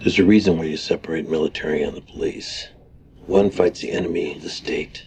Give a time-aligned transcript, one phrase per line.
[0.00, 2.68] There's a reason why you separate military and the police.
[3.26, 5.04] One fights the enemy, the state.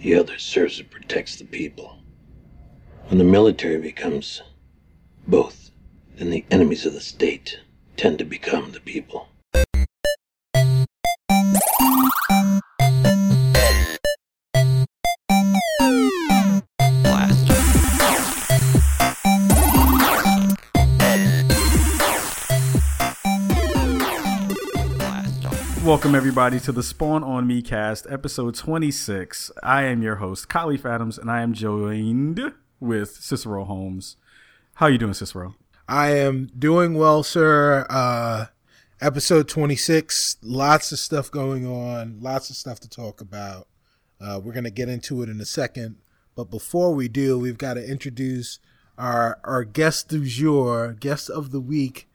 [0.00, 2.02] The other serves and protects the people.
[3.06, 4.42] When the military becomes
[5.26, 5.70] both,
[6.16, 7.60] then the enemies of the state
[7.96, 9.28] tend to become the people.
[25.88, 29.50] Welcome everybody to the Spawn on Me cast, episode 26.
[29.62, 34.18] I am your host, Khalif Adams, and I am joined with Cicero Holmes.
[34.74, 35.54] How you doing, Cicero?
[35.88, 37.86] I am doing well, sir.
[37.88, 38.48] Uh,
[39.00, 43.66] episode 26, lots of stuff going on, lots of stuff to talk about.
[44.20, 45.96] Uh, we're going to get into it in a second.
[46.36, 48.58] But before we do, we've got to introduce
[48.98, 52.10] our, our guest du jour, guest of the week,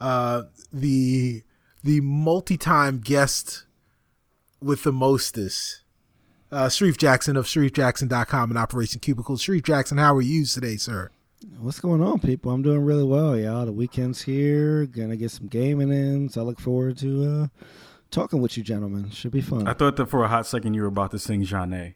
[0.00, 1.42] uh, the
[1.86, 3.64] the multi-time guest
[4.60, 5.82] with the mostest,
[6.50, 9.36] uh, Sharif Jackson of SharifJackson.com and Operation Cubicle.
[9.36, 11.10] Sharif Jackson, how are you today, sir?
[11.60, 12.50] What's going on, people?
[12.50, 13.64] I'm doing really well, y'all.
[13.66, 14.84] The weekend's here.
[14.86, 17.62] Gonna get some gaming in, so I look forward to uh,
[18.10, 19.10] talking with you, gentlemen.
[19.10, 19.68] Should be fun.
[19.68, 21.94] I thought that for a hot second you were about to sing Jeanne.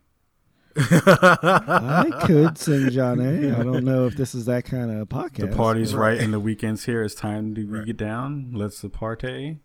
[0.76, 3.54] I could sing Jeanne.
[3.54, 5.50] I don't know if this is that kind of podcast.
[5.50, 7.02] The party's right, and the weekend's here.
[7.02, 7.84] It's time to right.
[7.84, 8.52] get down.
[8.54, 9.58] Let's the party.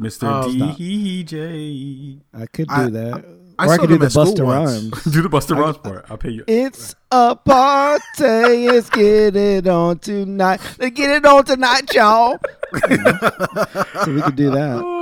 [0.00, 0.44] Mr.
[0.44, 2.20] Oh, DJ.
[2.32, 3.24] I could do I, that.
[3.58, 4.46] I, I or I, could do the Busta school.
[4.46, 5.04] Rhymes.
[5.12, 6.06] Do the Busta Rhymes part.
[6.08, 6.44] I'll pay you.
[6.46, 8.68] It's a party.
[8.68, 10.62] Let's get it on tonight.
[10.78, 12.38] Let's get it on tonight, y'all.
[14.04, 14.96] so we could do that.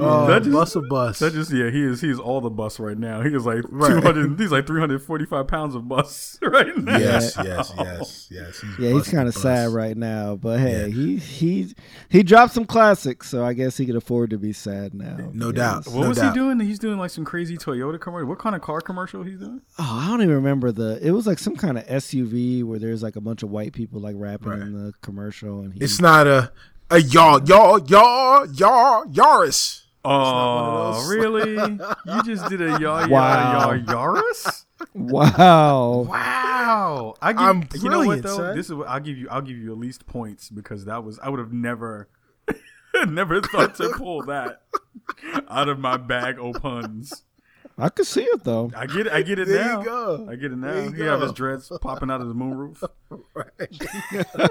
[0.00, 1.18] Oh, that just, bus a bus.
[1.18, 3.20] That just yeah, he is he is all the bus right now.
[3.22, 3.88] He is like Right.
[3.90, 4.38] two hundred.
[4.40, 6.96] He's like three hundred forty five pounds of bus right now.
[6.98, 8.64] yes, yes, yes, yes.
[8.78, 10.86] Yeah, he's kind of sad right now, but hey, Yeah.
[10.88, 11.74] he he
[12.08, 15.16] he dropped some classics, so I guess he could afford to be sad now.
[15.32, 15.54] No Yes.
[15.56, 15.86] doubt.
[15.88, 16.32] What no was doubt.
[16.34, 16.60] he doing?
[16.60, 18.28] He's doing like some crazy Toyota commercial.
[18.28, 19.60] What kind of car commercial he's doing?
[19.78, 20.98] Oh, I don't even remember the.
[21.06, 24.00] It was like some kind of SUV where there's like a bunch of white people
[24.00, 24.60] like rapping Right.
[24.60, 26.50] in the commercial, and he, It's not a
[26.90, 29.81] a y'all y'all y'all y'all Yaris.
[30.04, 31.52] Not one Oh, really?
[32.06, 33.52] you just did a yar Wow.
[33.70, 34.64] yar yar Yaris?
[34.94, 36.06] wow.
[36.08, 37.14] Wow!
[37.22, 38.36] I give, I'm you know what though?
[38.36, 38.56] son.
[38.56, 39.28] This is what I'll give you.
[39.30, 42.08] I'll give you at least points because that was I would have never,
[43.06, 44.62] never thought to pull that
[45.48, 47.22] out of my bag of puns.
[47.78, 48.70] I could see it though.
[48.76, 49.12] I get it.
[49.12, 49.54] I get it now.
[49.54, 49.78] There now.
[49.78, 50.28] you go.
[50.30, 50.72] I get it now.
[50.72, 52.82] There you He have his dreads popping out of the moonroof.
[53.34, 53.52] Right.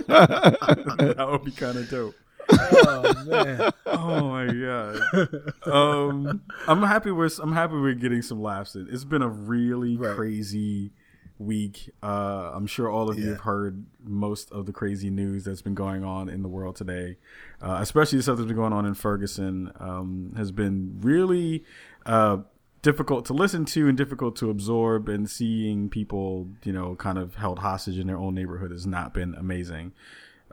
[0.07, 2.15] that would be kind of dope.
[2.51, 3.71] Oh man.
[3.93, 5.71] Oh my god.
[5.71, 8.75] Um, I'm happy we're I'm happy we're getting some laughs.
[8.75, 8.87] In.
[8.91, 10.15] It's been a really Right.
[10.15, 10.91] crazy
[11.37, 11.89] week.
[12.01, 15.75] Uh, I'm sure all of you have heard most of the crazy news that's been
[15.75, 17.17] going on in the world today,
[17.61, 19.71] uh, especially the stuff that's been going on in Ferguson.
[19.79, 21.63] Um, has been really
[22.05, 22.37] uh,
[22.81, 25.09] difficult to listen to and difficult to absorb.
[25.09, 29.13] And seeing people, you know, kind of held hostage in their own neighborhood has not
[29.13, 29.91] been amazing.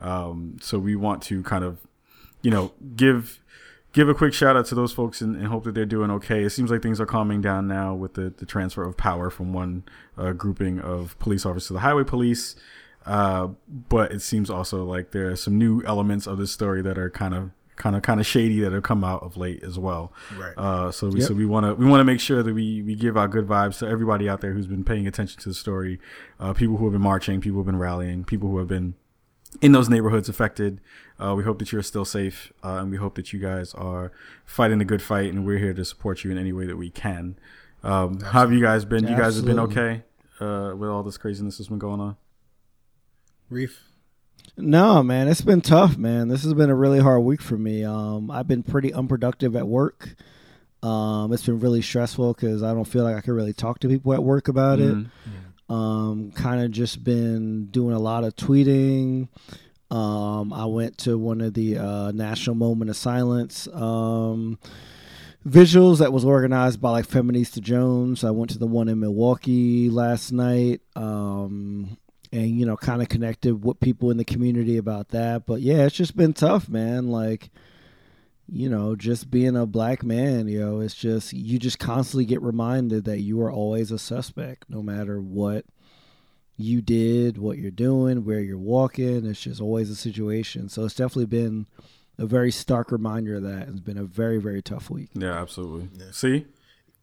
[0.00, 1.80] Um, so we want to kind of,
[2.42, 3.40] you know, give
[3.92, 6.44] give a quick shout out to those folks and, and hope that they're doing okay.
[6.44, 9.52] It seems like things are calming down now with the, the transfer of power from
[9.52, 9.84] one
[10.16, 12.54] uh, grouping of police officers to the highway police.
[13.06, 13.48] Uh,
[13.88, 17.08] but it seems also like there are some new elements of this story that are
[17.08, 20.12] kind of kind of kind of shady that have come out of late as well.
[20.36, 20.52] Right.
[20.56, 21.28] Uh, so we Yep.
[21.28, 23.46] so we want to we want to make sure that we we give our good
[23.46, 25.98] vibes to everybody out there who's been paying attention to the story,
[26.38, 28.94] uh, people who have been marching, people who have been rallying, people who have been
[29.62, 30.80] in those neighborhoods affected.
[31.20, 34.12] Uh, we hope that you're still safe, uh, and we hope that you guys are
[34.44, 36.90] fighting a good fight, and we're here to support you in any way that we
[36.90, 37.36] can.
[37.82, 39.06] Um, how have you guys been?
[39.06, 40.02] You guys have been okay
[40.40, 42.16] uh, with all this craziness that's been going on.
[43.50, 43.84] Reef.
[44.56, 46.28] No, man, it's been tough, man.
[46.28, 47.84] This has been a really hard week for me.
[47.84, 50.14] Um, I've been pretty unproductive at work.
[50.82, 53.88] Um, it's been really stressful because I don't feel like I can really talk to
[53.88, 55.06] people at work about Mhm.
[55.06, 55.10] it.
[55.70, 59.28] Um, kind of just been doing a lot of tweeting.
[59.90, 64.58] Um, I went to one of the uh, National Moment of Silence um,
[65.46, 68.22] visuals that was organized by like Feminista Jones.
[68.22, 70.82] I went to the one in Milwaukee last night.
[70.94, 71.96] Um,
[72.32, 75.46] and you know, kind of connected with people in the community about that.
[75.46, 77.08] But yeah, it's just been tough, man.
[77.08, 77.50] Like,
[78.46, 82.42] you know, just being a black man, you know, it's just you just constantly get
[82.42, 85.64] reminded that you are always a suspect, no matter what
[86.58, 89.24] you did, what you're doing, where you're walking.
[89.24, 90.68] It's just always a situation.
[90.68, 91.66] So it's definitely been
[92.18, 93.68] a very stark reminder of that.
[93.68, 95.10] It's been a very, very tough week.
[95.14, 95.88] Yeah, absolutely.
[96.10, 96.46] See,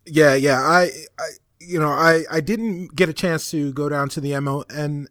[0.06, 0.60] Yeah, yeah.
[0.60, 1.30] I, I
[1.62, 5.08] you know, I, I didn't get a chance to go down to the NMOS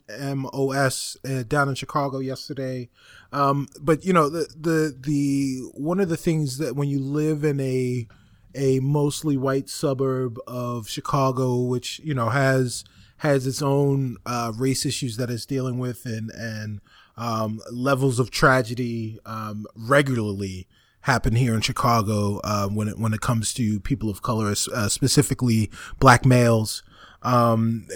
[1.24, 2.90] uh, down in Chicago yesterday.
[3.32, 7.44] Um, but you know, the, the, the, one of the things that when you live
[7.44, 8.06] in a,
[8.54, 12.84] a mostly white suburb of Chicago, which, you know, has,
[13.24, 16.80] has its own, uh, race issues that it's dealing with and, and,
[17.16, 20.68] um, levels of tragedy, um, regularly,
[21.00, 24.88] happen here in Chicago uh, when it when it comes to people of color, uh,
[24.88, 26.82] specifically black males.
[27.22, 27.86] Um,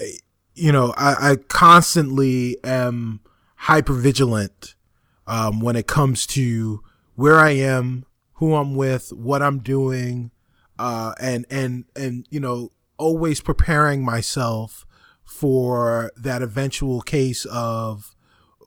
[0.55, 3.21] you know, I, I, constantly am
[3.57, 4.75] hyper vigilant
[5.27, 6.83] um, when it comes to
[7.15, 10.31] where I am, who I'm with, what I'm doing,
[10.79, 14.87] uh, and and and you know, always preparing myself
[15.29, 18.17] for that eventual case of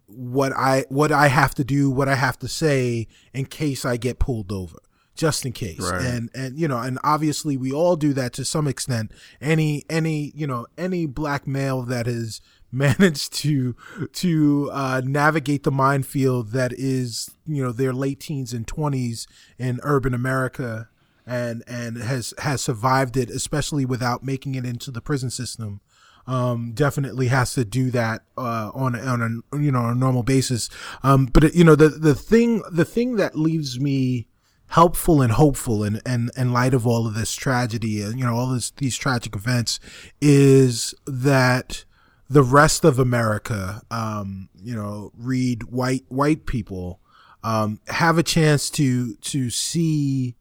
[0.06, 3.98] what I what I have to do, what I have to say in case I
[3.98, 4.78] get pulled over,
[5.16, 5.80] just in case.
[5.80, 6.06] Right.
[6.06, 9.12] And and you know, and obviously we all do that to some extent.
[9.42, 12.42] Any any you know any black male that has
[12.72, 13.76] managed to
[14.14, 19.28] to uh, navigate the minefield that is you know their late teens and twenties
[19.58, 20.90] in urban America
[21.26, 25.82] and and has has survived it, especially without making it into the prison system
[26.28, 30.70] um, definitely has to do that uh, on on a you know a normal basis.
[31.04, 34.28] Um, but it, you know the the thing the thing that leaves me
[34.68, 38.36] helpful and hopeful in, in, in light of all of this tragedy and you know
[38.36, 39.82] all this these tragic events
[40.22, 41.84] is that
[42.32, 47.02] the rest of America, um, you know, read white white people,
[47.44, 50.38] um, have a chance to to see,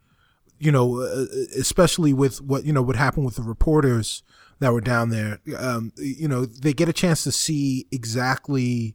[0.61, 1.27] you know, uh,
[1.59, 4.23] especially with what you know what happened with the reporters
[4.61, 8.95] that were down there, um, you know, they get a chance to see exactly,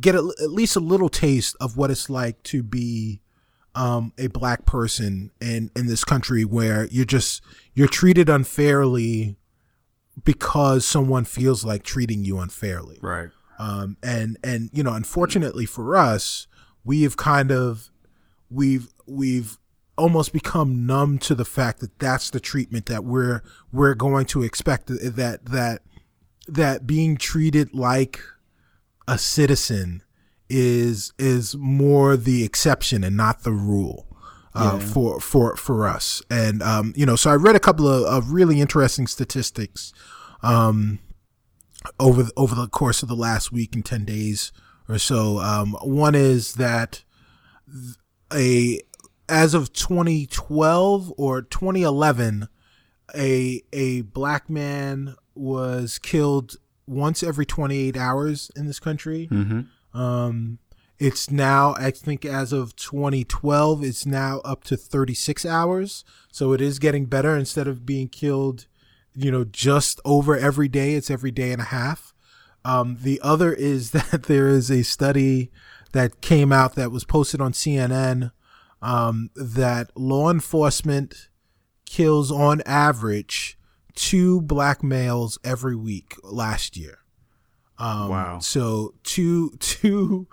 [0.00, 3.20] get a, at least a little taste of what it's like to be
[3.74, 7.42] um, a black person in in this country where you're just
[7.74, 9.36] you're treated unfairly
[10.22, 12.98] because someone feels like treating you unfairly.
[13.02, 13.30] Right.
[13.58, 16.46] Um, and and you know, unfortunately for us,
[16.84, 17.90] we have kind of
[18.50, 19.58] we've we've
[19.96, 23.42] almost become numb to the fact that that's the treatment that we're
[23.72, 25.82] we're going to expect that that
[26.48, 28.20] that being treated like
[29.06, 30.02] a citizen
[30.48, 34.06] is is more the exception and not the rule
[34.54, 34.86] uh, yeah.
[34.86, 36.22] for for for us.
[36.30, 39.92] And um, you know, so I read a couple of, of really interesting statistics
[40.42, 40.98] um,
[41.98, 44.52] over over the course of the last week and ten days
[44.88, 45.38] or so.
[45.38, 47.04] Um, one is that
[48.32, 48.80] a
[49.28, 52.48] as of 2012 or 2011,
[53.14, 56.56] a a black man was killed
[56.86, 59.28] once every 28 hours in this country.
[59.30, 59.98] Mm-hmm.
[59.98, 60.58] Um,
[60.98, 66.04] it's now, I think, as of 2012, it's now up to 36 hours.
[66.30, 67.36] So it is getting better.
[67.36, 68.66] Instead of being killed,
[69.14, 72.14] you know, just over every day, it's every day and a half.
[72.64, 75.50] Um, the other is that there is a study
[75.92, 78.32] that came out that was posted on CNN
[78.84, 81.28] um, that law enforcement
[81.86, 83.58] kills on average
[83.94, 86.98] two black males every week last year.
[87.78, 88.38] Um, wow.
[88.40, 90.28] So two two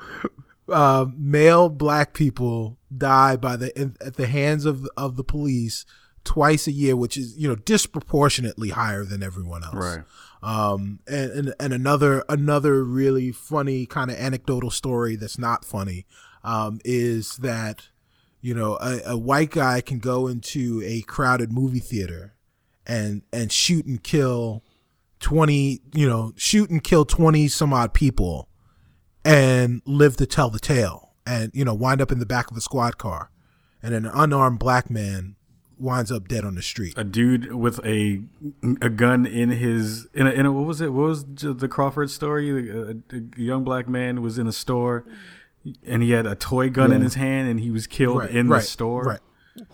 [0.69, 5.85] uh, male black people die by the in, at the hands of of the police
[6.25, 9.75] twice a year, which is you know disproportionately higher than everyone else.
[9.75, 10.03] Right.
[10.43, 16.05] Um, and, and and another another really funny kind of anecdotal story that's not funny
[16.43, 17.87] um, is that
[18.41, 22.35] you know, a, a white guy can go into a crowded movie theater
[22.85, 24.63] and and shoot and kill
[25.19, 28.49] 20 you know shoot and kill 20 some odd people
[29.23, 32.57] and live to tell the tale and you know wind up in the back of
[32.57, 33.29] a squad car
[33.83, 35.35] and an unarmed black man
[35.81, 36.93] winds up dead on the street.
[36.95, 38.21] A dude with a
[38.81, 40.93] a gun in his in a, in a what was it?
[40.93, 42.69] What was the crawford story?
[42.69, 45.05] A, a young black man was in a store
[45.85, 46.97] and he had a toy gun yeah.
[46.97, 49.03] in his hand and he was killed right, in right, the store.
[49.03, 49.19] Right.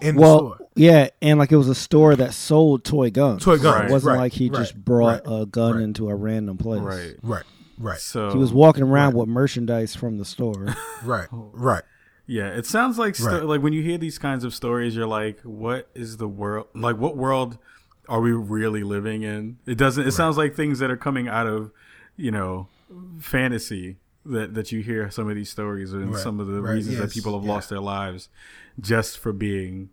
[0.01, 3.43] In well, yeah, and like it was a store that sold toy guns.
[3.43, 3.89] Toy guns.
[3.89, 6.81] It wasn't like he just brought a gun into a random place.
[6.81, 7.15] Right.
[7.21, 7.43] Right.
[7.77, 7.99] Right.
[7.99, 10.75] So he was walking around with merchandise from the store.
[11.03, 11.27] right.
[11.31, 11.83] Right.
[12.29, 15.39] Yeah, it sounds like sto- like when you hear these kinds of stories, you're like,
[15.43, 16.67] "What is the world?
[16.75, 17.57] Like, what world
[18.09, 20.05] are we really living in?" It doesn't.
[20.05, 21.71] It sounds like things that are coming out of,
[22.17, 22.67] you know,
[23.21, 23.95] fantasy
[24.27, 26.21] that that you hear some of these stories and right.
[26.21, 26.73] some of the right.
[26.73, 27.05] reasons yes.
[27.05, 27.53] that people have yeah.
[27.53, 28.29] lost their lives
[28.79, 29.89] just for being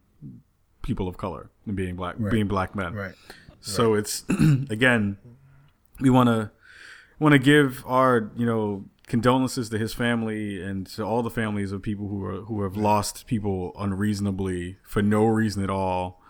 [0.82, 2.32] people of color and being black right.
[2.32, 2.94] being black men.
[2.94, 3.14] Right.
[3.60, 4.24] So it's
[4.70, 5.18] again
[6.00, 6.50] we want to
[7.18, 11.72] want to give our, you know, condolences to his family and to all the families
[11.72, 16.22] of people who are who have lost people unreasonably for no reason at all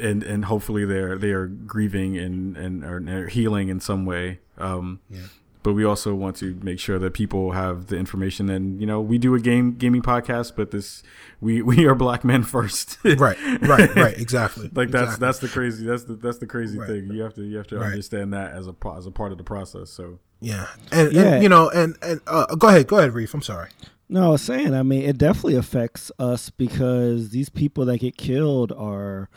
[0.00, 4.40] and and hopefully they're they are grieving and and are healing in some way.
[4.56, 5.20] Um, Yeah.
[5.68, 9.02] But we also want to make sure that people have the information, and you know,
[9.02, 11.02] we do a game gaming podcast, but this
[11.42, 14.18] we we are black men first, right, right, right.
[14.18, 14.70] Exactly.
[14.72, 15.26] like that's exactly.
[15.26, 16.88] that's the crazy that's the that's the crazy Right.
[16.88, 17.10] thing.
[17.12, 17.88] You have to you have to Right.
[17.90, 19.90] understand that as a as a part of the process.
[19.90, 21.22] So yeah, and, Yeah.
[21.34, 23.34] and you know, and and uh, go ahead, go ahead, Reef.
[23.34, 23.68] I'm sorry.
[24.08, 28.16] No, I was saying, I mean, it definitely affects us because these people that get
[28.16, 29.28] killed are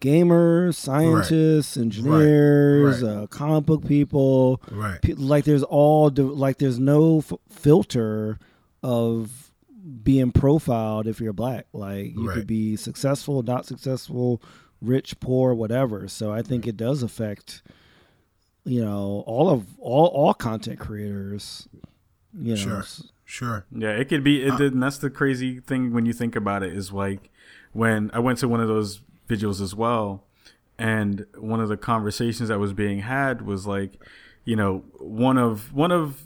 [0.00, 3.10] gamers, scientists, engineers, Right.
[3.16, 4.60] Uh, comic book people.
[4.70, 5.00] Right.
[5.02, 8.38] Pe- Like there's all di- like there's no f- filter
[8.82, 9.52] of
[10.02, 11.66] being profiled if you're black.
[11.72, 12.34] Like you Right.
[12.36, 14.42] could be successful, not successful,
[14.80, 16.08] rich, poor, whatever.
[16.08, 17.62] So I think it does affect
[18.64, 21.68] you know all of all all content creators.
[22.38, 22.84] You know, Sure.
[23.24, 23.64] Sure.
[23.70, 24.42] Yeah, it could be.
[24.42, 27.30] It, Uh, and that's the crazy thing when you think about it is like
[27.72, 30.24] when I went to one of those vigils as well,
[30.76, 33.92] and one of the conversations that was being had was like,
[34.44, 36.24] you know, one of one of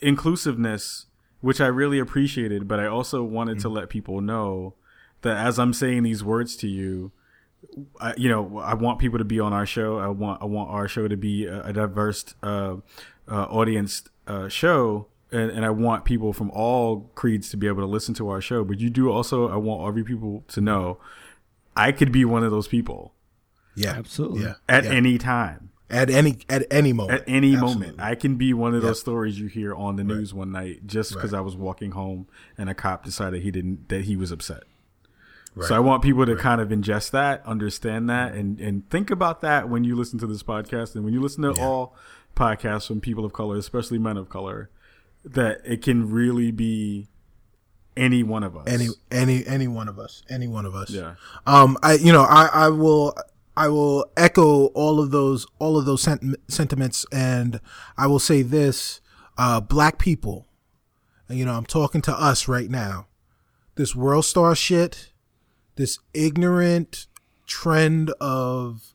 [0.00, 1.06] inclusiveness,
[1.40, 4.74] which I really appreciated, but I also wanted to let people know
[5.22, 7.12] that as I'm saying these words to you,
[7.98, 9.98] I, you know, I want people to be on our show.
[9.98, 12.76] I want I want our show to be a, a diverse uh,
[13.26, 17.82] uh, audience uh, show, and, and I want people from all creeds to be able
[17.82, 18.64] to listen to our show.
[18.64, 20.98] But you do also, I want every people to know,
[21.76, 23.14] I could be one of those people
[23.74, 23.92] Yeah.
[23.92, 24.42] Absolutely.
[24.42, 24.54] Yeah.
[24.68, 24.90] at yeah.
[24.92, 27.20] any time, at any at any moment.
[27.20, 27.80] at any Absolutely.
[27.88, 28.00] moment.
[28.00, 29.02] I can be one of those Yep.
[29.02, 31.38] stories you hear on the news one night just because Right.
[31.38, 32.26] I was walking home
[32.56, 34.62] and a cop decided he didn't that he was upset.
[35.56, 35.68] Right.
[35.68, 39.40] So I want people to kind of ingest that, understand that, and and think about
[39.42, 41.64] that when you listen to this podcast and when you listen to Yeah.
[41.64, 41.96] all
[42.36, 44.68] podcasts from people of color, especially men of color,
[45.24, 47.06] that it can really be
[47.96, 48.64] any one of us.
[48.66, 50.22] any any any one of us.
[50.28, 50.90] Any one of us.
[50.90, 51.14] yeah,
[51.46, 53.14] Um, I you know I I will
[53.56, 57.60] I will echo all of those all of those sent- sentiments, and
[57.96, 59.00] I will say this:
[59.38, 60.46] uh, black people,
[61.28, 63.06] and, you know, I'm talking to us right now.
[63.76, 65.12] This world star shit,
[65.76, 67.06] this ignorant
[67.46, 68.94] trend of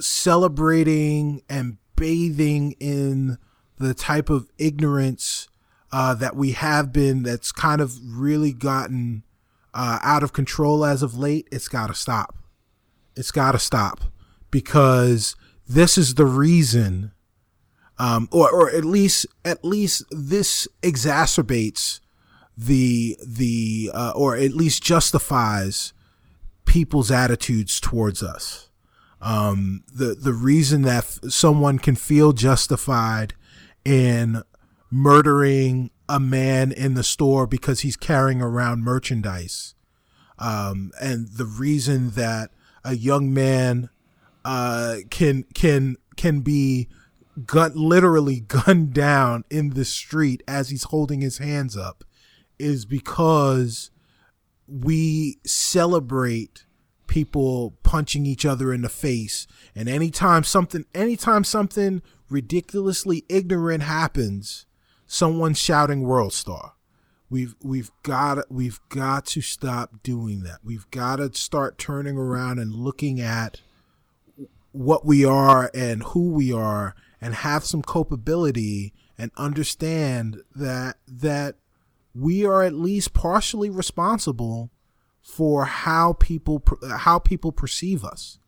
[0.00, 3.38] celebrating and bathing in
[3.78, 5.48] the type of ignorance
[5.94, 9.22] uh, that we have been that's kind of really gotten
[9.72, 12.34] uh, out of control as of late, it's got to stop.
[13.14, 14.00] It's got to stop
[14.50, 15.36] because
[15.68, 17.12] this is the reason,
[17.96, 22.00] um, or or at least at least this exacerbates
[22.58, 25.92] the the uh, or at least justifies
[26.64, 28.68] people's attitudes towards us.
[29.20, 33.34] Um, the the reason that f- someone can feel justified
[33.84, 34.42] in
[34.94, 39.74] murdering a man in the store because he's carrying around merchandise,
[40.38, 42.50] um, and the reason that
[42.84, 43.90] a young man
[44.44, 46.88] uh, can can can be
[47.44, 52.04] gun literally gunned down in the street as he's holding his hands up
[52.58, 53.90] is because
[54.68, 56.66] we celebrate
[57.08, 59.46] people punching each other in the face.
[59.74, 64.66] And anytime something anytime something ridiculously ignorant happens
[65.06, 66.72] someone's shouting world star
[67.30, 72.58] we've we've got we've got to stop doing that we've got to start turning around
[72.58, 73.60] and looking at
[74.72, 81.54] what we are and who we are and have some culpability and understand that that
[82.14, 84.70] we are at least partially responsible
[85.22, 86.62] for how people
[86.98, 88.38] how people perceive us.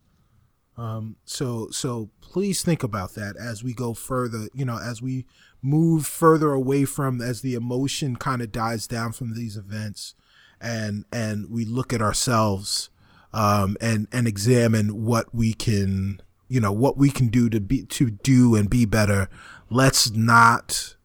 [0.77, 4.47] Um, so so please think about that as we go further.
[4.53, 5.25] You know, as we
[5.61, 10.13] move further away from as the emotion kind of dies down from these events,
[10.61, 12.89] and and we look at ourselves
[13.33, 17.85] um, and and examine what we can you know what we can do to be
[17.85, 19.29] to do and be better.
[19.69, 20.95] Let's not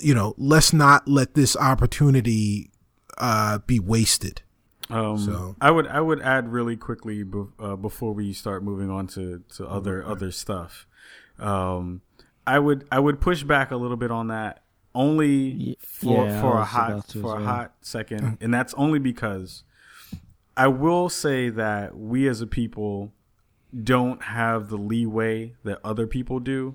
[0.00, 2.70] you know let's not let this opportunity
[3.18, 4.42] uh, be wasted.
[4.90, 8.90] Um, So- I would I would add really quickly be, uh, before we start moving
[8.90, 10.86] on to, to other other stuff.
[11.38, 12.00] Um,
[12.46, 14.62] I would I would push back a little bit on that
[14.94, 17.44] only for yeah, for a hot for as a well.
[17.44, 19.62] hot second, and that's only because
[20.56, 23.12] I will say that we as a people
[23.84, 26.74] don't have the leeway that other people do.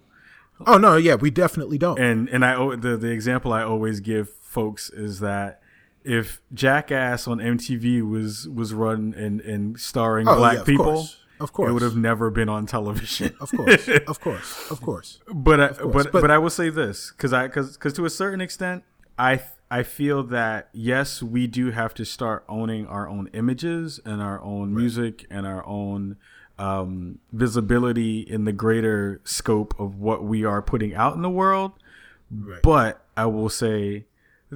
[0.68, 2.00] Oh no, yeah, we definitely don't.
[2.00, 5.62] and and I the the example I always give folks is that
[6.04, 10.86] if Jackass on MTV was was run and and starring Oh, black yeah, of people,
[10.86, 11.18] course.
[11.40, 11.70] Of course.
[11.70, 13.34] it would have never been on television.
[13.42, 15.20] Of course, of course, of course.
[15.34, 18.06] but I, course, but, but- but I will say this because I because because to
[18.06, 18.84] a certain extent
[19.18, 19.42] I
[19.72, 24.42] I feel that yes, we do have to start owning our own images and our
[24.42, 26.18] own music and our own
[26.60, 31.72] um, visibility in the greater scope of what we are putting out in the world.
[32.30, 32.62] Right.
[32.62, 34.06] But I will say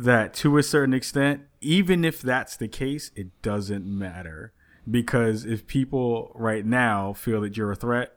[0.04, 4.54] that to a certain extent, even if that's the case, it doesn't matter
[4.90, 8.14] because if people right now feel that you're a threat,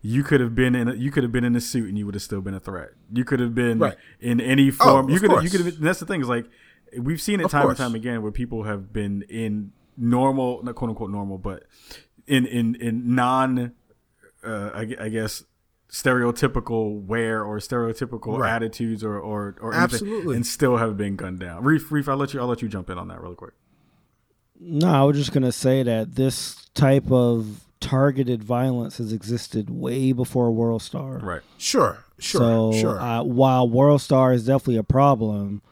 [0.00, 2.04] you could have been in a, you could have been in a suit and you
[2.06, 2.90] would have still been a threat.
[3.12, 3.96] You could have been Right.
[4.20, 5.06] in any form.
[5.06, 5.62] of you could have, you course.
[5.62, 5.80] could have.
[5.80, 6.46] That's the thing is like
[6.98, 7.78] we've seen it Of time course.
[7.78, 11.64] and time again where people have been in normal, not quote unquote normal, but
[12.26, 13.72] in in in non,
[14.44, 15.44] uh, I, I guess
[15.92, 18.50] stereotypical wear or stereotypical Right.
[18.54, 20.36] attitudes or or, or Absolutely.
[20.36, 21.62] and still have been gunned down.
[21.64, 23.52] Reef, Reef, I'll let you I'll let you jump in on that really quick.
[24.58, 30.12] No, I was just gonna say that this type of targeted violence has existed way
[30.12, 31.18] before World Star.
[31.18, 31.40] Right.
[31.58, 33.00] Sure, sure, so sure.
[33.00, 35.62] uh, while World Star is definitely a problem,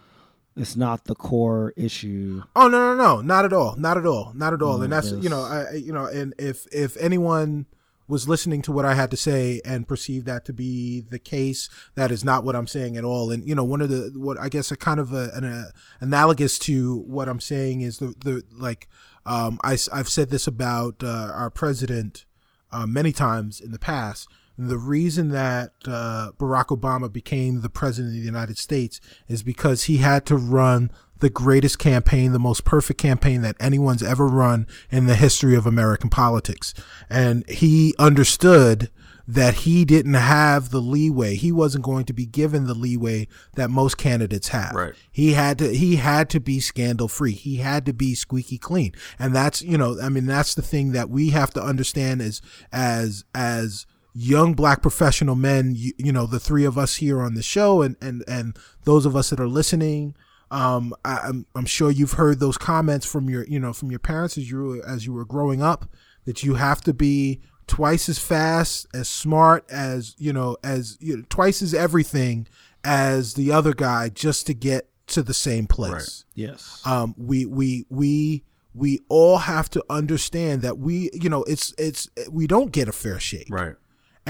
[0.56, 2.42] it's not the core issue.
[2.54, 5.12] Oh no no no not at all not at all not at all and that's
[5.12, 5.22] yes.
[5.22, 7.66] you know I I- you know and if if anyone
[8.10, 11.68] was listening to what I had to say and perceived that to be the case
[11.94, 14.38] that is not what I'm saying at all and you know one of the what
[14.38, 18.14] I guess a kind of a, an uh analogous to what I'm saying is the
[18.18, 18.88] the like
[19.24, 22.26] um I have said this about uh, our president
[22.72, 24.28] uh, many times in the past.
[24.68, 29.84] The reason that uh, Barack Obama became the president of the United States is because
[29.84, 30.90] he had to run
[31.20, 35.66] the greatest campaign, the most perfect campaign that anyone's ever run in the history of
[35.66, 36.74] American politics.
[37.08, 38.90] And he understood
[39.26, 41.36] that he didn't have the leeway.
[41.36, 44.74] He wasn't going to be given the leeway that most candidates have.
[44.74, 44.92] Right.
[45.10, 47.32] He had to he had to be scandal free.
[47.32, 48.92] He had to be squeaky clean.
[49.18, 52.42] And that's, you know, I mean that's the thing that we have to understand as
[52.72, 57.34] as as young black professional men, you, you know, the three of us here on
[57.34, 60.14] the show and and and those of us that are listening
[60.52, 64.00] um, I, I'm I'm sure you've heard those comments from your you know from your
[64.00, 65.88] parents as you were, as you were growing up
[66.24, 71.18] that you have to be twice as fast, as smart as you know as you
[71.18, 72.48] know, twice as everything
[72.82, 76.82] as the other guy just to get to the same place Yes.
[76.84, 78.42] um, we we we
[78.74, 82.92] we all have to understand that we you know it's it's we don't get a
[82.92, 83.74] fair shake Right.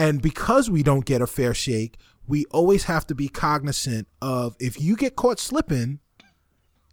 [0.01, 4.57] And because we don't get a fair shake we always have to be cognizant of
[4.59, 6.01] if you get caught slipping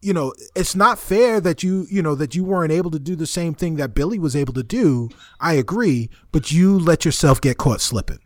[0.01, 3.15] you know it's not fair that you you know that you weren't able to do
[3.15, 5.09] the same thing that billy was able to do.
[5.39, 8.19] I agree but you let yourself get caught slipping.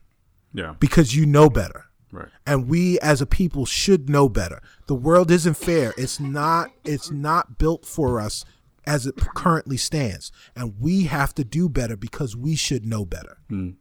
[0.53, 0.75] Yeah.
[0.79, 1.85] because you know better.
[2.13, 2.27] Right.
[2.45, 4.61] and we as a people should know better.
[4.87, 5.93] The world isn't fair.
[5.97, 8.43] It's not it's not built for us
[8.85, 10.29] as it currently stands.
[10.53, 13.71] And we have to do better because we should know better hmm.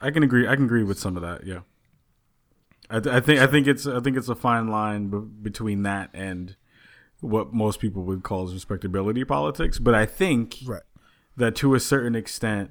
[0.00, 0.46] I can agree.
[0.46, 1.46] I can agree with some of that.
[1.46, 1.60] Yeah.
[2.90, 5.82] I, th- I think I think it's I think it's a fine line b- between
[5.82, 6.56] that and
[7.20, 9.78] what most people would call as respectability politics.
[9.78, 10.82] But I think right
[11.36, 12.70] that to a certain extent,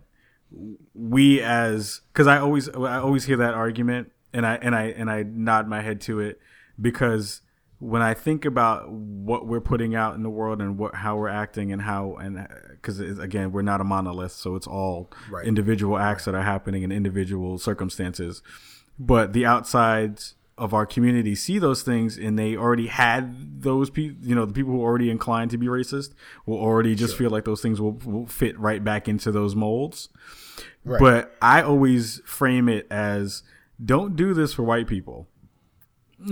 [0.94, 5.10] we as because I always I always hear that argument and I and I and
[5.10, 6.40] I nod my head to it
[6.80, 7.42] because
[7.80, 11.28] when I think about what we're putting out in the world and what how we're
[11.28, 15.46] acting and how and because again we're not a monolith so it's all Right.
[15.46, 18.42] individual acts that are happening in individual circumstances.
[18.98, 24.18] But the outsides of our community see those things and they already had those people
[24.28, 26.16] you know the people who are already inclined to be racist
[26.48, 30.10] will already just feel like those things will, will fit right back into those molds.
[30.84, 31.00] Right.
[31.00, 33.44] but i always frame it as
[33.86, 35.28] don't do this for white people.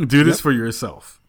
[0.08, 1.22] Do this for yourself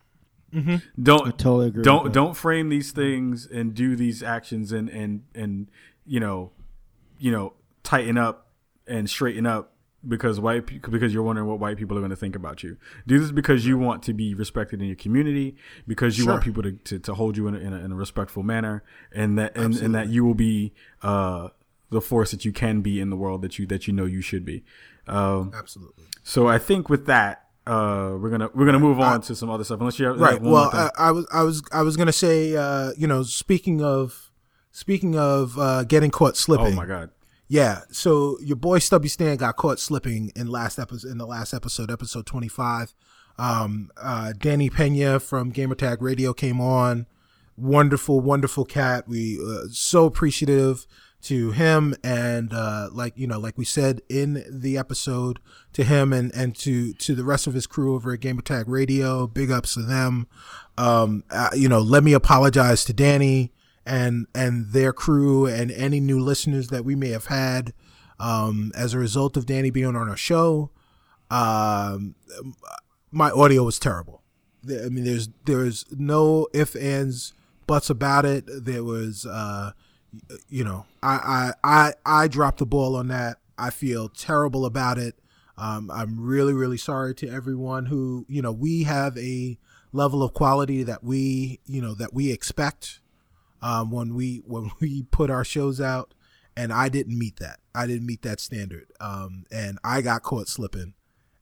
[1.03, 5.69] don't totally agree don't don't frame these things and do these actions and and and
[6.07, 6.51] you know
[7.19, 8.49] you know tighten up
[8.87, 12.37] and straighten up because white because you're wondering what white people are going to think
[12.37, 12.77] about you.
[13.07, 16.63] Do this because you want to be respected in your community, because you want people
[16.63, 19.57] to, to, to hold you in a, in, a, in a respectful manner, and that
[19.57, 21.49] and, and that you will be uh,
[21.91, 24.21] the force that you can be in the world that you that you know you
[24.21, 24.65] should be.
[25.09, 26.05] Um, absolutely.
[26.23, 29.65] so I think with that, uh, we're gonna we're gonna move on to some other
[29.65, 29.81] stuff.
[29.81, 30.71] Unless you have right well.
[30.73, 34.31] I, I was i was i was gonna say uh you know speaking of
[34.71, 37.11] speaking of uh getting caught slipping oh my god.
[37.49, 41.55] Yeah, so your boy Stubby Stan got caught slipping in last episode in the last
[41.55, 42.93] episode, episode twenty five.
[43.39, 47.07] Um, uh, Danny Pena from Gamertag Radio came on.
[47.57, 49.07] Wonderful, wonderful cat.
[49.07, 50.87] We uh, so appreciative
[51.23, 55.41] to him and uh, like you know, like we said in the episode
[55.73, 59.27] to him and and to to the rest of his crew over at Gamertag Radio.
[59.27, 60.27] Big ups to them.
[60.79, 63.53] Um, uh, you know, let me apologize to Danny
[63.85, 67.73] and and their crew and any new listeners that we may have had
[68.19, 70.71] um, as a result of Danny being on our show.
[71.31, 72.15] Um,
[73.11, 74.23] my audio was terrible.
[74.69, 77.33] I mean, there's there's no ifs ands
[77.67, 78.45] buts about it.
[78.47, 79.73] There was, uh,
[80.49, 83.39] you know, I I I I dropped the ball on that.
[83.59, 85.17] I feel terrible about it.
[85.59, 89.59] Um, I'm really really sorry to everyone who you know we have a
[89.93, 93.01] level of quality that we you know that we expect
[93.63, 96.15] um, when we when we put our shows out,
[96.57, 97.61] and I didn't meet that.
[97.75, 100.95] I didn't meet that standard, um, and I got caught slipping,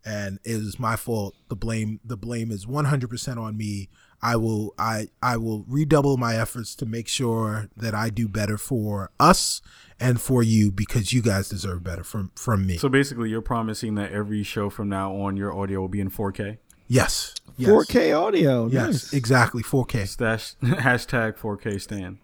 [0.05, 1.35] and it was my fault.
[1.49, 3.89] The blame the blame is 100% on me.
[4.25, 8.57] I will I I will redouble my efforts to make sure that I do better
[8.57, 9.61] for us
[10.01, 12.79] and for you because you guys deserve better from from me.
[12.79, 16.11] So basically, you're promising that every show from now on, your audio will be in
[16.11, 16.57] 4K.
[16.89, 17.35] Yes.
[17.57, 17.71] yes.
[17.71, 18.67] 4K audio.
[18.67, 19.13] Yes, Nice.
[19.13, 19.63] exactly.
[19.63, 20.09] 4K.
[20.09, 22.19] Stash hashtag 4K stand.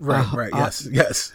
[0.00, 0.50] Right, Uh, right.
[0.52, 1.32] Yes, yes.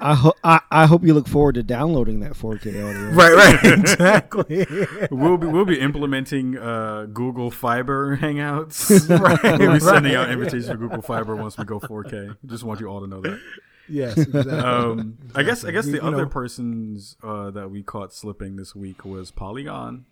[0.00, 3.10] I, ho- I I hope you look forward to downloading that 4K audio.
[3.12, 3.78] right, right.
[3.78, 4.66] Exactly.
[5.10, 9.08] We'll be we'll be implementing uh, Google Fiber Hangouts.
[9.18, 10.24] Right, we'll be sending right.
[10.26, 12.36] out invitations for Google Fiber once we go 4K.
[12.46, 13.40] Just want you all to know that.
[13.88, 14.52] yes, exactly.
[14.58, 18.12] Um, I guess I guess You- the you other know- persons uh, that we caught
[18.12, 20.04] slipping this week was Polygon.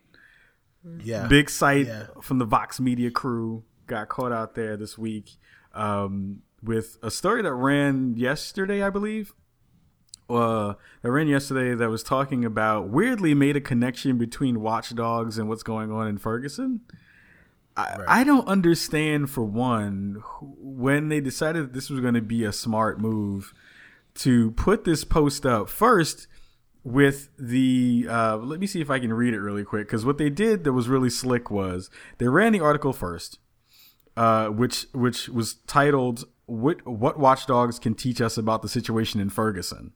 [1.04, 1.26] yeah.
[1.26, 2.06] Big site Yeah.
[2.22, 5.32] from the Vox Media crew got caught out there this week
[5.74, 9.34] um, with a story that ran yesterday, I believe.
[10.28, 15.48] Uh, that ran yesterday that was talking about weirdly made a connection between Watchdogs and
[15.48, 16.82] what's going on in Ferguson.
[17.76, 22.44] I, I don't understand for one when they decided that this was going to be
[22.44, 23.52] a smart move
[24.14, 26.26] to put this post up first
[26.82, 30.18] with the uh, let me see if I can read it really quick because what
[30.18, 33.38] they did that was really slick was they ran the article first,
[34.16, 39.30] uh, which which was titled "What What Watchdogs Can Teach Us About the Situation in
[39.30, 39.92] Ferguson."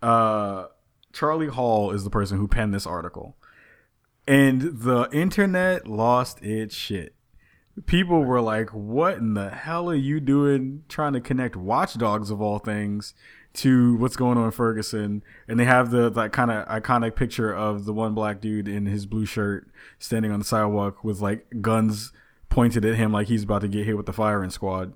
[0.00, 0.66] Uh,
[1.12, 3.36] Charlie Hall is the person who penned this article,
[4.26, 7.14] and the internet lost its shit.
[7.86, 10.84] People were like, "What in the hell are you doing?
[10.88, 13.14] Trying to connect Watchdogs of all things
[13.54, 17.52] to what's going on in Ferguson?" And they have the that kind of iconic picture
[17.52, 19.68] of the one black dude in his blue shirt
[19.98, 22.12] standing on the sidewalk with like guns
[22.52, 24.92] pointed at him, like he's about to get hit with the firing squad.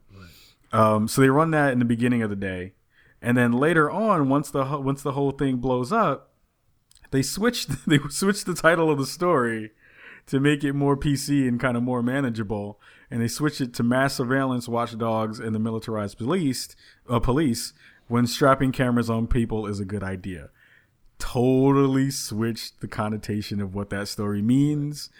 [0.72, 2.72] Um, so they run that in the beginning of the day,
[3.22, 6.30] and then later on, once the once the whole thing blows up,
[7.10, 9.72] they switched they switched the title of the story
[10.26, 13.82] to make it more PC and kind of more manageable, and they switched it to
[13.82, 16.74] mass surveillance watchdogs and the militarized police
[17.08, 17.72] uh, police
[18.08, 20.50] when strapping cameras on people is a good idea.
[21.18, 25.10] Totally switched the connotation of what that story means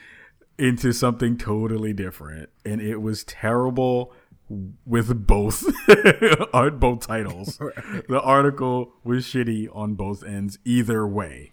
[0.58, 4.12] into something totally different, and it was terrible
[4.48, 5.64] with both
[6.54, 7.58] on both titles.
[8.08, 11.52] The article was shitty on both ends either way.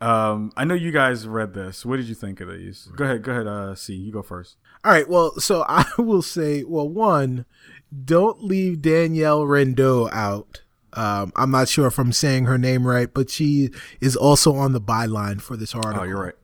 [0.00, 1.84] Um, I know you guys read this.
[1.84, 2.88] What did you think of these?
[2.96, 3.46] Go ahead, go ahead.
[3.46, 4.56] Uh, see, you go first.
[4.84, 5.08] All right.
[5.08, 7.44] Well, so I will say, well, one,
[8.04, 10.62] don't leave Danielle Riendeau out.
[10.92, 14.72] Um, I'm not sure if I'm saying her name right, but she is also on
[14.72, 16.00] the byline for this article.
[16.00, 16.34] Oh, you're right.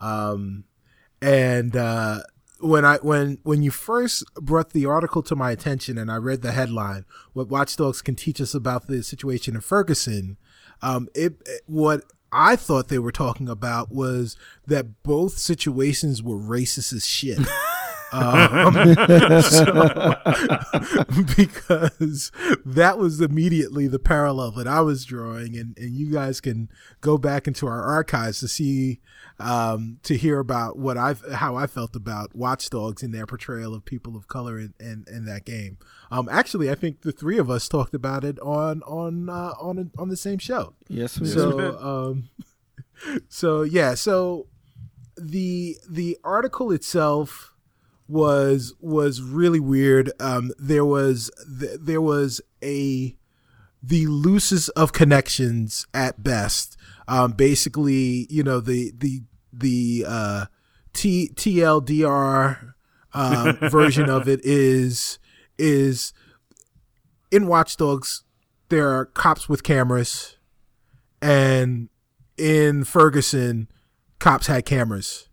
[0.00, 0.64] Um,
[1.20, 2.22] and uh,
[2.62, 6.42] when I when when you first brought the article to my attention and I read
[6.42, 10.36] the headline, "What Watchdogs Can Teach Us About the Situation in Ferguson,"
[10.80, 16.38] um, it, it- what I thought they were talking about was that both situations were
[16.38, 17.38] racist as shit.
[18.12, 18.94] um,
[19.42, 20.14] so-
[21.36, 22.30] because
[22.64, 26.68] that was immediately the parallel that I was drawing, and, and you guys can
[27.00, 29.00] go back into our archives to see
[29.38, 33.84] um, to hear about what I how I felt about Watchdogs and their portrayal of
[33.84, 35.78] people of color in, in, in that game.
[36.10, 39.90] Um, actually, I think the three of us talked about it on on uh, on
[39.98, 40.74] on the same show.
[40.88, 41.56] Yes, we Yes, do.
[41.56, 41.72] we did.
[41.72, 44.46] So, um, so yeah, so
[45.16, 47.51] the the article itself
[48.08, 50.12] was was really weird.
[50.20, 53.16] Um, there was th- there was a
[53.82, 56.76] the loosest of connections at best.
[57.08, 60.46] Um, basically, you know the the the uh,
[60.92, 62.74] T TLDR
[63.14, 65.18] um, version of it is
[65.58, 66.12] is
[67.30, 68.24] in Watchdogs.
[68.68, 70.36] There are cops with cameras,
[71.20, 71.88] and
[72.38, 73.68] in Ferguson,
[74.18, 75.28] cops had cameras.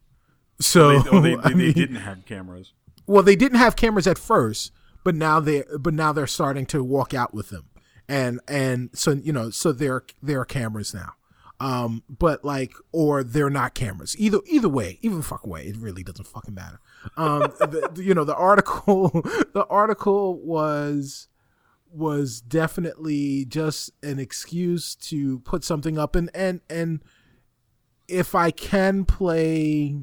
[0.62, 2.74] So They, oh, they, I they, they mean- didn't have cameras.
[3.08, 4.72] well, they didn't have cameras at first,
[5.04, 7.66] but now they but now they're starting to walk out with them,
[8.08, 11.14] and and so you know so there there are cameras now,
[11.60, 16.04] um, but like or they're not cameras either either way even fuck way it really
[16.04, 16.80] doesn't fucking matter.
[17.16, 19.10] Um, the- you know the article
[19.54, 21.28] the article was
[21.92, 27.02] was definitely just an excuse to put something up and and and
[28.08, 29.96] if I can play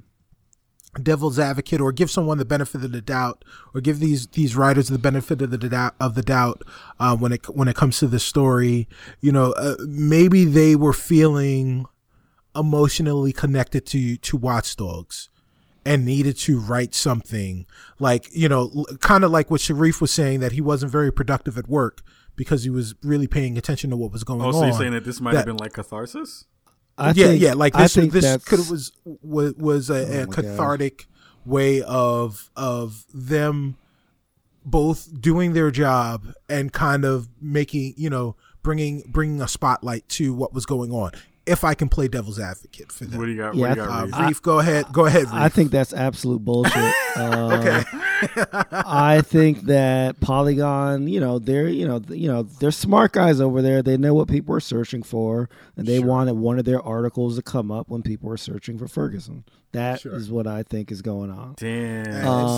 [1.02, 4.88] devil's advocate or give someone the benefit of the doubt or give these these writers
[4.88, 6.62] the benefit of the doubt of the doubt
[7.00, 8.88] uh, when it when it comes to the story.
[9.20, 11.87] You know uh, maybe they were feeling
[12.54, 15.28] emotionally connected to to watchdogs
[15.85, 17.66] and needed to write something.
[17.98, 21.59] Like you know kind of like what Sharif was saying that he wasn't very productive
[21.59, 22.02] at work
[22.35, 24.92] because he was really paying attention to what was going Oh, on so you're saying
[24.92, 26.44] that this might that- have been like catharsis?
[26.98, 27.94] I yeah, think, yeah, like this.
[27.94, 31.06] This could was was was a, Oh a cathartic
[31.44, 33.76] way of of them
[34.64, 40.35] both doing their job and kind of making you know bringing bringing a spotlight to
[40.35, 41.12] what was going on.
[41.46, 43.54] If I can play devil's advocate for them, What do you got?
[43.54, 44.28] Yeah, what do you got, uh, Reese?
[44.28, 45.24] Reef, go ahead, go ahead.
[45.24, 45.32] Reef.
[45.32, 46.92] I think that's absolute bullshit.
[47.16, 47.82] Uh, okay,
[48.72, 53.62] I think that Polygon, you know, they're you know you know they're smart guys over
[53.62, 53.80] there.
[53.82, 57.42] They know what people are searching for, and they wanted one of their articles to
[57.42, 59.44] come up when people are searching for Ferguson.
[59.72, 60.35] That is Sure.
[60.35, 61.54] what I think is going on.
[61.56, 62.04] Damn.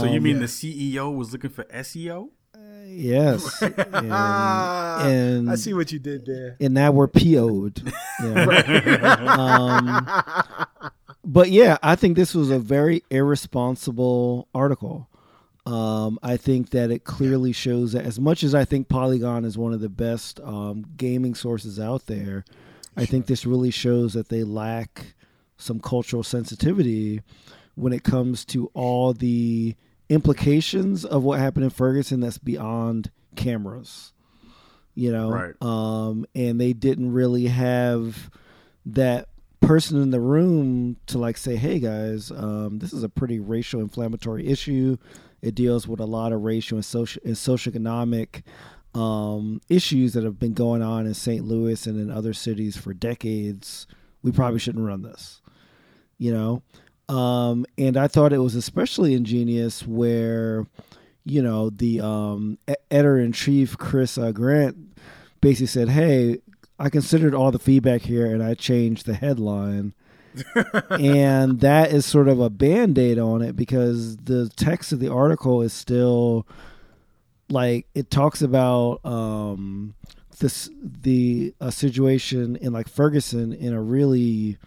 [0.01, 0.43] so you Um, mean yeah.
[0.43, 2.31] the CEO was looking for SEO?
[2.91, 6.57] Yes, and, and I see what you did there.
[6.61, 7.93] and now we're PO'd.
[8.23, 9.27] you know.
[9.29, 10.07] um,
[11.25, 15.09] but yeah, I think this was a very irresponsible article.
[15.67, 19.59] Um, I think that it clearly shows that as much as I think Polygon is
[19.59, 22.45] one of the best um, gaming sources out there,
[22.97, 25.15] I think this really shows that they lack
[25.59, 27.21] some cultural sensitivity
[27.75, 29.77] when it comes to all the
[30.09, 34.13] implications of what happened in Ferguson that's beyond cameras
[34.95, 35.55] you know Right.
[35.63, 38.31] um and they didn't really have
[38.87, 39.29] that
[39.61, 43.81] person in the room to like say hey guys um this is a pretty racial
[43.81, 44.97] inflammatory issue
[45.43, 48.43] it deals with a lot of racial and social and socioeconomic
[48.95, 51.45] um issues that have been going on in St.
[51.45, 53.87] Louis and in other cities for decades
[54.23, 55.43] we probably shouldn't run this
[56.17, 56.63] you know
[57.09, 60.67] um and I thought it was especially ingenious where
[61.25, 62.59] you know the um
[62.91, 64.77] editor in chief Chris uh, Grant
[65.41, 66.39] basically said, "Hey,
[66.79, 69.95] I considered all the feedback here, and I changed the headline."
[70.91, 75.63] and that is sort of a band-aid on it because the text of the article
[75.63, 76.47] is still
[77.51, 79.95] like it talks about um
[80.39, 84.59] this the a situation in like Ferguson in a really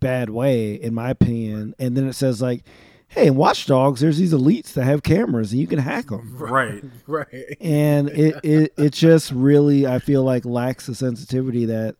[0.00, 2.64] bad way in my opinion and then it says like
[3.08, 6.82] hey in watchdogs there's these elites that have cameras and you can hack them Right.
[7.06, 7.56] Right.
[7.60, 11.96] and it, it it just really I feel like lacks the sensitivity that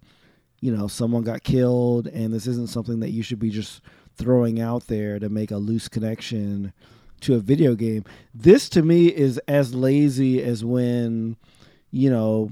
[0.61, 3.81] you know someone got killed and this isn't something that you should be just
[4.17, 6.73] throwing out there to make a loose connection
[7.23, 8.05] to a video game.
[8.35, 11.37] This to me is as lazy as when
[11.91, 12.51] you know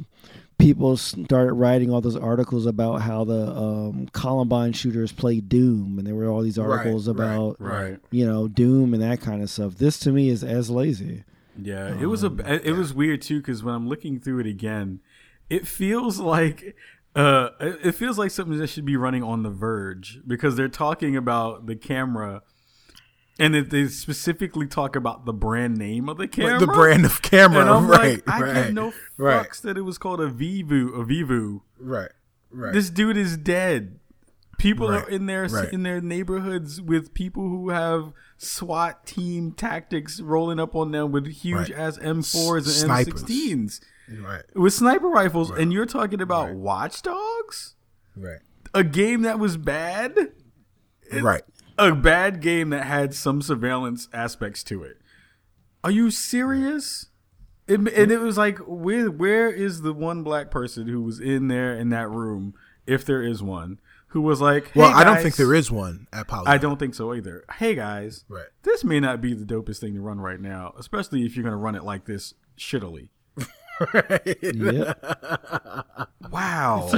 [0.58, 6.06] people started writing all those articles about how the um, Columbine shooters played Doom and
[6.06, 7.98] there were all these articles right, about Right.
[8.10, 9.76] you know Doom and that kind of stuff.
[9.76, 11.24] This to me is as lazy.
[11.60, 12.32] Yeah, it was a
[12.64, 15.00] it was weird too because when I'm looking through it again,
[15.48, 16.76] it feels like
[17.16, 21.16] uh it feels like something that should be running on The Verge because they're talking
[21.16, 22.42] about the camera,
[23.38, 27.22] and it, they specifically talk about the brand name of the camera, The brand of
[27.22, 28.26] camera, and I'm right?
[28.26, 28.56] like, I right.
[28.56, 29.52] had no fucks right.
[29.62, 31.60] that it was called a Vievu, a Vievu.
[31.78, 32.10] Right.
[32.50, 32.72] Right.
[32.72, 33.98] This dude is dead.
[34.58, 35.72] People Right, are in their right.
[35.72, 41.28] in their neighborhoods with people who have SWAT team tactics rolling up on them with
[41.28, 43.22] huge ass M4s and Snipers.
[43.22, 43.80] M16s
[44.20, 44.42] right.
[44.56, 47.76] with sniper rifles, and you're talking about Watchdogs,
[48.16, 48.40] Right.
[48.74, 50.32] a game that was bad,
[51.12, 51.42] Right.
[51.78, 54.98] A bad game that had some surveillance aspects to it.
[55.84, 57.06] Are you serious?
[57.66, 61.48] It, and it was like, where where is the one black person who was in
[61.48, 62.54] there in that room,
[62.86, 66.06] if there is one, who was like, hey Well, I don't think there is one
[66.12, 66.52] at Polygon.
[66.52, 67.44] I don't think so either.
[67.56, 68.46] Hey guys, Right.
[68.62, 71.52] this may not be the dopest thing to run right now, especially if you're going
[71.52, 73.10] to run it like this shittily.
[74.42, 74.94] Yeah.
[76.30, 76.90] Wow,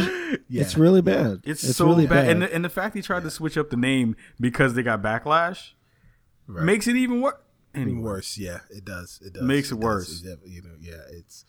[0.48, 0.62] Yeah.
[0.62, 1.42] It's really bad.
[1.44, 2.24] it's, It's so really bad.
[2.26, 2.30] bad.
[2.30, 5.02] And the, and the fact he tried to switch up the name because they got
[5.02, 5.70] backlash
[6.48, 6.64] Right.
[6.64, 7.34] makes it even worse.
[7.76, 8.36] Even Anyway, worse.
[8.38, 9.20] Yeah, it does.
[9.24, 9.42] It does.
[9.44, 9.84] Makes it does.
[9.84, 10.22] worse.
[10.22, 11.44] It def- you know, yeah, it's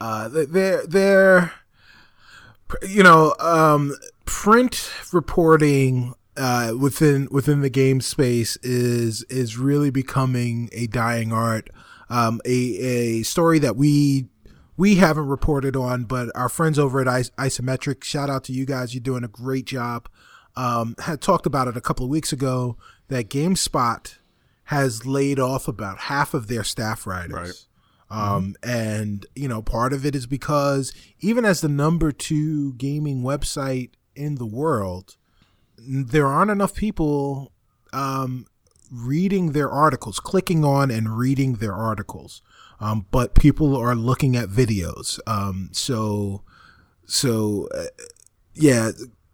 [0.00, 1.52] uh, they- they're they're
[2.88, 3.94] you know um,
[4.24, 11.68] print reporting uh, within within the game space is is really becoming a dying art.
[12.08, 12.50] Um, a
[13.18, 14.28] a story that we
[14.76, 18.66] we haven't reported on, but our friends over at Is- Isometric, shout out to you
[18.66, 18.94] guys.
[18.94, 20.08] You're doing a great job.
[20.56, 22.76] Um, had talked about it a couple of weeks ago
[23.08, 24.16] that GameSpot
[24.64, 27.68] has laid off about half of their staff writers.
[28.10, 33.22] Um, and you know, part of it is because even as the number two gaming
[33.22, 35.16] website in the world,
[35.78, 37.52] there aren't enough people
[37.92, 38.46] um,
[38.90, 42.42] reading their articles, clicking on and reading their articles.
[42.80, 45.18] Um, but people are looking at videos.
[45.26, 46.42] Um, so,
[47.06, 47.84] so uh,
[48.54, 48.90] yeah,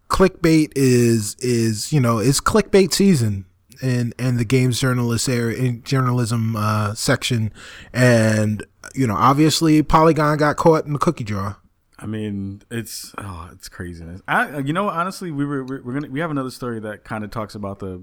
[0.08, 3.46] clickbait is is you know is clickbait season
[3.82, 7.52] in and the games journalist area in journalism uh, section,
[7.92, 11.56] and you know obviously Polygon got caught in the cookie jar.
[11.98, 14.20] I mean, it's oh, it's craziness.
[14.26, 17.22] I, you know, honestly, we were we're, we're gonna we have another story that kind
[17.22, 18.02] of talks about the,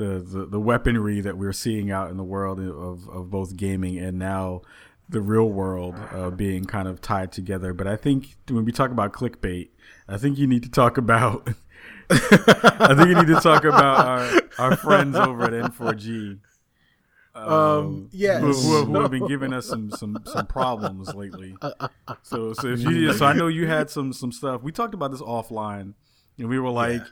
[0.00, 3.98] the the the weaponry that we're seeing out in the world of of both gaming
[3.98, 4.62] and now
[5.08, 7.74] the real world uh, being kind of tied together.
[7.74, 9.70] But I think when we talk about clickbait,
[10.08, 11.48] I think you need to talk about.
[12.10, 16.40] I think you need to talk about our, our friends over at N4G.
[17.32, 18.40] Um, um yes.
[18.40, 21.54] who, who, who, have been giving us some some some problems lately.
[22.22, 24.62] So so if you so I know you had some some stuff.
[24.62, 25.94] We talked about this offline,
[26.38, 27.02] and we were like.
[27.02, 27.06] Yeah.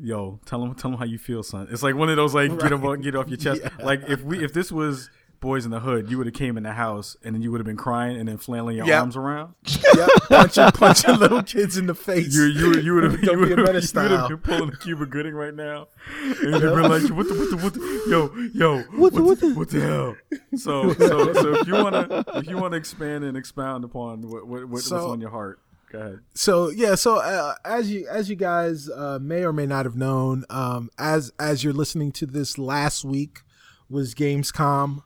[0.00, 1.68] Yo, tell them, tell them how you feel, son.
[1.70, 2.60] It's like one of those like right.
[2.60, 3.62] get off, get off your chest.
[3.78, 3.84] Yeah.
[3.84, 6.64] Like if we, if this was Boys in the Hood, you would have came in
[6.64, 9.00] the house and then you would have been crying and then flailing your yep.
[9.00, 9.54] arms around.
[9.98, 12.32] Yep, punching, punching little kids in the face.
[12.32, 15.88] You, you, you would have you would have been pulling the Cuba Gooding right now,
[16.20, 19.22] and you'd have been like, "What the what the what the yo yo what the
[19.22, 20.16] what the, what the hell?"
[20.56, 24.68] So so so if you wanna if you wanna expand and expound upon what, what
[24.68, 25.60] what's so, on your heart.
[25.90, 26.18] Go ahead.
[26.34, 29.96] So yeah, so uh, as you as you guys uh, may or may not have
[29.96, 33.40] known, um, as as you're listening to this last week
[33.88, 35.02] was Gamescom.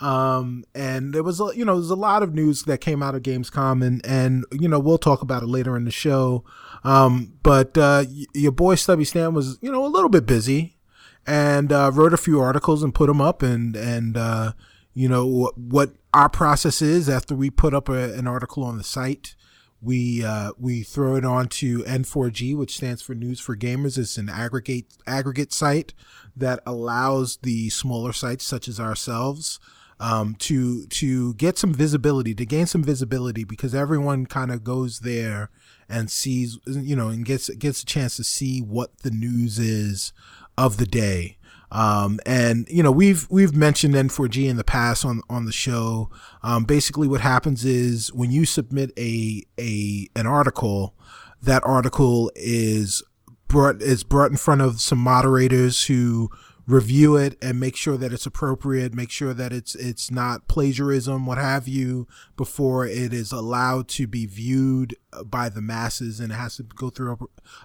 [0.00, 3.14] Um, and there was a, you know, there's a lot of news that came out
[3.14, 6.42] of Gamescom and, and, you know, we'll talk about it later in the show.
[6.82, 10.76] Um, but, uh, y- your boy Stubby Stan was, you know, a little bit busy
[11.24, 14.54] and, uh, wrote a few articles and put them up and, and, uh,
[14.92, 18.78] you know, what, what our process is after we put up a, an article on
[18.78, 19.36] the site.
[19.82, 23.98] We uh, we throw it on to N4G, which stands for News for Gamers.
[23.98, 25.92] It's an aggregate aggregate site
[26.36, 29.58] that allows the smaller sites such as ourselves
[29.98, 35.00] um, to to get some visibility, to gain some visibility, because everyone kind of goes
[35.00, 35.50] there
[35.88, 40.12] and sees, you know, and gets gets a chance to see what the news is
[40.56, 41.38] of the day.
[41.72, 46.10] Um, and you know we've we've mentioned N4G in the past on on the show.
[46.42, 50.94] Um, basically, what happens is when you submit a a an article,
[51.42, 53.02] that article is
[53.48, 56.30] brought is brought in front of some moderators who
[56.66, 61.26] review it and make sure that it's appropriate, make sure that it's it's not plagiarism,
[61.26, 66.36] what have you, before it is allowed to be viewed by the masses, and it
[66.36, 67.12] has to go through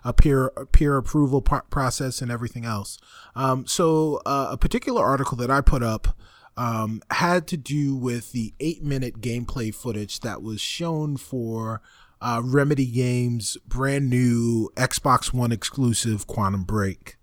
[0.04, 2.98] a, a peer a peer approval process and everything else.
[3.36, 6.16] Um, so uh, a particular article that I put up.
[6.60, 11.84] Um, had to do with the eight minute gameplay footage that was shown for
[12.20, 17.17] uh, Remedy Games' brand new Xbox One exclusive Quantum Break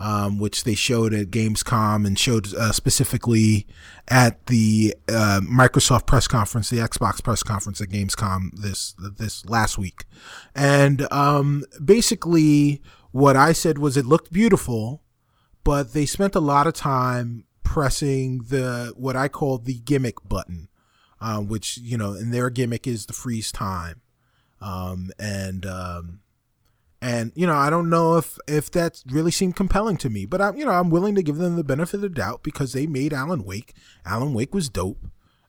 [0.00, 3.66] um, which they showed at Gamescom and showed uh, specifically
[4.08, 9.78] at the uh, Microsoft press conference, the Xbox press conference at Gamescom this this last
[9.78, 10.04] week.
[10.54, 15.02] And um, basically, what I said was it looked beautiful,
[15.62, 20.68] but they spent a lot of time pressing the what I call the gimmick button,
[21.20, 24.00] uh, which you know, and their gimmick is the freeze time.
[24.60, 26.20] Um, and um,
[27.04, 30.40] and you know, I don't know if if that really seemed compelling to me, but
[30.40, 32.86] I'm you know I'm willing to give them the benefit of the doubt because they
[32.86, 33.74] made Alan Wake.
[34.06, 35.06] Alan Wake was dope,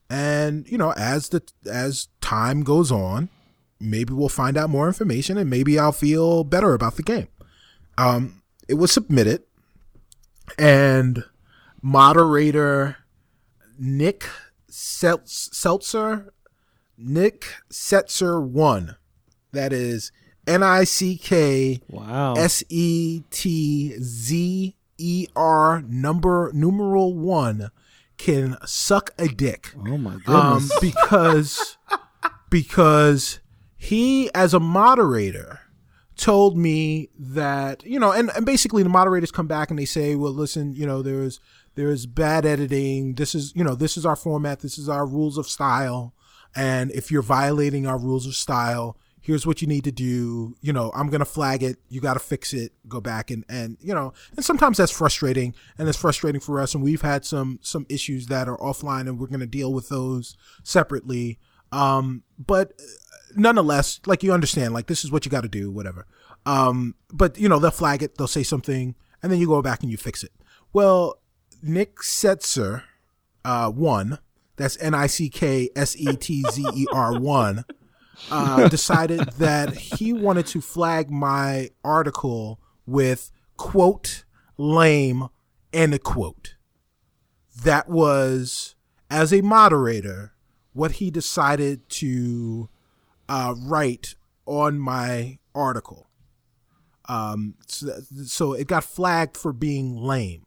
[0.09, 3.29] and you know as the as time goes on,
[3.79, 7.29] maybe we'll find out more information, and maybe I'll feel better about the game.
[7.97, 9.43] Um, it was submitted,
[10.59, 11.23] and
[11.81, 12.97] moderator
[13.79, 14.27] Nick
[14.67, 16.33] Seltzer,
[16.97, 18.97] Nick Setzer one,
[19.53, 20.11] that is
[20.47, 27.71] N I C K wow S E T Z E R number numeral one
[28.17, 29.73] can suck a dick.
[29.77, 30.27] Oh my goodness!
[30.27, 31.77] Um, because
[32.49, 33.39] because
[33.77, 35.61] he as a moderator
[36.15, 40.15] told me that you know and, and basically the moderators come back and they say
[40.15, 41.41] well listen you know there's
[41.75, 45.37] there's bad editing this is you know this is our format this is our rules
[45.37, 46.13] of style
[46.55, 50.55] and if you're violating our rules of style here's what you need to do.
[50.61, 51.77] You know i'm gonna flag it.
[51.89, 52.71] You gotta fix it.
[52.87, 56.75] Go back and and you know and sometimes that's frustrating and it's frustrating for us
[56.75, 60.37] and we've had some some issues that are offline and we're gonna deal with those
[60.63, 61.39] separately.
[61.71, 62.83] Um but uh,
[63.35, 66.05] nonetheless like you understand like this is what you gotta do whatever.
[66.45, 68.93] Um but you know they'll flag it they'll say something
[69.23, 70.31] and then you go back and you fix it.
[70.71, 71.19] Well
[71.63, 72.83] nick setzer
[73.43, 74.19] uh one
[74.57, 75.79] that's n-i-c-k-s-e-t-z-e-r
[77.19, 77.65] 1
[78.31, 84.23] uh, decided that he wanted to flag my article with quote
[84.57, 85.29] lame
[85.75, 86.55] End of quote.
[87.63, 88.75] That was,
[89.11, 90.33] as a moderator,
[90.71, 92.69] what he decided to
[93.27, 96.07] uh, write on my article.
[97.09, 100.45] Um, so, so it got flagged for being lame,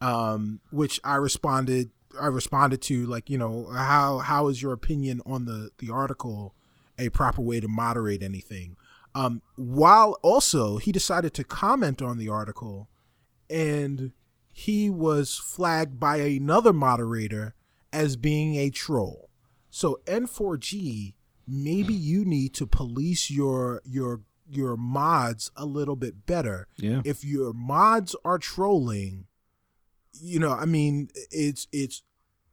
[0.00, 1.90] um, which I responded.
[2.20, 6.54] I responded to like, you know, how how is your opinion on the the article
[6.98, 8.76] a proper way to moderate anything?
[9.14, 12.88] Um, while also he decided to comment on the article,
[13.50, 14.12] and
[14.50, 17.54] he was flagged by another moderator
[17.92, 19.28] as being a troll.
[19.70, 21.14] So N4G,
[21.46, 26.68] maybe you need to police your your your mods a little bit better.
[26.76, 27.00] Yeah.
[27.04, 29.26] If your mods are trolling,
[30.20, 32.02] you know, I mean, it's it's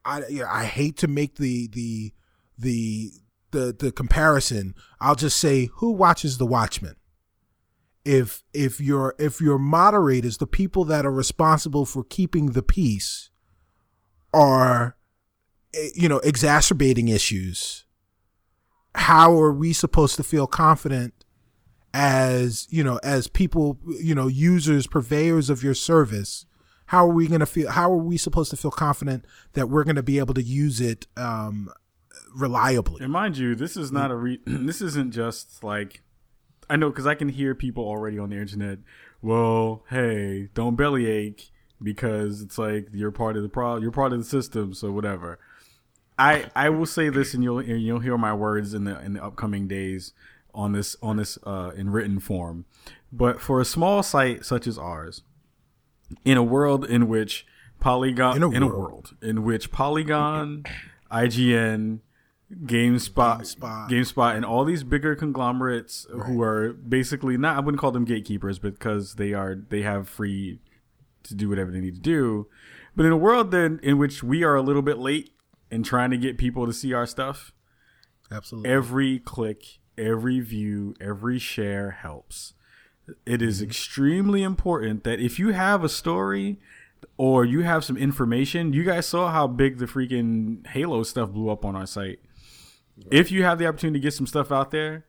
[0.04, 2.12] I you know, I hate to make the the
[2.58, 3.12] the
[3.50, 4.74] the the comparison.
[5.00, 6.96] I'll just say who watches The Watchmen?
[8.04, 13.30] If if your if your moderators, the people that are responsible for keeping the peace,
[14.32, 14.96] are
[15.74, 17.84] eh, you know exacerbating issues,
[18.94, 21.14] how are we supposed to feel confident
[21.92, 26.46] as you know as people you know users purveyors of your service
[26.86, 29.24] how are we going to feel how are we supposed to feel confident
[29.54, 31.68] that we're going to be able to use it um
[32.34, 36.02] reliably And mind you, this is not a re- this isn't just like
[36.68, 38.78] I know because I can hear people already on the internet.
[39.22, 41.50] Well, hey, don't bellyache
[41.82, 45.38] because it's like you're part of the pro, you're part of the system, so whatever.
[46.18, 49.14] I I will say this, and you'll and you'll hear my words in the in
[49.14, 50.12] the upcoming days
[50.54, 52.66] on this on this uh, in written form.
[53.12, 55.22] But for a small site such as ours,
[56.24, 57.46] in a world in which
[57.80, 58.78] Polygon In a in a world.
[58.80, 60.64] world in which Polygon,
[61.10, 62.00] IGN,
[62.50, 63.88] GameSpot, GameSpot.
[63.88, 68.58] GameSpot, and all these bigger conglomerates who are basically not I wouldn't call them gatekeepers
[68.58, 70.60] because they are they have free
[71.24, 72.48] to do whatever they need to do.
[72.96, 75.30] But in a world then in which we are a little bit late
[75.70, 77.52] in trying to get people to see our stuff,
[78.32, 82.54] absolutely every click, every view, every share helps.
[83.24, 83.70] It is mm-hmm.
[83.70, 86.58] extremely important that if you have a story
[87.16, 91.48] or you have some information, you guys saw how big the freaking Halo stuff blew
[91.48, 92.18] up on our site.
[93.10, 95.04] If you have the opportunity to get some stuff out there,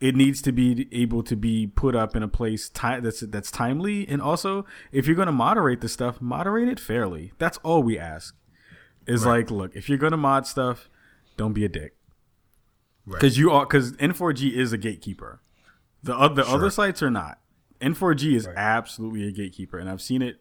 [0.00, 3.50] it needs to be able to be put up in a place ti- that's that's
[3.50, 7.32] timely, and also if you're going to moderate the stuff, moderate it fairly.
[7.38, 8.34] That's all we ask.
[9.06, 10.90] Is like, look, if you're going to mod stuff,
[11.36, 11.94] don't be a dick
[13.06, 15.40] because you are because N4G is a gatekeeper.
[16.02, 17.38] The other the other sites are not.
[17.80, 20.40] N4G is absolutely a gatekeeper, and I've seen it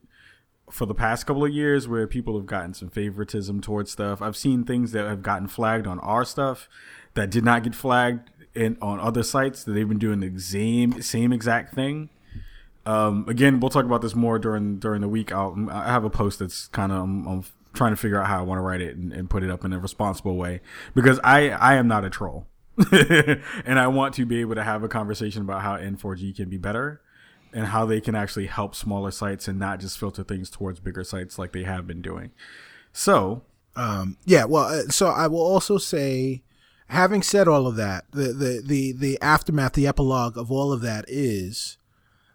[0.70, 4.22] for the past couple of years where people have gotten some favoritism towards stuff.
[4.22, 6.68] I've seen things that have gotten flagged on our stuff
[7.14, 11.02] that did not get flagged in on other sites that they've been doing the same
[11.02, 12.10] same exact thing.
[12.86, 15.32] Um, again, we'll talk about this more during during the week.
[15.32, 18.40] I'll, I have a post that's kind of I'm, I'm trying to figure out how
[18.40, 20.62] I want to write it and, and put it up in a responsible way
[20.94, 22.48] because I I am not a troll,
[22.92, 26.58] and I want to be able to have a conversation about how N4G can be
[26.58, 27.02] better
[27.56, 31.04] and how they can actually help smaller sites and not just filter things towards bigger
[31.04, 32.32] sites like they have been doing.
[32.94, 33.42] So
[33.78, 36.44] Um, yeah, well, uh, so I will also say,
[36.88, 40.82] having said all of that, the, the, the, the aftermath, the epilogue of all of
[40.82, 41.78] that is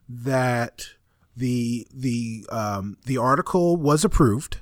[0.08, 0.86] that
[1.36, 4.58] the, the, um, the article was approved.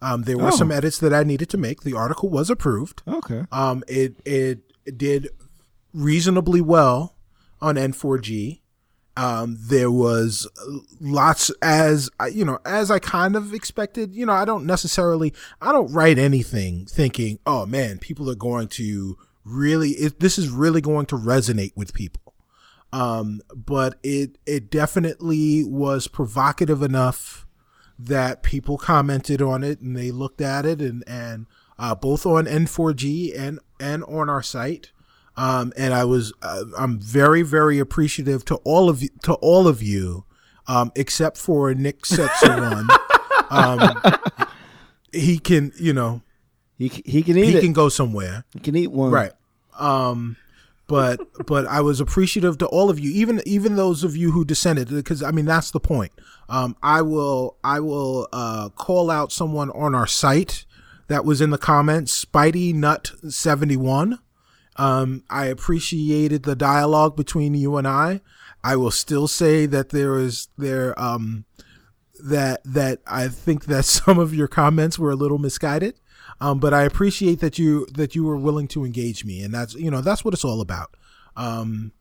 [0.00, 0.56] Um, there were Oh.
[0.56, 1.82] some edits that I needed to make.
[1.82, 3.02] The article was approved.
[3.06, 3.44] Okay.
[3.52, 4.60] Um, it, it
[4.96, 5.28] did
[5.92, 7.16] reasonably well
[7.60, 8.59] on N4G.
[9.20, 10.48] Um, there was
[10.98, 14.14] lots as you know, as I kind of expected.
[14.14, 18.68] You know, I don't necessarily, I don't write anything thinking, oh man, people are going
[18.68, 22.32] to really, it, this is really going to resonate with people.
[22.94, 27.46] Um, but it, it definitely was provocative enough
[27.98, 31.44] that people commented on it and they looked at it and, and,
[31.78, 34.92] uh, both on N4G and, and on our site.
[35.36, 39.66] Um, and I was, uh, I'm very, very appreciative to all of you, to all
[39.68, 40.24] of you,
[40.66, 42.88] um, except for Nick Setzer one.
[43.50, 44.20] um,
[45.12, 46.22] he can, you know,
[46.78, 47.60] He he can eat he it.
[47.60, 48.44] can go somewhere.
[48.52, 49.10] he can eat one.
[49.10, 49.32] Right.
[49.78, 50.36] Um,
[50.86, 54.44] but but I was appreciative to all of you, even even those of you who
[54.44, 56.12] dissented, because I mean that's the point.
[56.48, 60.66] Um, I will I will uh, call out someone on our site
[61.06, 64.18] that was in the comments, Spidey Nut seventy one.
[64.76, 68.20] Um, I appreciated the dialogue between you and I.
[68.62, 71.44] I will still say that there is there um
[72.22, 76.00] that that I think that some of your comments were a little misguided.
[76.40, 79.74] Um, but I appreciate that you that you were willing to engage me, and that's
[79.74, 80.96] you know that's what it's all about.
[81.36, 81.92] Um,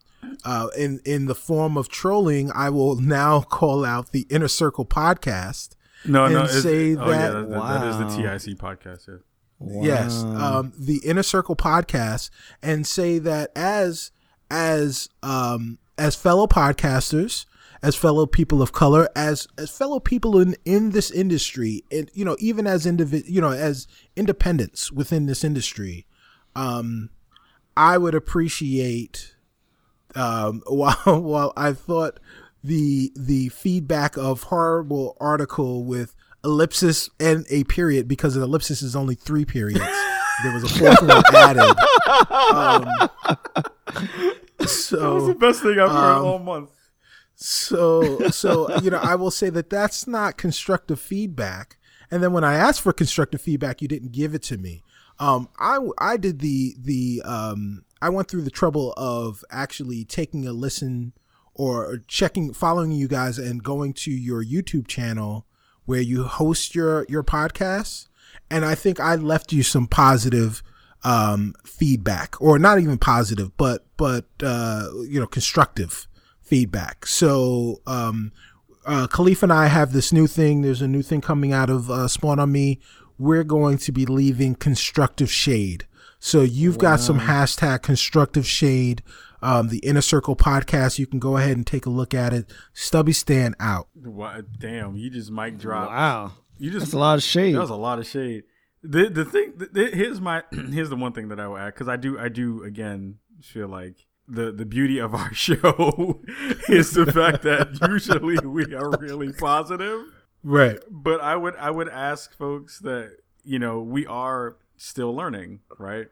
[0.46, 4.86] uh, in in the form of trolling, I will now call out the Inner Circle
[4.86, 6.46] podcast No, and no.
[6.48, 9.08] Say oh, yeah, that that, that is the TIC podcast.
[9.08, 9.16] Yeah.
[9.62, 12.30] Yes um the inner circle podcast
[12.62, 14.12] and say that as
[14.50, 17.46] as um as fellow podcasters
[17.82, 22.24] as fellow people of color as as fellow people in in this industry and you
[22.24, 26.06] know even as individ you know as independents within this industry
[26.56, 27.10] um
[27.76, 29.36] i would appreciate
[30.16, 32.20] um while while i thought
[32.64, 38.96] the the feedback of horrible article with ellipsis and a period because an ellipsis is
[38.96, 39.86] only three periods.
[40.44, 41.76] There was a fourth one added.
[42.52, 43.10] Um,
[44.66, 46.70] so the best thing I've heard um, all month.
[47.36, 51.78] so so you know i will say that that's not constructive feedback.
[52.12, 54.84] And then when i asked for constructive feedback you didn't give it to me.
[55.20, 60.48] Um i i did the the um i went through the trouble of actually taking
[60.48, 61.14] a listen
[61.54, 65.46] or checking following you guys and going to your youtube channel
[65.90, 68.08] where you host your your podcasts
[68.50, 70.64] and i think i left you some positive
[71.04, 76.08] um feedback or not even positive but but uh you know constructive
[76.50, 77.06] feedback.
[77.06, 78.32] So, um,
[78.86, 80.64] uh, Kahlief and I have this new thing.
[80.64, 82.80] There's a new thing coming out of uh, Spawn on Me.
[83.20, 85.86] We're going to be leaving constructive shade.
[86.20, 89.04] So you've got some hashtag constructive shade.
[89.42, 91.00] Um, the Inner Circle podcast.
[91.00, 92.52] You can go ahead and take a look at it.
[92.74, 93.88] Stubby stand out.
[93.94, 95.90] What, damn, you just mic drop.
[95.90, 96.34] wow.
[96.58, 97.56] You just That's a lot of shade.
[97.56, 98.44] That was a lot of shade.
[98.84, 101.74] The the thing the, the- here's my here's the one thing that I will add
[101.74, 106.22] because I do I do again feel like the the beauty of our show
[106.70, 110.04] is the fact that usually we are really positive.
[110.44, 110.80] Right.
[110.90, 116.08] But I would I would ask folks that you know we are still learning, right?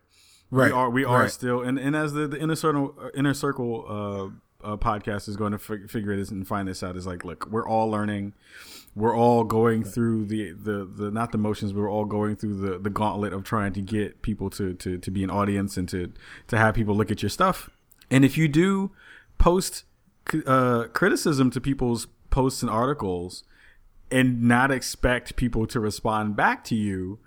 [0.49, 0.67] Right.
[0.71, 1.31] We are we are Right.
[1.31, 3.85] still and, and as the, the inner circle uh, inner circle
[4.63, 7.25] uh, uh, podcast is going to fig- figure this and find this out is like
[7.25, 8.33] look we're all learning
[8.95, 12.55] we're all going through the, the the not the motions but we're all going through
[12.55, 15.87] the the gauntlet of trying to get people to to to be an audience and
[15.89, 16.11] to
[16.47, 17.69] to have people look at your stuff
[18.09, 18.91] and if you do
[19.37, 19.83] post
[20.45, 23.43] uh, criticism to people's posts and articles
[24.09, 27.19] and not expect people to respond back to you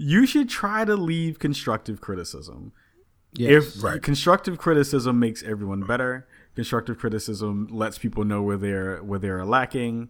[0.00, 2.72] you should try to leave constructive criticism
[3.34, 3.76] Yes.
[3.76, 4.00] if Right.
[4.02, 10.08] constructive criticism makes everyone better constructive criticism lets people know where they're where they're lacking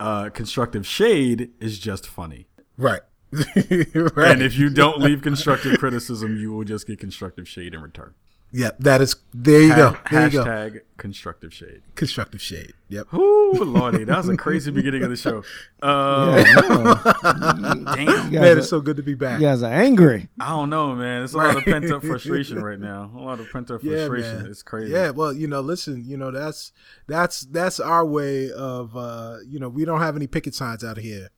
[0.00, 2.46] uh, constructive shade is just funny
[2.76, 3.00] Right.
[3.32, 4.32] right.
[4.32, 8.14] and if you don't leave constructive criticism you will just get constructive shade in return
[8.52, 9.16] yeah, that is.
[9.34, 9.90] There you go.
[9.92, 10.44] Ha- There you go.
[10.44, 12.74] hashtag constructive shade Constructive shade.
[12.90, 13.12] Yep.
[13.14, 15.42] Ooh, lordy, that was a crazy beginning of the show.
[15.82, 16.94] Uh, Yeah, no.
[17.24, 19.40] damn, Man, guys, it's so good to be back.
[19.40, 20.28] you guys are angry.
[20.38, 21.22] I don't know, man.
[21.24, 23.10] It's a lot of pent up frustration right now.
[23.16, 24.42] A lot of pent up Yeah, frustration.
[24.42, 24.46] man.
[24.50, 24.92] It's crazy.
[24.92, 26.72] Yeah, well, you know, listen, you know, that's
[27.08, 30.98] that's that's our way of uh, you know, we don't have any picket signs out
[30.98, 31.30] here.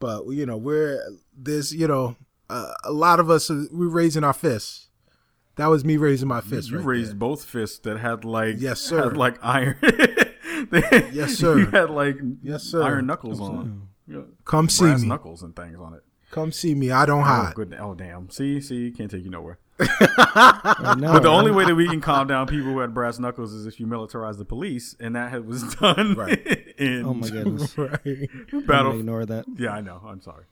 [0.00, 1.00] But you know, we're
[1.36, 2.16] there's, you know,
[2.50, 4.87] uh, a lot of us uh, we're raising our fists.
[5.58, 6.70] That was me raising my fist.
[6.70, 7.16] you right raised there.
[7.18, 9.04] both fists that had like Yes, sir.
[9.04, 9.76] had like iron.
[11.12, 11.58] Yes, sir.
[11.58, 12.82] You had like Yes, sir.
[12.82, 13.88] iron knuckles on.
[14.08, 14.22] Yeah.
[14.44, 15.08] Come see Brass me.
[15.08, 16.02] knuckles and things on it.
[16.30, 16.90] Come see me.
[16.90, 17.54] I don't Oh, hide.
[17.54, 17.76] good.
[17.78, 18.28] Oh, damn.
[18.30, 19.58] See, see, can't take you nowhere.
[19.80, 21.36] I know, But the right?
[21.36, 23.86] only way that we can calm down people who had brass knuckles is if you
[23.86, 26.74] militarize the police, and that was done Right.
[26.78, 27.76] in Oh my goodness.
[27.78, 28.00] right.
[28.52, 28.98] I'm battle.
[28.98, 29.44] ignore that.
[29.56, 30.02] Yeah, I know.
[30.06, 30.44] I'm sorry.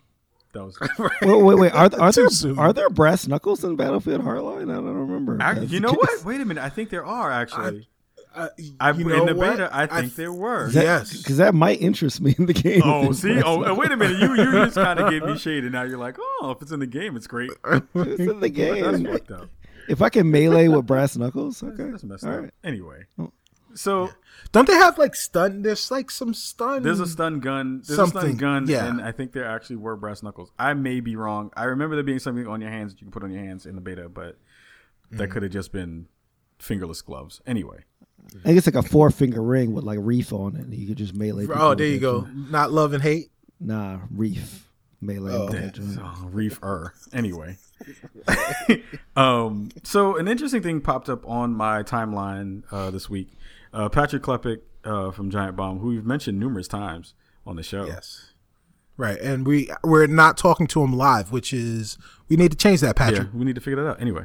[0.56, 0.78] That was.
[1.22, 1.72] Wait, wait, wait.
[1.74, 2.58] Are, are there soon.
[2.58, 4.70] are there brass knuckles in Battlefield Hardline?
[4.70, 5.34] I don't remember.
[5.36, 6.24] Ac- That's- you know what?
[6.24, 6.62] Wait a minute.
[6.62, 7.88] I think there are actually.
[8.34, 8.48] Uh,
[8.78, 9.50] I, you in know the what?
[9.52, 10.70] beta, I think there were.
[10.70, 11.16] That- Yes.
[11.16, 12.82] because that might interest me in the game.
[12.84, 13.40] Oh, see.
[13.42, 14.18] Oh, brass wait a minute.
[14.20, 16.70] You you just kind of gave me shade, and now you're like, oh, if it's
[16.72, 17.50] in the game, it's great.
[17.94, 18.82] It's in the game.
[18.84, 19.12] That's game.
[19.12, 19.48] fucked up.
[19.88, 21.84] If I can melee with brass knuckles, okay.
[21.90, 22.40] That's messed All up.
[22.42, 22.50] right.
[22.64, 23.32] Anyway, Oh.
[23.76, 24.10] So
[24.52, 25.62] Don't they have like stun?
[25.62, 26.82] There's like some stun.
[26.82, 27.82] there's a stun gun.
[27.86, 28.86] There's a stun Something, gun, yeah.
[28.86, 30.50] and I think there actually were brass knuckles.
[30.58, 31.50] I may be wrong.
[31.56, 33.66] I remember there being something on your hands that you can put on your hands
[33.66, 34.38] in the beta, but
[35.12, 35.18] Mm.
[35.18, 36.06] that could have just been
[36.58, 37.40] fingerless gloves.
[37.46, 37.84] Anyway,
[38.34, 40.62] I think it's like a four finger ring with like reef on it.
[40.64, 41.46] and You could just melee.
[41.54, 42.22] Oh, there you go.
[42.22, 42.28] too.
[42.50, 43.30] Not love and hate.
[43.60, 44.68] Nah, reef
[45.00, 45.32] melee.
[45.32, 45.44] Oh.
[45.44, 46.00] with that That's- joint.
[46.02, 46.92] oh, reefer.
[47.12, 47.56] Anyway,
[49.16, 53.28] um, so an interesting thing popped up on my timeline uh, this week.
[53.76, 57.12] Uh, Patrick Klepek uh, from Giant Bomb, who we've mentioned numerous times
[57.46, 57.84] on the show.
[57.84, 58.32] Yes.
[58.96, 61.98] Right, and we we're not talking to him live, which is
[62.28, 63.28] we need to change that, Yeah, Patrick.
[63.34, 64.00] we need to figure that out.
[64.00, 64.24] Anyway,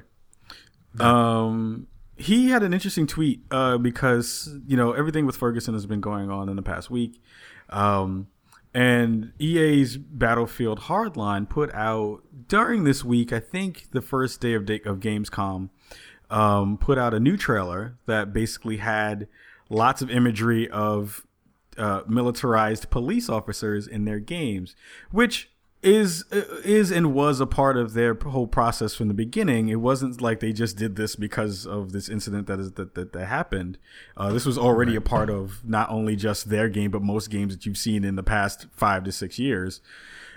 [0.99, 5.99] um, he had an interesting tweet uh, because you know everything with Ferguson has been
[6.01, 7.21] going on in the past week,
[7.69, 8.27] um,
[8.73, 13.33] and EA's Battlefield Hardline put out during this week.
[13.33, 15.69] I think the first day of day of Gamescom,
[16.31, 19.27] um, put out a new trailer that basically had
[19.69, 21.25] lots of imagery of
[21.77, 24.75] uh, militarized police officers in their games,
[25.11, 25.49] which
[25.83, 29.69] is is and was a part of their whole process from the beginning.
[29.69, 33.13] It wasn't like they just did this because of this incident that is that that,
[33.13, 33.77] that happened.
[34.15, 37.55] Uh, this was already a part of not only just their game, but most games
[37.55, 39.81] that you've seen in the past five to six years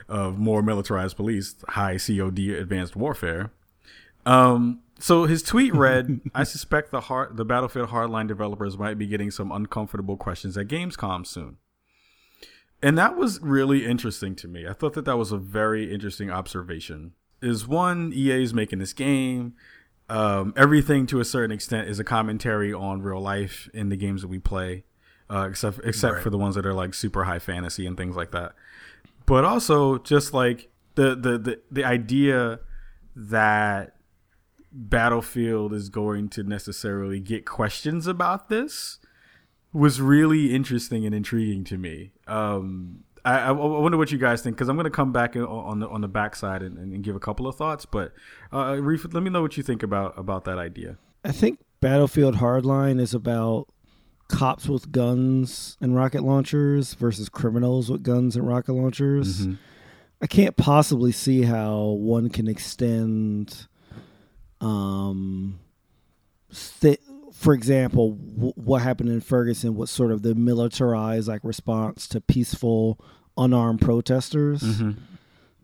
[0.08, 3.52] of more militarized police, high COD advanced warfare.
[4.26, 9.06] Um, so his tweet read, "I suspect the hard, the Battlefield Hardline developers might be
[9.06, 11.56] getting some uncomfortable questions at Gamescom soon."
[12.82, 14.66] And that was really interesting to me.
[14.68, 17.12] I thought that that was a very interesting observation.
[17.40, 19.54] Is one EA is making this game.
[20.10, 24.20] Um, everything to a certain extent is a commentary on real life in the games
[24.20, 24.84] that we play,
[25.30, 26.22] uh, except except Right.
[26.22, 28.52] for the ones that are like super high fantasy and things like that.
[29.24, 32.60] But also just like the the the, the idea
[33.16, 33.96] that
[34.76, 38.98] Battlefield is going to necessarily get questions about this
[39.72, 42.12] was really interesting and intriguing to me.
[42.26, 45.44] Um, I, I wonder what you guys think because I'm going to come back on-
[45.44, 47.86] on the on the backside and, and give a couple of thoughts.
[47.86, 48.12] But
[48.52, 50.98] uh, Reef, let me know what you think about about that idea.
[51.24, 53.68] I think Battlefield Hardline is about
[54.28, 59.46] cops with guns and rocket launchers versus criminals with guns and rocket launchers.
[60.20, 63.66] I can't possibly see how one can extend,
[64.64, 65.58] um,
[66.80, 67.00] th-
[67.32, 72.20] for example, w- what happened in Ferguson was sort of the militarized like response to
[72.20, 72.98] peaceful
[73.36, 74.62] unarmed protesters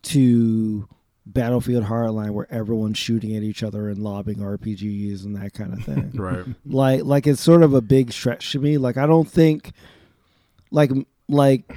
[0.02, 0.88] to
[1.26, 5.84] Battlefield Hardline where everyone's shooting at each other and lobbing RPGs and that kind of
[5.84, 6.10] thing.
[6.14, 6.44] Right.
[6.66, 8.76] like like it's sort of a big stretch to me.
[8.78, 9.72] Like i don't think
[10.70, 10.90] like
[11.28, 11.72] like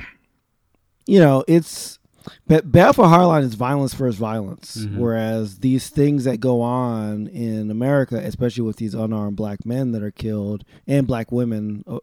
[1.06, 2.00] you know it's
[2.48, 8.18] but Battlefield Hardline is violence versus violence, whereas these things that go on in America,
[8.18, 12.00] especially with these unarmed black men that are killed and black women uh,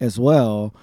[0.00, 0.74] as well,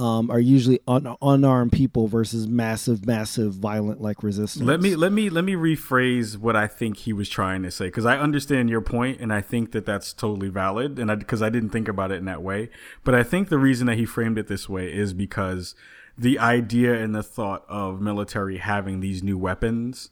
[0.00, 4.64] um, are usually un- unarmed people versus massive, massive, violent like resistance.
[4.64, 7.86] Let me let me let me rephrase what I think he was trying to say
[7.86, 11.50] because I understand your point and I think that that's totally valid and because I,
[11.50, 12.70] didn't think about it in that way.
[13.04, 15.74] But I think the reason that he framed it this way is because
[16.20, 20.10] the idea and the thought of military having these new weapons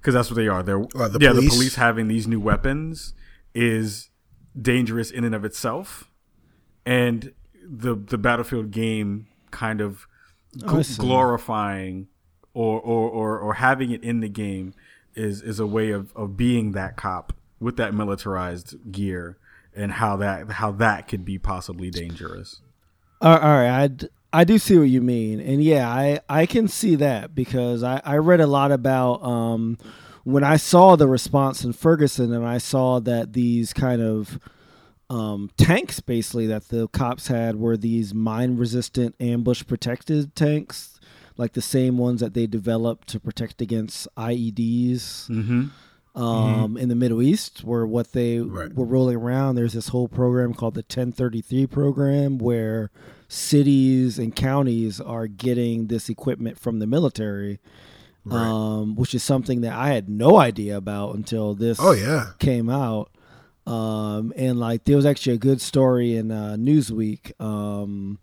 [0.00, 0.62] because that's what they are.
[0.62, 1.54] They're Or the yeah, the police.
[1.54, 3.14] police having these new weapons
[3.54, 4.10] is
[4.60, 6.10] dangerous in and of itself,
[6.84, 7.32] and
[7.64, 10.06] the the battlefield game kind of
[10.66, 11.00] I see.
[11.00, 12.08] glorifying
[12.54, 14.74] or, or or or having it in the game
[15.14, 19.38] is is a way of of being that cop with that militarized gear
[19.74, 22.60] and how that how that could be possibly dangerous.
[23.20, 26.44] All all right, I, d- I do see what you mean, and yeah, I, I
[26.44, 29.78] can see that because I, I read a lot about um,
[30.24, 34.38] when I saw the response in Ferguson, and I saw that these kind of
[35.08, 41.00] um, tanks, basically that the cops had, were these mine resistant, ambush protected tanks,
[41.38, 45.68] like the same ones that they developed to protect against IEDs Mm-hmm.
[46.16, 48.74] Um, in the Middle East, where what they Right.
[48.74, 49.54] were rolling around.
[49.54, 52.90] There's this whole program called the 1033 program, where
[53.28, 57.58] cities and counties are getting this equipment from the military,
[58.30, 62.28] um, which is something that I had no idea about until this Oh yeah.
[62.38, 63.10] came out.
[63.66, 68.18] Um, and like there was actually a good story in uh, Newsweek um,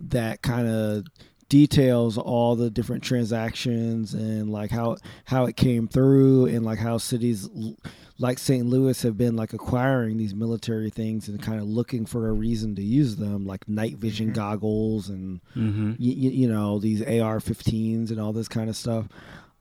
[0.00, 1.04] that kind of
[1.58, 6.98] details all the different transactions and like how how it came through and like how
[6.98, 7.48] cities
[8.18, 8.66] like St.
[8.66, 12.74] Louis have been like acquiring these military things and kind of looking for a reason
[12.74, 15.90] to use them like night vision goggles and Mm-hmm.
[15.90, 15.96] y-
[16.40, 19.06] you know these AR-15s and all this kind of stuff.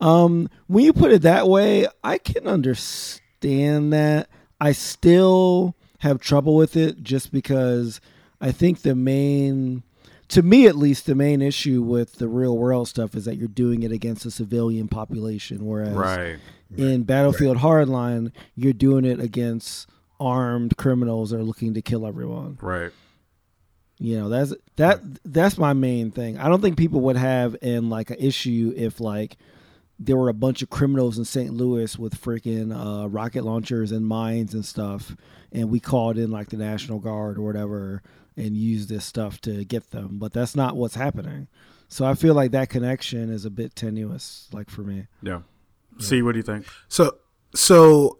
[0.01, 4.29] Um, when you put it that way, I can understand that.
[4.59, 8.01] I still have trouble with it just because
[8.41, 9.83] I think the main,
[10.29, 13.47] to me at least, the main issue with the real world stuff is that you're
[13.47, 16.37] doing it against a civilian population, whereas Right.
[16.75, 19.87] in Battlefield Hardline, you're doing it against
[20.19, 22.57] armed criminals that are looking to kill everyone.
[22.61, 22.91] Right.
[23.99, 26.37] You know, that's that that's my main thing.
[26.37, 29.37] I don't think people would have in like an issue if like
[29.99, 31.53] there were a bunch of criminals in St.
[31.53, 35.15] Louis with freaking uh, rocket launchers and mines and stuff,
[35.51, 38.01] and we called in like the National Guard or whatever
[38.35, 40.17] and use this stuff to get them.
[40.19, 41.47] But that's not what's happening.
[41.87, 45.07] So I feel like that connection is a bit tenuous, like for me.
[45.21, 45.41] Yeah.
[45.99, 46.65] See, what do you think?
[46.87, 47.17] So,
[47.53, 48.17] so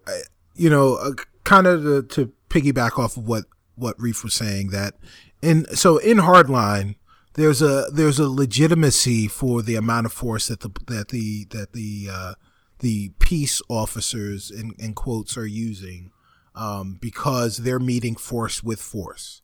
[0.55, 3.45] you know, uh, kind of to, to piggyback off of what
[3.75, 4.95] what Reef was saying that
[5.41, 6.95] in so in Hardline,
[7.33, 11.73] there's a there's a legitimacy for the amount of force that the that the that
[11.73, 12.33] the uh,
[12.79, 16.11] the peace officers in, in quotes are using
[16.53, 19.41] um, because they're meeting force with force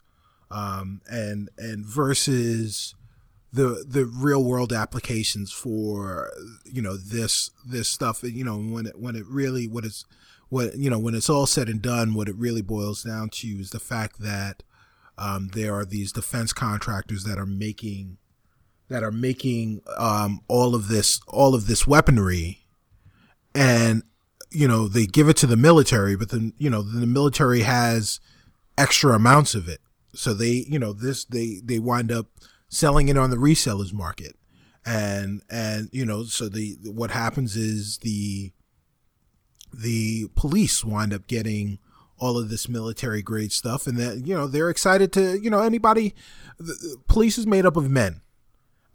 [0.51, 2.95] um, and and versus
[3.51, 6.31] the the real world applications for
[6.65, 10.05] you know this this stuff you know when it when it really what is
[10.49, 13.47] what you know when it's all said and done what it really boils down to
[13.47, 14.63] is the fact that
[15.17, 18.17] um, there are these defense contractors that are making
[18.87, 22.65] that are making um, all of this all of this weaponry.
[23.53, 24.03] And
[24.51, 28.19] you know they give it to the military but then you know the military has
[28.79, 29.79] extra amounts of it
[30.13, 32.27] so they you know this they they wind up
[32.69, 34.35] selling it on the resellers market.
[34.85, 38.51] And and you know so the what happens is the
[39.73, 41.79] the police wind up getting
[42.17, 43.87] all of this military grade stuff.
[43.87, 46.15] And that you know they're excited to you know anybody
[46.57, 48.21] the, the police is made up of men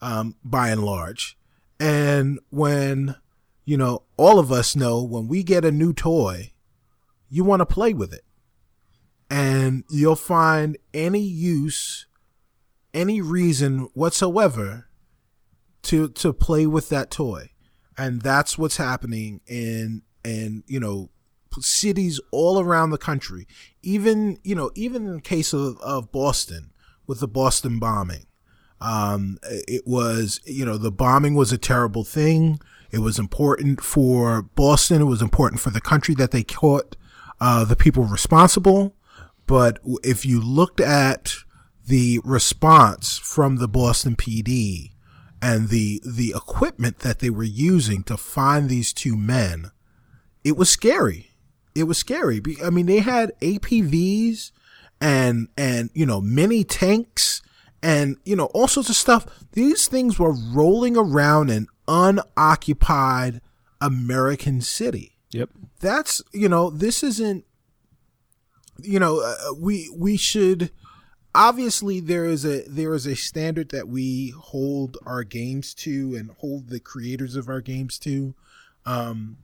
[0.01, 1.37] um, by and large.
[1.79, 3.17] And when
[3.65, 6.53] you know all of us know when we get a new toy
[7.31, 8.25] you want to play with it
[9.35, 12.07] and you'll find any use
[12.95, 14.89] any reason whatsoever
[15.83, 17.51] to to play with that toy.
[17.99, 21.11] And that's what's happening in in you know
[21.59, 23.49] cities all around the country.
[23.83, 26.71] Even you know even in the case of, of boston
[27.09, 28.27] with the boston bombing.
[28.81, 32.61] Um, it was you know the bombing was a terrible thing.
[32.93, 35.01] It was important for boston.
[35.01, 36.95] It was important for the country that they caught
[37.41, 38.95] uh, the people responsible
[39.47, 41.35] but if you looked at
[41.87, 44.93] the response from the Boston PD
[45.43, 49.71] and the the equipment that they were using to find these two men,
[50.43, 51.31] it was scary.
[51.75, 52.41] It was scary.
[52.65, 54.53] I mean, they had APVs
[55.01, 57.43] and and you know mini tanks
[57.83, 59.27] and you know all sorts of stuff.
[59.53, 63.41] These things were rolling around an unoccupied
[63.81, 65.19] American city.
[65.33, 65.51] Yep.
[65.81, 67.45] That's you know this isn't
[68.81, 70.71] you know uh, we we should
[71.35, 76.31] obviously there is a there is a standard that we hold our games to and
[76.39, 78.35] hold the creators of our games to.
[78.87, 79.39] Um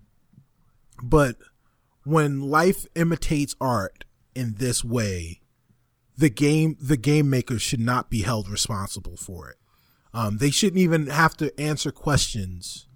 [1.02, 1.36] but
[2.04, 4.04] when life imitates art
[4.34, 5.40] in this way
[6.16, 9.56] the game the game makers should not be held responsible for it.
[10.14, 12.86] Um they shouldn't even have to answer questions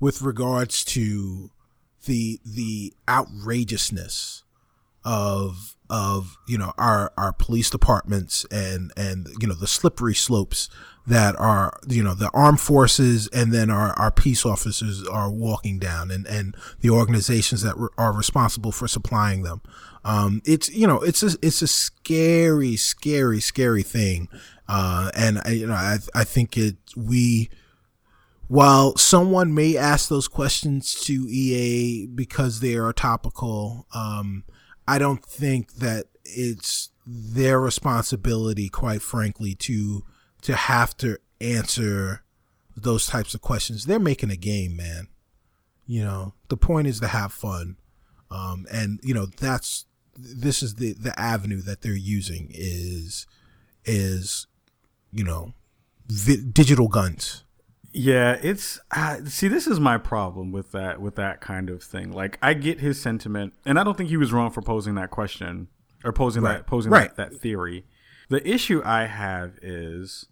[0.00, 1.50] with regards to
[2.04, 4.44] the the outrageousness
[5.08, 10.68] of of you know our our police departments and and you know the slippery slopes
[11.06, 15.78] that are you know the armed forces and then our our peace officers are walking
[15.78, 19.62] down and and the organizations that are responsible for supplying them.
[20.04, 24.28] Um it's you know it's a it's a scary scary scary thing.
[24.68, 27.48] Uh and I, you know i i think it we
[28.48, 34.44] while someone may ask those questions to EA because they are topical um
[34.88, 40.02] I don't think that it's their responsibility, quite frankly, to
[40.42, 42.22] to have to answer
[42.74, 43.84] those types of questions.
[43.84, 45.08] They're making a game, man.
[45.86, 47.76] You know, the point is to have fun,
[48.30, 49.84] um, and you know that's
[50.16, 53.26] this is the the avenue that they're using is
[53.84, 54.46] is
[55.12, 55.52] you know
[56.06, 57.44] vi- digital guns
[57.98, 62.12] yeah, it's uh, see this is my problem with that with that kind of thing.
[62.12, 65.10] Like I get his sentiment, and I don't think he was wrong for posing that
[65.10, 65.66] question
[66.04, 66.58] or posing Right.
[66.58, 67.14] that posing Right.
[67.16, 67.84] that, that theory.
[68.28, 70.26] The issue I have is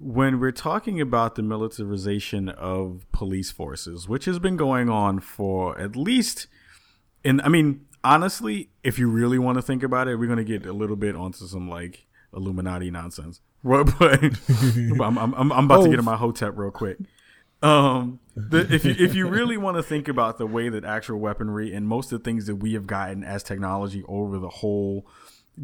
[0.00, 5.78] when we're talking about the militarization of police forces, which has been going on for
[5.78, 6.48] at least
[7.24, 10.58] and I mean, honestly, if you really want to think about it, we're going to
[10.58, 13.40] get a little bit onto some like Illuminati nonsense.
[13.64, 14.22] But
[15.00, 16.98] I'm, I'm, I'm, I'm about to get in my hotep real quick.
[17.60, 21.18] Um, the, if you if you really want to think about the way that actual
[21.18, 25.06] weaponry and most of the things that we have gotten as technology over the whole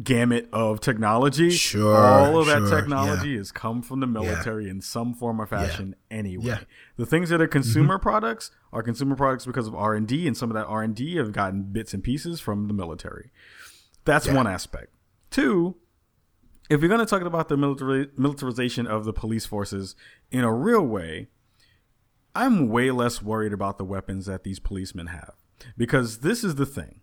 [0.03, 4.81] gamut of technology, Sure, all of that sure, technology has come from the military in
[4.81, 6.45] some form or fashion anyway.
[6.47, 6.59] Yeah.
[6.97, 10.35] The things that are consumer products are consumer products because of R and D, and
[10.35, 13.31] some of that R and D have gotten bits and pieces from the military.
[14.03, 14.91] That's one aspect.
[15.31, 15.77] Two,
[16.69, 19.95] if you're going to talk about the militarization of the police forces
[20.31, 21.27] in a real way,
[22.33, 25.33] I'm way less worried about the weapons that these policemen have.
[25.77, 27.01] Because this is the thing.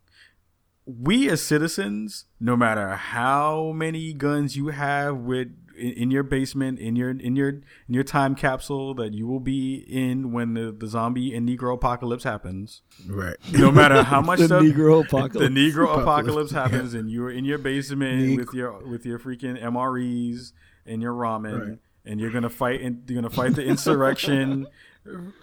[0.84, 6.78] We as citizens, no matter how many guns you have with in, in your basement,
[6.78, 10.72] in your in your in your time capsule that you will be in when the,
[10.72, 15.38] the zombie and Negro apocalypse happens, right no matter how much The stuff, Negro apocalypse.
[15.38, 20.52] the Negro apocalypse happens, and you're in your basement with your with your freaking MREs
[20.86, 21.78] and your ramen, Right.
[22.04, 24.66] and you're gonna fight and you're gonna fight the insurrection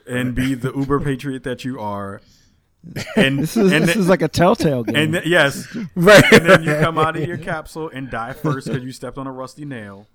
[0.07, 2.21] and be the uber patriot that you are.
[3.17, 5.13] And This is and this th- is like a telltale game.
[5.15, 8.83] and yes, right and then you come out of your capsule and die first because
[8.85, 10.07] you stepped on a rusty nail.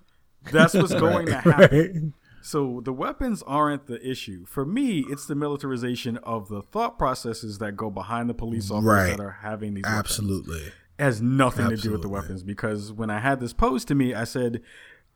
[0.52, 2.14] That's what's going to happen.
[2.42, 4.44] So the weapons aren't the issue.
[4.46, 8.84] For me, it's the militarization of the thought processes that go behind the police officers
[8.86, 9.16] Right.
[9.16, 9.98] that are having these weapons.
[9.98, 10.60] Absolutely.
[10.60, 10.72] It
[11.02, 14.12] has nothing to do with the weapons because when I had this posed to me,
[14.14, 14.60] I said,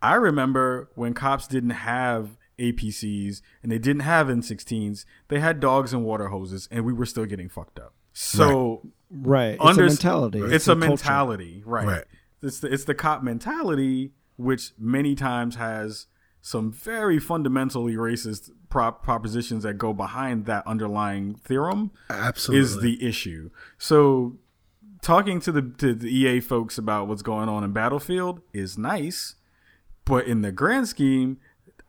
[0.01, 5.93] I remember when cops didn't have APCs and they didn't have M16s, they had dogs
[5.93, 7.93] and water hoses, and we were still getting fucked up.
[8.13, 9.55] So Right.
[9.55, 10.41] It's under- a mentality.
[10.41, 10.89] It's, a, culture.
[10.89, 11.87] mentality, right?
[11.87, 12.05] Right.
[12.43, 16.07] It's the it's the cop mentality, which many times has
[16.41, 22.61] some very fundamentally racist prop propositions that go behind that underlying theorem Absolutely.
[22.63, 23.51] is the issue.
[23.77, 24.39] So
[25.03, 29.35] talking to the to the EA folks about what's going on in Battlefield is nice,
[30.05, 31.39] but in the grand scheme,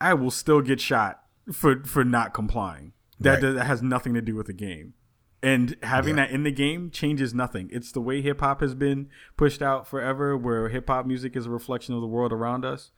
[0.02, 1.22] I will still get shot
[1.54, 2.94] for for not complying.
[3.20, 3.42] That, Right.
[3.42, 4.94] does, that has nothing to do with the game.
[5.42, 6.26] And having Yeah.
[6.26, 7.70] that in the game changes nothing.
[7.72, 11.46] It's the way hip hop has been pushed out forever, where hip hop music is
[11.46, 12.92] a reflection of the world around us.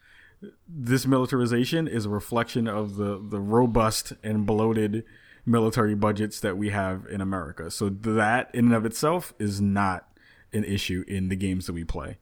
[0.68, 5.04] This militarization is a reflection of the, the robust and bloated
[5.46, 7.70] military budgets that we have in America.
[7.70, 10.08] So that in and of itself is not
[10.52, 12.18] an issue in the games that we play.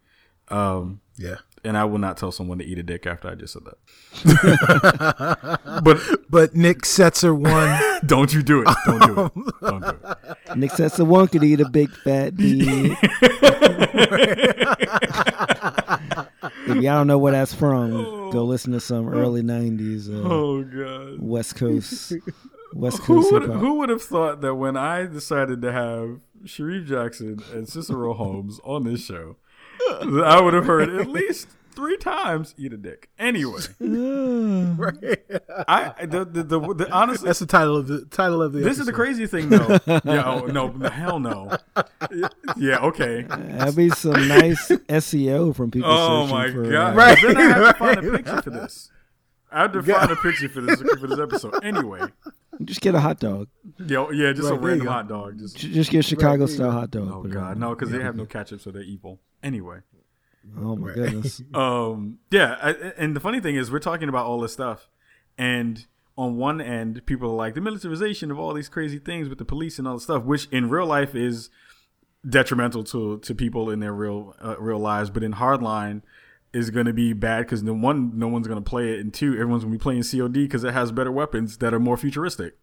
[0.49, 1.38] Um, yeah.
[1.64, 5.60] And I will not tell someone to eat a dick after I just said that.
[5.84, 5.99] but
[6.30, 7.99] But Nick Setzer one.
[8.05, 8.68] don't you do it.
[8.86, 9.32] Don't do it.
[9.62, 9.97] Don't do
[10.49, 10.57] it.
[10.57, 12.97] Nick says the one could eat a big fat dick.
[16.68, 20.64] if y'all don't know where that's from, go listen to some early '90s uh, Oh
[20.64, 21.20] god.
[21.20, 22.14] West Coast
[22.74, 23.60] West Who Coast would hip hop.
[23.60, 28.60] who would have thought that when I decided to have Sharif Jackson and Cicero Holmes
[28.64, 29.49] on this show, that
[30.24, 33.10] I would have heard at least three times eat a dick.
[33.18, 33.62] Anyway,
[35.68, 38.60] I the the, the, the honestly That's the title of the title of the.
[38.60, 39.80] This is the crazy thing, though.
[39.88, 41.56] yeah, oh, no, hell no.
[42.58, 43.24] Yeah, okay.
[43.24, 45.90] That'd be some nice SEO from people.
[45.92, 46.94] Oh searching my for, god!
[46.94, 48.92] uh, Right, Then I have to find a picture for this.
[49.52, 51.64] I have to find a picture for this for this episode.
[51.64, 52.02] Anyway,
[52.66, 53.48] just get a hot dog.
[53.80, 55.40] yo, yeah, just a Right, there you random hot dog.
[55.40, 57.10] Just Just get a Chicago there you style hot dog.
[57.12, 59.20] oh god, no, because they have no ketchup, so they're evil.
[59.42, 59.80] Anyway,
[60.58, 61.42] Oh my goodness.
[61.54, 64.90] um, yeah, I, and the funny thing is, we're talking about all this stuff,
[65.38, 65.86] and
[66.18, 69.46] on one end, people are like the militarization of all these crazy things with the
[69.46, 71.50] police and all the stuff, which in real life is
[72.28, 76.02] detrimental to to people in their real uh, real lives, but in hardline
[76.52, 79.14] is going to be bad because no one no one's going to play it, and
[79.14, 81.98] two, everyone's going to be playing COD because it has better weapons that are more
[81.98, 82.58] futuristic.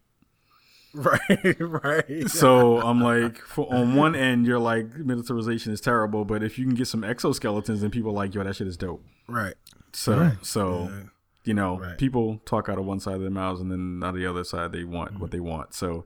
[0.95, 2.30] right, right.
[2.30, 6.64] So I'm like, for, on one end, you're like militarization is terrible, but if you
[6.64, 9.05] can get some exoskeletons, and people are like, yo, that shit is dope.
[9.28, 9.55] Right.
[9.93, 10.91] So so
[11.45, 11.97] you know, Right.
[11.97, 14.45] people talk out of one side of their mouths and then out of the other
[14.45, 15.20] side they want mm-hmm.
[15.20, 15.74] what they want.
[15.74, 16.05] So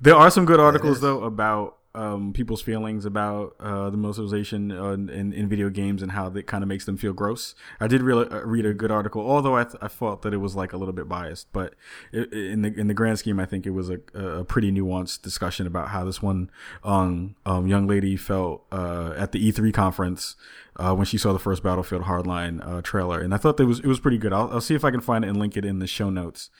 [0.00, 4.92] there are some good articles though about um, people's feelings about uh, the militarization uh,
[4.92, 7.54] in, in video games and how that kind of makes them feel gross.
[7.80, 10.36] I did really uh, read a good article, although I, th- I thought that it
[10.36, 11.74] was like a little bit biased, but
[12.12, 15.22] i in the in the grand scheme, I think it was a, a pretty nuanced
[15.22, 16.50] discussion about how this one
[16.84, 20.36] um, um, young lady felt uh, at the E3 conference
[20.76, 23.80] uh, when she saw the first Battlefield Hardline uh, trailer, and I thought that was
[23.80, 24.32] it was pretty good.
[24.32, 26.50] I'll, I'll see if I can find it and link it in the show notes.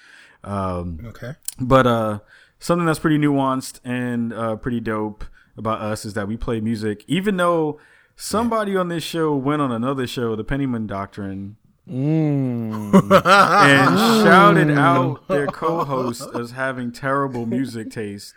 [0.44, 1.32] Um, Okay.
[1.60, 2.20] but uh,
[2.58, 5.24] something that's pretty nuanced and uh, pretty dope
[5.56, 7.78] about us is that we play music, even though
[8.16, 11.56] somebody on this show went on another show, the Pennyman Doctrine,
[11.88, 12.92] Mm.
[13.24, 18.34] and shouted out their co-host as having terrible music taste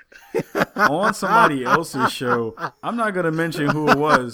[0.75, 2.55] on somebody else's show.
[2.81, 4.33] I'm not gonna mention who it was,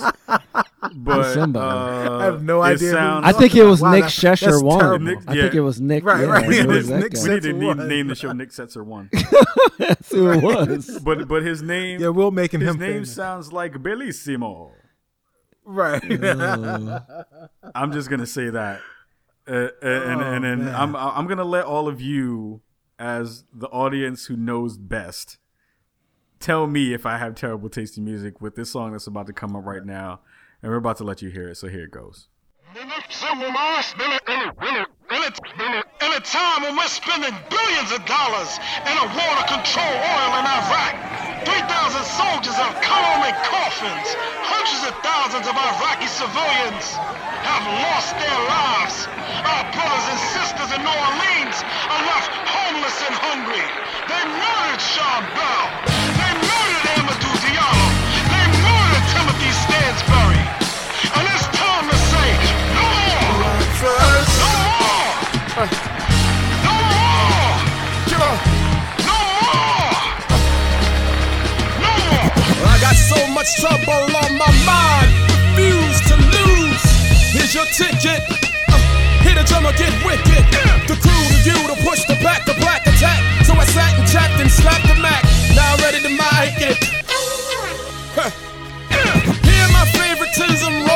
[0.93, 2.07] but Somebody.
[2.09, 4.61] uh, I have no idea Sounds, I think it was Wow, Nick that- Shesher that's
[4.63, 4.80] one.
[4.80, 5.05] terrible.
[5.05, 5.59] Nick- I think yeah.
[5.59, 6.03] it was Nick.
[6.05, 6.45] Right, yeah, right.
[6.49, 7.88] it It was was Nick we need to name, one.
[7.88, 9.09] name the show Nick Setzer one,
[9.80, 10.99] That's who it was.
[11.03, 13.15] but but his name Yeah, we'll make him his him name famous.
[13.15, 14.72] sounds like Bellissimo.
[15.65, 16.01] Right.
[17.76, 18.80] I'm just gonna say that,
[19.48, 20.76] uh, uh, and and, and man.
[20.76, 22.62] I'm I'm gonna let all of you,
[23.00, 25.38] as the audience who knows best,
[26.39, 29.34] tell me if I have terrible taste in music with this song that's about to
[29.34, 30.22] come up right now,
[30.62, 31.56] and we're about to let you hear it.
[31.56, 32.28] So here it goes.
[35.08, 35.32] In a,
[36.03, 40.32] in a time when we're spending billions of dollars in a war to control oil
[40.36, 41.64] in Iraq, 3,000
[42.03, 44.08] soldiers have come home in coffins.
[44.51, 46.91] Hundreds of thousands of Iraqi civilians
[47.39, 49.08] have lost their lives.
[49.47, 51.55] Our brothers and sisters in New Orleans
[51.88, 53.64] are left homeless and hungry.
[54.12, 55.68] They murdered Sean Bell.
[56.20, 56.37] They
[65.58, 65.74] No more!
[68.14, 68.45] No more!
[71.82, 72.30] No more!
[72.62, 75.10] I got so much trouble on my mind,
[75.58, 76.86] refuse to lose.
[77.34, 78.22] Here's your ticket.
[78.70, 78.78] Uh,
[79.26, 80.45] here to drummer get wicked.
[80.86, 83.18] The crew to you to push the back, the black attack.
[83.47, 85.24] So I sat and chapped and slapped the Mac.
[85.55, 86.78] Now ready to mic it.
[89.41, 90.87] Hear my favoritism.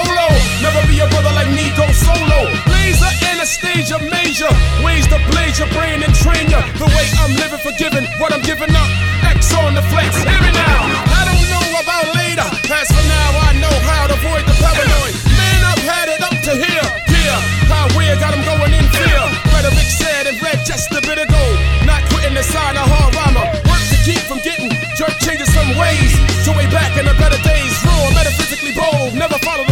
[0.62, 2.46] Never be a brother like me, go Solo.
[2.70, 4.52] Laser Anastasia Major.
[4.86, 6.62] Ways to blaze your brain and train ya.
[6.78, 8.90] The way I'm living, forgiving what I'm giving up.
[9.26, 10.80] X on the flex, hear me now.
[11.18, 12.46] I don't know about later.
[12.70, 15.14] As for now, I know how to avoid the paranoid.
[15.34, 16.88] Man, I've had it up to here.
[17.10, 19.22] Yeah, how weird got him going in fear.
[19.50, 21.44] Rhetoric said and read just a bit ago.
[21.90, 23.50] Not quitting the sign of hard rhymer.
[23.66, 26.14] Work to keep from getting jerk changes some ways.
[26.46, 29.18] So way back in the better days, raw, metaphysically bold.
[29.18, 29.71] Never follow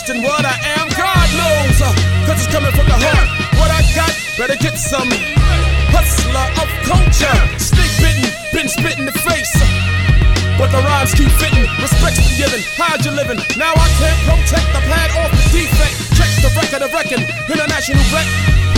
[0.00, 0.88] question what I am.
[0.96, 1.76] God knows.
[1.84, 1.92] uh,
[2.24, 3.28] Cause it's coming from the heart.
[3.60, 5.08] What I got, better get some.
[5.92, 7.36] Hustler of culture.
[7.60, 9.52] Stick bitten, been spit in the face.
[10.56, 12.60] But the rhymes keep fitting, respect's been given.
[12.80, 13.40] How'd you living?
[13.60, 15.94] Now I can't protect the pad off the defect.
[16.16, 18.28] Check the record of reckon, international wreck.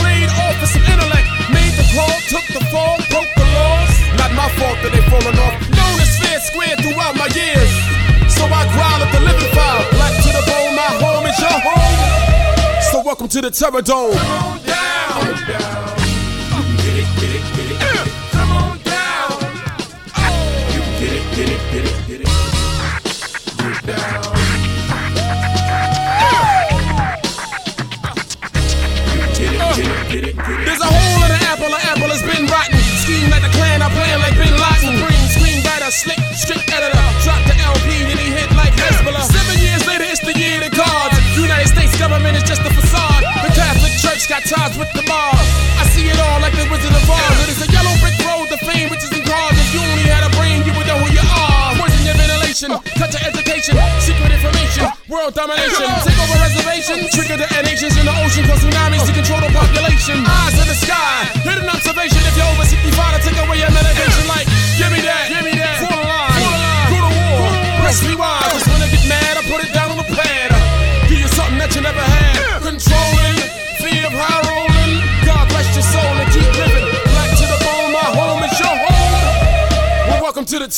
[0.03, 3.93] Played off with some intellect, made the call, took the fall, broke the laws.
[4.19, 5.55] Not my fault that they falling off.
[5.71, 7.71] Known as fair square throughout my years.
[8.31, 9.83] So I growl at the living file.
[9.99, 12.83] Black to the bone, my home your home.
[12.91, 14.13] So welcome to the Terror Dome.
[14.13, 15.27] Come on down.
[16.77, 18.13] Get it, get it, get it.
[18.33, 19.33] Come on down.
[20.73, 22.29] You get it, get it, get it, get it.
[23.59, 24.22] Get down.
[44.43, 45.39] Ties with the mob.
[45.79, 47.37] I see it all like the Wizard of Oz.
[47.47, 49.55] It is a yellow brick road to fame, riches and cars.
[49.55, 51.73] If you only had a brain, you would know who you are.
[51.79, 55.89] Poison your ventilation, cut your education, secret information, world domination.
[56.05, 60.21] Take over reservations, trigger the nations in the ocean, cause tsunamis to control the population.
[60.27, 62.21] Eyes in the sky, hidden observation.
[62.27, 64.27] If you're over 65, to take away your medication.
[64.27, 65.87] Like, give me that, give me that.
[65.87, 66.89] Fall in line, fall in line.
[66.93, 67.47] Go to war,
[67.81, 68.53] press rewind.
[68.53, 69.82] Cause when I get mad, I put it down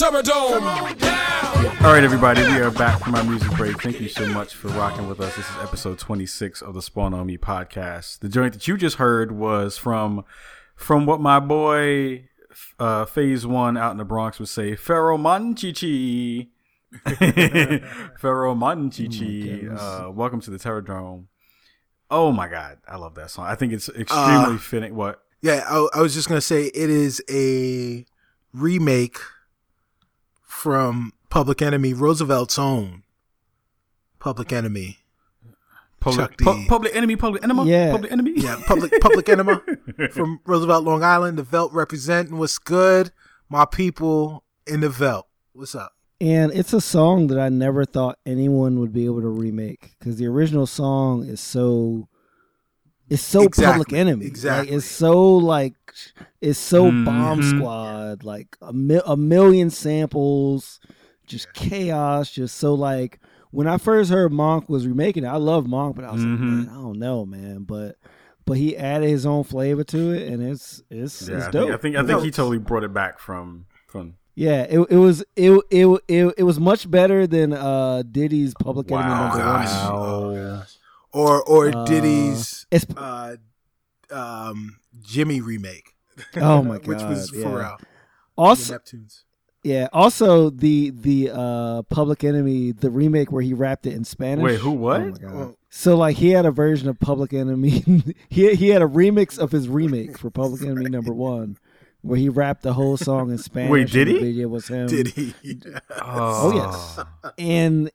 [0.01, 1.85] welcome to the Terror Dome.
[1.85, 3.81] All right, everybody, we are back from our music break.
[3.81, 5.37] Thank you so much for rocking with us.
[5.37, 8.21] This is episode 26 of the Spawn on Me podcast.
[8.21, 10.25] The joint that you just heard was from
[10.75, 12.29] from what my boy
[12.79, 16.49] uh, Phase One out in the Bronx would say, Pharaoh Manchichi.
[18.19, 19.77] Pharaoh Manchichi.
[19.79, 21.29] uh, welcome to the Terror Dome.
[22.11, 23.47] Oh my God, I love that song.
[23.47, 24.95] I think it's extremely fitting.
[24.95, 25.23] What?
[25.41, 28.05] Yeah, I, I was just gonna say it is a
[28.53, 29.19] remake
[30.65, 33.03] from Public Enemy, Roosevelt's own
[34.19, 34.97] Public Enemy.
[36.01, 36.45] Public, Chuck D.
[36.47, 37.93] pu- public enemy, public enema, Yeah.
[37.93, 38.33] public enemy.
[38.37, 39.63] Yeah, Public Public Enema
[40.13, 41.37] from Roosevelt, Long Island.
[41.39, 43.11] The Velt representing what's good.
[43.51, 45.27] My people in the Velt.
[45.53, 45.93] What's up?
[46.21, 50.17] And it's a song that I never thought anyone would be able to remake because
[50.17, 52.09] the original song is so
[53.11, 54.27] it's so Exactly, public enemy.
[54.27, 54.71] exactly.
[54.71, 55.75] Like, it's so like
[56.41, 57.57] it's so bomb Mhm.
[57.57, 58.25] squad.
[58.25, 60.81] Like a mi- a million samples,
[61.27, 62.31] just chaos.
[62.31, 66.05] Just so like when I first heard Monk was remaking it, I love Monk, but
[66.05, 66.31] I was Mhm.
[66.33, 67.65] like, man, I don't know, man.
[67.67, 67.97] But
[68.47, 71.63] but he added his own flavor to it, and it's it's Yeah, it's I dope.
[71.67, 74.15] think I think, I think he totally brought it back from from.
[74.37, 78.91] Yeah, it it was it it it, it was much better than uh Diddy's Public
[78.91, 79.21] Enemy Wow.
[79.29, 79.71] number gosh.
[79.71, 79.93] one.
[80.03, 80.74] Oh, gosh.
[81.15, 83.37] Or or Uh, Diddy's It's uh,
[84.11, 85.95] um, Jimmy remake.
[86.37, 87.47] Oh my god, Which was God, yeah.
[87.47, 87.77] Pharrell.
[88.37, 89.23] Also Neptunes.
[89.63, 94.43] yeah, also the the uh Public Enemy the remake where he rapped it in Spanish.
[94.45, 95.01] Wait, who, what?
[95.01, 95.33] Oh my God.
[95.35, 98.15] Oh, So like he had a version of Public Enemy.
[98.29, 101.59] he he had a remix of his remake for Public Enemy number one,
[102.03, 103.71] where he rapped the whole song in Spanish.
[103.71, 104.15] Wait, did he?
[104.15, 104.87] The video was him.
[104.89, 105.33] did he?
[106.03, 107.01] Oh, yes.
[107.39, 107.91] And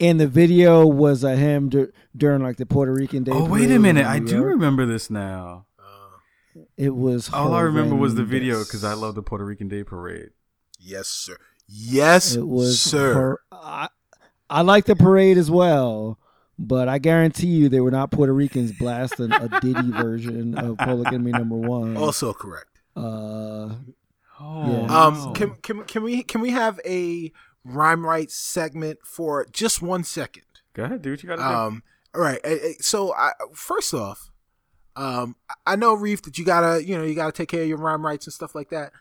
[0.00, 3.32] and the video was uh, him dur- during like the Puerto Rican Day.
[3.34, 4.06] Oh, wait a minute!
[4.06, 5.66] I do remember this now.
[6.76, 7.32] It was.
[7.32, 10.30] All I remember was the video because I love the Puerto Rican Day Parade.
[10.78, 11.36] yes, sir.
[11.66, 12.80] Yes, It was.
[12.80, 13.12] sir.
[13.14, 13.88] hor- I,
[14.48, 16.18] I like the parade as well,
[16.58, 21.08] but I guarantee you they were not Puerto Ricans blasting a Diddy version of Public
[21.08, 21.96] Enemy Number One.
[21.96, 22.80] also correct.
[22.96, 23.74] Uh,
[24.40, 25.04] Oh, Yeah.
[25.06, 27.32] Um, can can can we can we have a
[27.68, 30.44] rhyme right segment for just one second?
[30.74, 31.82] go ahead, do what you got to Um,
[32.14, 32.40] all right.
[32.80, 34.30] So, I, first off,
[34.96, 37.78] um, I know Reef that you gotta, you know, you gotta take care of your
[37.78, 38.92] rhyme rights and stuff like that.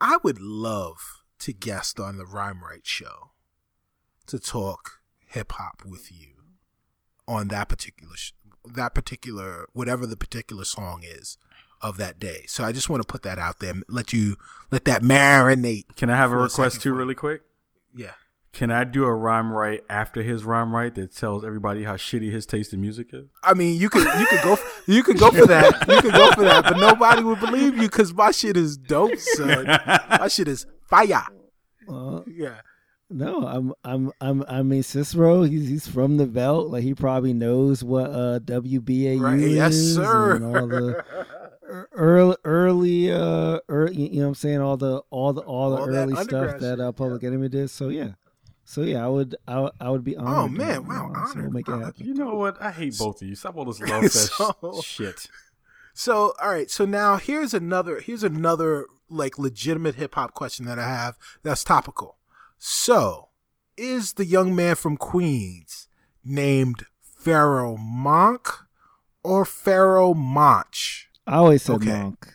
[0.00, 3.30] I would love to guest on the Rhyme Right Show
[4.26, 6.28] to talk hip hop with you.
[7.26, 8.32] on that particular sh-
[8.66, 11.38] that particular whatever the particular song is
[11.80, 12.44] of that day.
[12.48, 13.70] So I just want to put that out there.
[13.70, 14.36] And let you
[14.70, 15.96] let that marinate.
[15.96, 17.42] Can I have a request too, really quick?
[17.94, 18.12] Yeah.
[18.52, 22.30] Can I do a rhyme right after his rhyme right that tells everybody how shitty
[22.30, 23.26] his taste in music is?
[23.42, 25.88] I mean, you could you could go you could go for that.
[25.88, 29.16] You could go for that, but nobody would believe you because my shit is dope,
[29.16, 29.66] son.
[29.66, 31.24] My shit is fire.
[31.88, 32.60] Uh, Yeah.
[33.10, 35.42] no, I'm, I'm, I'm, I mean, Cicero.
[35.42, 36.70] He's he's from the Velt.
[36.70, 39.40] Like he probably knows what uh WBAU Right.
[39.40, 39.52] is.
[39.54, 40.36] Yes, sir.
[40.36, 41.26] And all the ear-
[41.92, 44.60] early, early, uh, early, you know what I'm saying?
[44.60, 47.70] All the, all the, all the All that early stuff that uh, Public Enemy did.
[47.70, 48.12] So yeah,
[48.64, 50.60] so yeah, I would, I, I would be honored.
[50.60, 51.42] Oh man, you wow, know, so honored.
[51.44, 52.06] we'll make it happen.
[52.06, 52.60] You know what?
[52.62, 53.34] I hate both of you.
[53.34, 55.26] Stop all this love fest So- shit.
[55.96, 56.70] So, all right.
[56.70, 61.62] So now here's another here's another like legitimate hip hop question that I have that's
[61.62, 62.16] topical.
[62.58, 63.28] So,
[63.76, 65.88] is the young man from Queens
[66.24, 66.86] named
[67.22, 68.48] Pharoahe Monk
[69.22, 71.10] or Pharoahe Monch?
[71.26, 71.90] I always said Okay.
[71.90, 72.34] monk,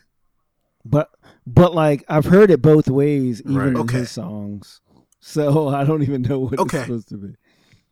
[0.84, 1.10] but
[1.46, 3.76] but like I've heard it both ways, even Right.
[3.76, 4.80] in his songs.
[5.22, 6.78] So I don't even know what Okay.
[6.78, 7.34] it's supposed to be.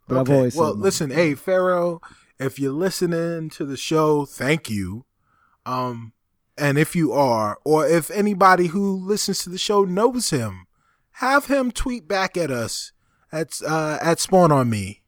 [0.09, 2.01] But I've Okay, always well, listen, hey Pharaoh,
[2.39, 5.05] if you're listening to the show, thank you.
[5.67, 6.15] Um,
[6.57, 10.67] and if you are, or if anybody who listens to the show knows him,
[11.17, 12.93] have him tweet back at us
[13.31, 15.03] at uh, at Spawn on Me,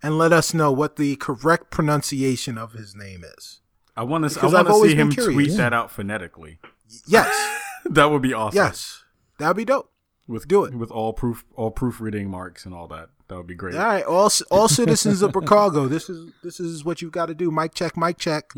[0.00, 3.60] and let us know what the correct pronunciation of his name is.
[3.96, 4.40] I want to.
[4.40, 5.34] I want to see him curious.
[5.34, 5.56] tweet Yeah.
[5.58, 6.58] that out phonetically.
[7.06, 8.56] Yes, That would be awesome.
[8.56, 9.04] yes,
[9.38, 9.90] that'd be dope.
[10.26, 10.74] with do it.
[10.74, 13.10] with all proof, all proofreading marks and all that.
[13.28, 13.74] That would be great.
[13.74, 17.34] All right, all all citizens of Chicago, this is this is what you've got to
[17.34, 17.50] do.
[17.50, 18.52] Mic check, mic check.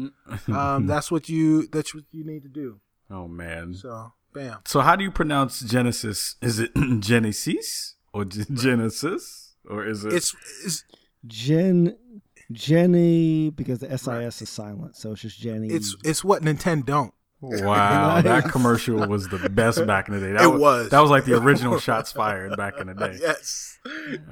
[0.49, 2.81] Um, that's what you that's what you need to do.
[3.11, 3.75] Oh man.
[3.75, 4.59] So, bam.
[4.65, 6.35] So how do you pronounce Genesis?
[6.43, 10.13] Is it Genesis or G- Genesis or is it?
[10.13, 10.35] It's,
[10.65, 10.85] it's
[11.27, 11.97] Jen,
[12.53, 15.69] Jenny, because the SIS is silent, so it's just Jenny.
[15.69, 17.15] it's it's what Nintendo don't.
[17.41, 20.33] wow, that commercial was the best back in the day.
[20.33, 20.89] That It was.
[20.91, 23.19] That was like the original shots fired back in the day.
[23.21, 23.79] Yes.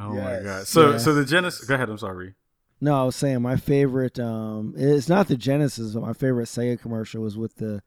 [0.00, 0.42] Oh my Yes.
[0.44, 0.66] god.
[0.66, 0.98] So Yeah.
[0.98, 1.66] so the Genesis.
[1.66, 1.88] Go ahead.
[1.90, 2.34] I'm sorry.
[2.80, 4.18] no, I was saying my favorite.
[4.18, 7.82] Um, it's not the Genesis, but my favorite Sega commercial was with the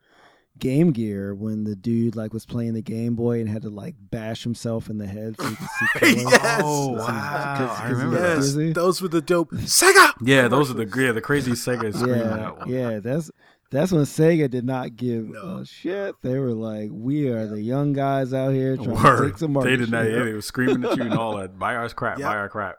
[0.60, 3.96] Game Gear when the dude like was playing the Game Boy and had to like
[4.00, 5.86] bash himself in the head so you could see
[6.24, 6.32] color.
[6.32, 6.62] Yes.
[6.64, 7.58] Oh wow.
[7.58, 8.18] because I remember.
[8.20, 8.74] Yes.
[8.76, 10.14] Those were the dope Sega.
[10.22, 12.70] Yeah, those are the yeah the crazy Sega screen yeah, that one.
[12.70, 13.30] yeah, that's
[13.70, 15.58] that's when Sega did not give No.
[15.58, 16.16] a shit.
[16.24, 19.70] They were like, "We are the young guys out here trying to take some market
[19.70, 20.06] They did not.
[20.10, 21.60] Yeah, they were screaming at you and all that.
[21.60, 22.18] Buy our crap.
[22.18, 22.28] Yep.
[22.28, 22.76] Buy our crap.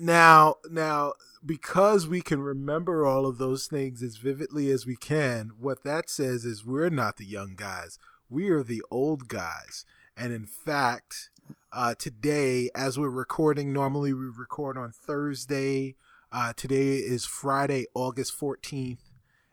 [0.00, 1.14] Now, now,
[1.44, 6.10] because we can remember all of those things as vividly as we can, what that
[6.10, 7.98] says is we're not the young guys.
[8.28, 9.84] We are the old guys.
[10.16, 11.30] And in fact,
[11.72, 15.94] uh, today, as we're recording, normally we record on Thursday.
[16.32, 19.12] Uh, today is Friday, August 14th.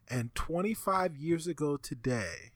[0.10, 2.52] And 25 years ago today,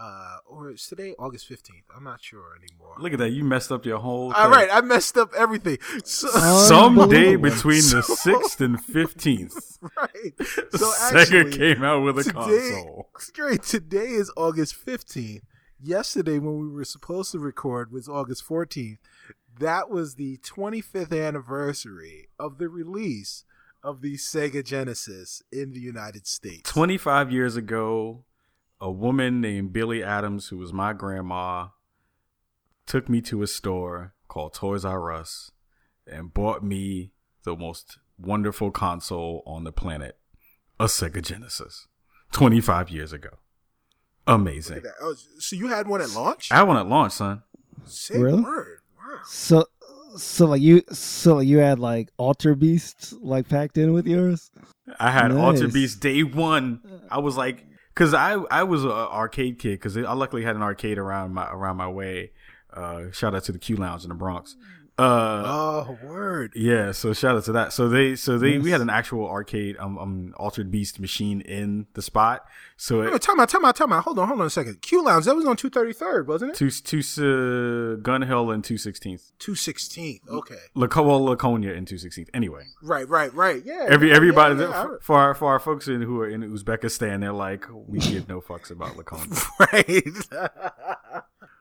[0.00, 1.82] uh, or is today August 15th?
[1.94, 2.94] I'm not sure anymore.
[2.98, 3.30] Look at that.
[3.30, 4.32] You messed up your whole.
[4.32, 4.50] All thing.
[4.50, 5.78] right, I messed up everything.
[6.04, 6.28] So,
[6.68, 7.50] Someday Unbelievable.
[7.50, 10.32] between the sixth and fifteenth, right.
[10.72, 13.08] So Sega actually, came out with a today, console.
[13.18, 15.42] Straight today is August 15th.
[15.82, 18.98] Yesterday, when we were supposed to record, was August 14th.
[19.58, 23.44] That was the 25th anniversary of the release
[23.82, 26.70] of the Sega Genesis in the United States.
[26.70, 28.24] Twenty-five years ago,
[28.80, 31.68] a woman named Billy Adams, who was my grandma,
[32.86, 35.50] took me to a store called Toys R Us
[36.06, 37.12] and bought me
[37.44, 40.18] the most wonderful console on the planet,
[40.78, 41.86] a Sega Genesis.
[42.32, 43.30] Twenty-five years ago.
[44.26, 44.76] Amazing.
[44.76, 45.04] Look at that.
[45.04, 46.52] Oh, so you had one at launch?
[46.52, 47.42] I had one at launch, son.
[47.84, 48.42] Say Really?
[48.42, 48.78] word.
[48.96, 49.18] Wow.
[49.24, 49.64] So,
[50.16, 54.50] so like you, so like you had like Altered Beast like packed in with yours.
[55.00, 55.38] I had Nice.
[55.40, 56.80] Altered Beast day one.
[57.10, 57.64] I was like,
[58.00, 61.46] because I I was an arcade kid because I luckily had an arcade around my
[61.50, 62.30] around my way.
[62.72, 64.56] Uh, shout out to the Q Lounge in the Bronx.
[65.00, 66.52] Uh, Oh, word.
[66.54, 67.72] yeah, so shout out to that.
[67.72, 71.86] So they so they we had an actual arcade um, um Altered Beast machine in
[71.94, 72.44] the spot.
[72.76, 74.04] So it, time out, time out, time out.
[74.04, 74.80] Hold on, hold on a second.
[74.82, 76.56] Q Lounge, that was on 233rd, wasn't it?
[76.56, 79.32] two two uh, Gun Hill and two sixteenth.
[79.40, 80.28] 216th.
[80.28, 80.56] Okay.
[80.74, 82.28] Laco- well, Laconia and two sixteenth.
[82.34, 83.62] Anyway, Right, right, right.
[83.64, 83.86] Yeah.
[83.88, 84.86] every everybody yeah, yeah.
[85.00, 88.40] for our for our folks in who are in Uzbekistan, they're like, we give no
[88.40, 89.36] fucks about Laconia.
[89.72, 90.96] right.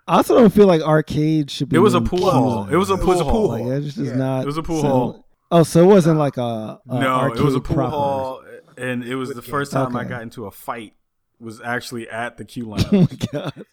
[0.09, 1.75] I also don't feel like arcade should be.
[1.77, 2.67] It was a pool Q hall.
[2.69, 3.31] It was a It pool a hall.
[3.31, 4.15] pool Like that just does Yeah.
[4.15, 4.41] not.
[4.43, 5.25] It was a pool sound- hall.
[5.51, 7.89] Oh, so it wasn't like a, a no, it was a pool proper.
[7.91, 8.43] hall,
[8.77, 9.51] and it was With the games.
[9.51, 10.93] first time I got into a fight.
[11.39, 12.83] Was actually at the Q line.
[12.91, 13.65] Oh my god!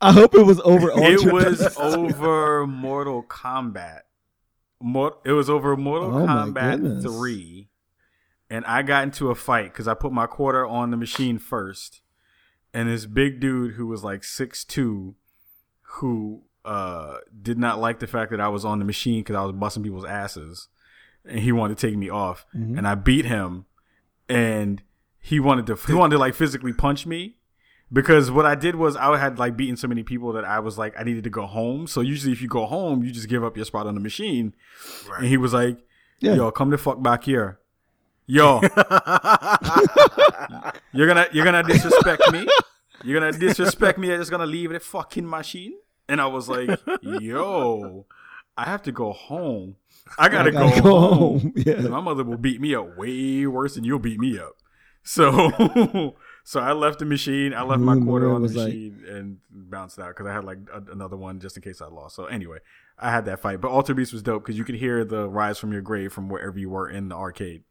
[0.00, 0.90] I hope it was over.
[0.94, 4.00] it was over Mortal Kombat.
[4.80, 7.68] Mor- it was over Mortal Oh Kombat three,
[8.50, 12.02] and I got into a fight because I put my quarter on the machine first,
[12.74, 15.14] and this big dude who was like six two,
[15.82, 19.42] who uh did not like the fact that I was on the machine because I
[19.44, 20.68] was busting people's asses,
[21.24, 23.66] and he wanted to take me off, and I beat him,
[24.28, 24.82] and
[25.20, 27.36] he wanted to he wanted to like physically punch me.
[27.90, 30.76] Because what I did was I had like beaten so many people that I was
[30.76, 31.86] like I needed to go home.
[31.86, 34.54] So usually if you go home, you just give up your spot on the machine.
[35.16, 35.78] And he was like,
[36.20, 36.34] Yeah.
[36.34, 37.60] "Yo, come the fuck back here,
[38.28, 38.60] yo,
[40.92, 42.46] you're gonna you're gonna disrespect me.
[43.04, 44.12] You're gonna disrespect me.
[44.12, 45.74] I'm just gonna leave the fucking machine."
[46.08, 48.06] And I was like, "Yo,
[48.56, 49.76] I have to go home.
[50.18, 51.40] I gotta, I gotta go, go home.
[51.40, 51.52] home.
[51.56, 51.80] Yeah.
[51.82, 54.52] My mother will beat me up way worse than you'll beat me up."
[55.04, 56.14] So,
[56.44, 57.54] so I left the machine.
[57.54, 60.32] I left my Mm, quarter on the was like- machine and bounced out because I
[60.34, 62.16] had like a, another one just in case I lost.
[62.16, 62.58] So anyway,
[62.98, 63.60] I had that fight.
[63.60, 66.28] But Altered Beast was dope because you could hear the rise from your grave from
[66.28, 67.62] wherever you were in the arcade.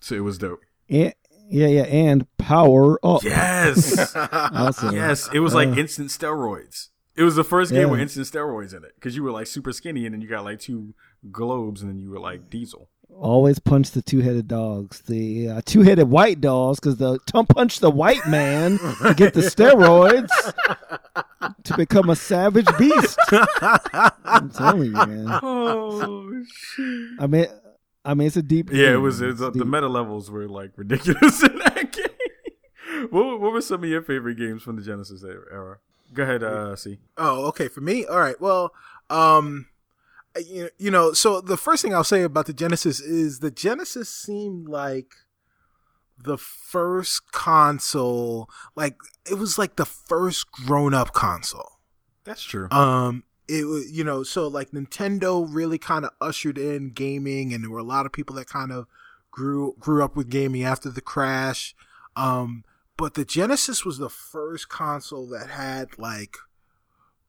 [0.00, 0.60] So it was dope.
[0.88, 1.14] And,
[1.48, 3.22] yeah, yeah, and power up.
[3.24, 4.94] Yes, Awesome.
[4.94, 5.28] yes.
[5.32, 6.88] It was like Uh, instant steroids.
[7.16, 7.86] It was the first game Yeah.
[7.86, 10.44] with instant steroids in it because you were like super skinny and then you got
[10.44, 10.94] like two
[11.30, 12.88] globes and then you were like Diesel.
[13.12, 17.90] Always punch the two-headed dogs, the uh, two-headed white dogs, because the don't punch the
[17.90, 20.30] white man to get the steroids
[21.64, 23.18] to become a savage beast.
[23.32, 25.26] I'm telling you, man.
[25.42, 27.08] Oh shit!
[27.18, 27.46] I mean,
[28.04, 28.70] I mean, it's a deep.
[28.72, 29.20] Yeah, it was.
[29.20, 33.08] It was It's uh, the meta levels were like ridiculous in that game.
[33.10, 35.78] what, what were some of your favorite games from the Genesis era?
[36.12, 36.98] Go ahead, uh, see.
[37.16, 37.68] Oh, okay.
[37.68, 38.40] For me, all right.
[38.40, 38.72] Well,
[39.10, 39.66] um,
[40.44, 44.08] you you know, so the first thing I'll say about the Genesis is the Genesis
[44.08, 45.12] seemed like
[46.22, 48.96] the first console, like
[49.30, 51.78] it was like the first grown-up console.
[52.24, 52.68] That's true.
[52.70, 57.64] Um, it was you know, so like Nintendo really kind of ushered in gaming, and
[57.64, 58.86] there were a lot of people that kind of
[59.30, 61.74] grew grew up with gaming after the crash.
[62.16, 62.64] Um,
[62.96, 66.36] but the Genesis was the first console that had like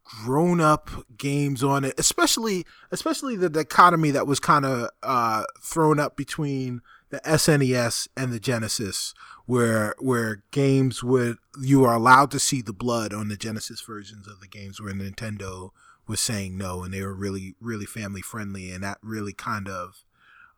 [0.03, 5.99] grown up games on it, especially especially the dichotomy that was kind of uh, thrown
[5.99, 9.14] up between the SNES and the Genesis,
[9.45, 14.27] where where games would you are allowed to see the blood on the Genesis versions
[14.27, 15.72] of the games, where Nintendo
[16.12, 20.04] was saying no, and they were really really family friendly, and that really kind of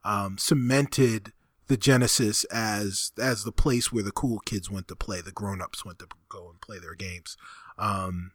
[0.04, 1.32] um, cemented
[1.68, 5.62] the Genesis as as the place where the cool kids went to play, the grown
[5.62, 7.38] ups went to go and play their games.
[7.78, 8.32] Um,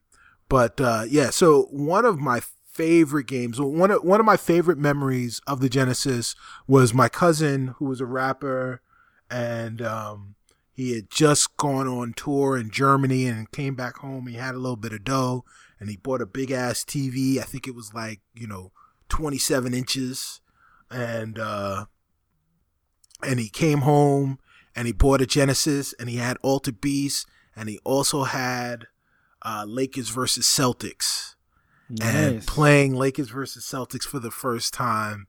[0.48, 4.78] but uh, yeah, so one of my favorite games, one of one of my favorite
[4.78, 6.34] memories of the Genesis
[6.66, 8.80] was my cousin who was a rapper,
[9.30, 10.36] and um,
[10.72, 14.26] he had just gone on tour in Germany and came back home.
[14.26, 15.44] He had a little bit of dough,
[15.80, 17.38] and he bought a big ass TV.
[17.38, 18.72] I think it was like you know
[19.08, 20.40] twenty seven inches,
[20.90, 21.86] and uh,
[23.22, 24.38] and he came home
[24.74, 27.26] and he bought a Genesis and he had Altered Beast
[27.56, 28.86] and he also had
[29.42, 31.34] uh, Lakers versus Celtics.
[32.00, 35.26] And playing Lakers versus Celtics for the first time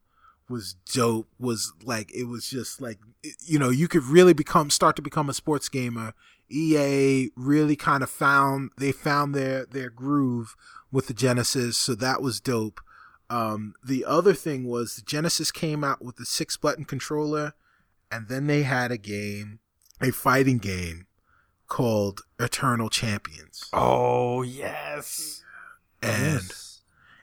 [0.49, 2.97] was dope was like it was just like
[3.45, 6.13] you know you could really become start to become a sports gamer
[6.51, 10.55] EA really kind of found they found their their groove
[10.91, 12.81] with the Genesis so that was dope
[13.29, 17.53] um the other thing was the Genesis came out with the six button controller
[18.11, 19.59] and then they had a game
[20.01, 21.05] a fighting game
[21.67, 25.43] called Eternal Champions Oh yes.
[26.01, 26.81] and Yes.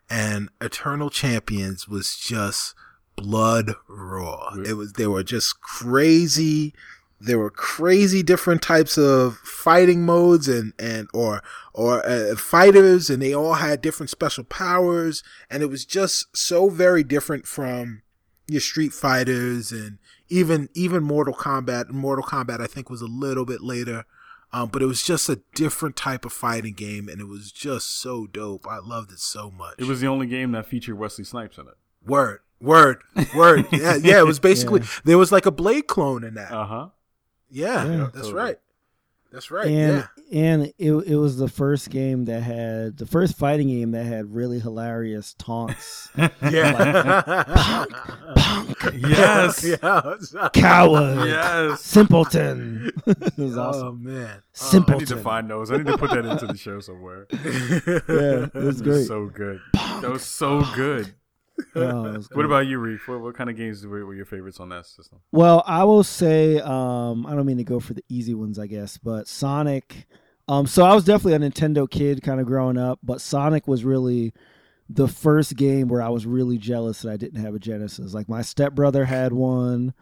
[0.08, 2.74] and Eternal Champions was just
[3.16, 4.54] blood raw.
[4.64, 6.74] It was they were just crazy.
[7.18, 13.22] There were crazy different types of fighting modes and and or or uh, fighters, and
[13.22, 18.02] they all had different special powers, and it was just so very different from
[18.46, 19.98] your Street Fighters and
[20.28, 21.90] even even Mortal Kombat.
[21.90, 24.04] Mortal Kombat, I think, was a little bit later.
[24.52, 27.98] Um, but it was just a different type of fighting game, and it was just
[27.98, 28.66] so dope.
[28.66, 29.74] I loved it so much.
[29.78, 31.74] It was the only game that featured Wesley Snipes in it.
[32.04, 33.02] Word, word,
[33.34, 33.66] word.
[33.72, 34.18] Yeah, yeah.
[34.20, 36.52] It was basically there was like a blade clone in that.
[36.52, 36.88] Uh huh.
[37.50, 37.96] Yeah, Yeah.
[37.96, 38.34] that's Totally.
[38.34, 38.56] right.
[39.32, 39.66] That's right.
[39.66, 40.40] and yeah.
[40.40, 44.32] and it it was the first game that had the first fighting game that had
[44.34, 46.08] really hilarious taunts.
[46.48, 46.72] Yeah.
[46.72, 47.92] Like, punk,
[48.36, 48.94] punk.
[49.08, 49.64] Yes.
[49.82, 50.48] yeah.
[50.54, 51.80] Coward, Yes.
[51.82, 52.92] simpleton.
[53.06, 53.82] it was oh, awesome.
[53.88, 54.42] Oh man.
[54.52, 54.94] Simpleton.
[54.94, 55.70] I need to find those.
[55.70, 57.26] I need to put that into the show somewhere.
[57.32, 59.06] yeah, it was great.
[59.06, 59.60] So good.
[59.74, 61.12] That was so good.
[61.74, 63.06] Oh, What about you, Reef?
[63.08, 65.20] What, what kind of games were, were your favorites on that system?
[65.32, 68.66] Well, I will say, um, I don't mean to go for the easy ones, I
[68.66, 70.06] guess, but Sonic.
[70.48, 73.84] Um, so I was definitely a Nintendo kid, kind of growing up, but Sonic was
[73.84, 74.32] really
[74.88, 78.14] the first game where I was really jealous that I didn't have a Genesis.
[78.14, 79.94] Like my stepbrother had one.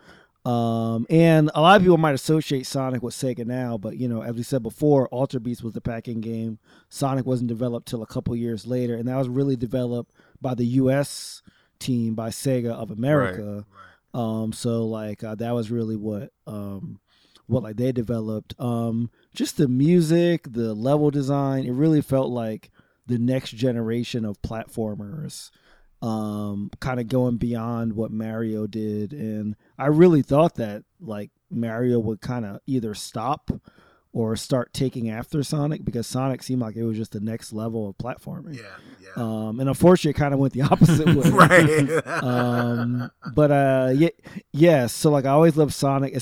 [0.45, 4.23] Um, and a lot of people might associate Sonic with Sega now, but you know,
[4.23, 6.59] as we said before, Altered Beast was the packing game.
[6.91, 10.13] Sonic wasn't developed till a couple years later, and that was really developed
[10.45, 11.43] by the U.S.
[11.81, 13.65] team by Sega of America.
[14.13, 17.01] Um, so like uh, that was really what um,
[17.47, 18.55] what like they developed.
[18.61, 22.71] Um, just the music, the level design, it really felt like
[23.07, 25.51] the next generation of platformers
[26.05, 29.13] um, kind of going beyond what Mario did.
[29.15, 33.51] And I really thought that like Mario would kind of either stop
[34.15, 37.89] or start taking after Sonic because Sonic seemed like it was just the next level
[37.89, 38.57] of platforming.
[38.57, 38.63] Yeah,
[39.03, 39.09] yeah.
[39.17, 41.31] Um, and unfortunately, it kind of went the opposite way.
[41.31, 42.07] right.
[42.23, 44.11] um, but uh, yeah,
[44.53, 44.87] yeah.
[44.87, 46.17] So like, I always loved Sonic,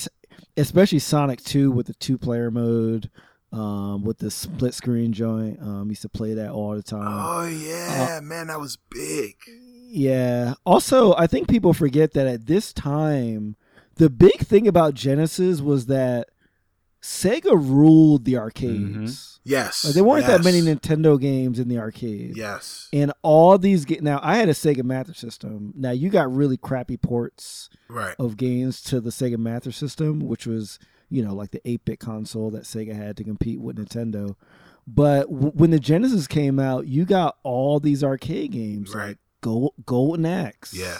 [0.57, 3.11] especially Sonic Two with the two-player mode,
[3.51, 5.61] um, with the split screen joint.
[5.61, 7.07] Um, used to play that all the time.
[7.07, 9.35] oh yeah, man, that was big.
[9.87, 10.55] Yeah.
[10.65, 13.55] Also, I think people forget that at this time,
[13.97, 16.29] the big thing about Genesis was that
[17.03, 18.41] Sega ruled the mm-hmm.
[18.43, 19.41] arcades.
[19.43, 19.83] Yes.
[19.83, 22.37] Like, there weren't that many Nintendo games in the arcade.
[22.37, 22.87] Yes.
[22.93, 25.73] And all these ga- now I had a Sega Master System.
[25.75, 28.15] Now you got really crappy ports Right.
[28.17, 32.49] of games to the Sega Master System, which was you know like the 8-bit console
[32.51, 34.35] that Sega had to compete with Nintendo.
[34.87, 39.07] But w- when the Genesis came out, you got all these arcade games Right.
[39.09, 40.73] like Go- Golden Axe.
[40.73, 40.99] Yeah.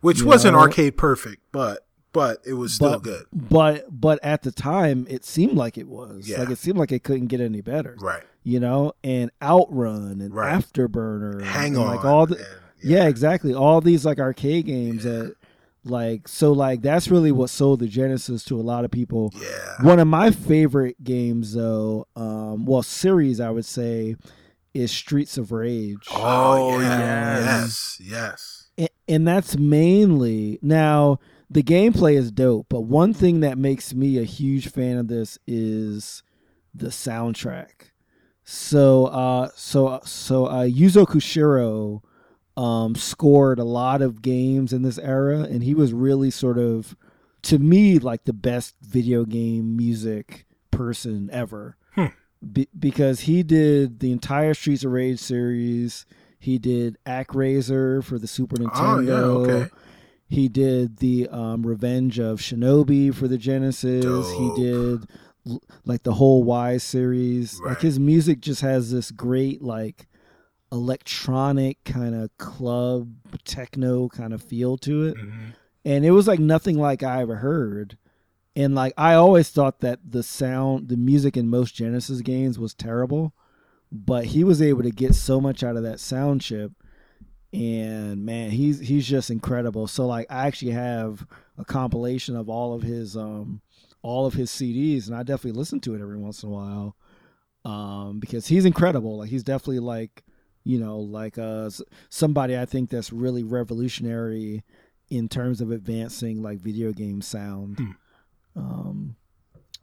[0.00, 0.60] Which wasn't know?
[0.60, 3.24] arcade perfect, but but it was still but, good.
[3.32, 6.28] But but at the time, it seemed like it was.
[6.28, 6.40] Yeah.
[6.40, 7.96] Like it seemed like it couldn't get any better.
[8.00, 8.22] Right.
[8.44, 10.52] You know, and Outrun and Right.
[10.60, 11.96] Afterburner, Hang and, on.
[11.96, 12.46] like all the and-
[12.82, 13.06] yeah.
[13.06, 15.36] exactly all these like arcade games that
[15.84, 19.32] like so like that's really what sold the Genesis to a lot of people.
[19.40, 19.86] Yeah.
[19.86, 24.16] One of my favorite games though, um, well series I would say,
[24.74, 26.06] is Streets of Rage.
[26.12, 27.38] Oh, yeah.
[27.44, 27.98] yes.
[28.02, 28.68] Yes.
[28.80, 31.18] A- and that's mainly now
[31.52, 35.38] the gameplay is dope but one thing that makes me a huge fan of this
[35.46, 36.22] is
[36.74, 37.90] the soundtrack
[38.44, 42.02] so uh so so uh Yuzo Koshiro
[42.60, 46.96] um scored a lot of games in this era and he was really sort of
[47.42, 51.76] to me like the best video game music person ever
[52.52, 56.06] Be- because he did the entire streets of rage series
[56.40, 59.06] he did Actraiser for the Super Oh, Nintendo.
[59.06, 59.70] yeah, okay.
[60.32, 64.02] He did the um, Revenge of Shinobi for the Genesis.
[64.02, 64.56] Dope.
[64.56, 65.06] He did
[65.46, 66.42] l- like the whole
[66.72, 67.60] Ys series.
[67.62, 67.70] Right.
[67.70, 70.08] Like his music just has this great like
[70.72, 73.12] electronic kind of club
[73.44, 75.16] techno kind of feel to it.
[75.18, 75.50] Mm-hmm.
[75.84, 77.98] And it was like nothing like I ever heard.
[78.56, 82.72] And like I always thought that the sound, the music in most Genesis games was
[82.72, 83.34] terrible,
[83.92, 86.72] but he was able to get so much out of that sound chip.
[87.52, 89.86] And man, he's he's just incredible.
[89.86, 91.26] So like I actually have
[91.58, 93.60] a compilation of all of his um
[94.02, 96.96] all of his CDs and I definitely listen to it every once in a while.
[97.64, 99.18] Um because he's incredible.
[99.18, 100.24] Like he's definitely like,
[100.64, 101.70] you know, like uh
[102.08, 104.64] somebody I think that's really revolutionary
[105.10, 107.78] in terms of advancing like video game sound.
[108.56, 109.16] Um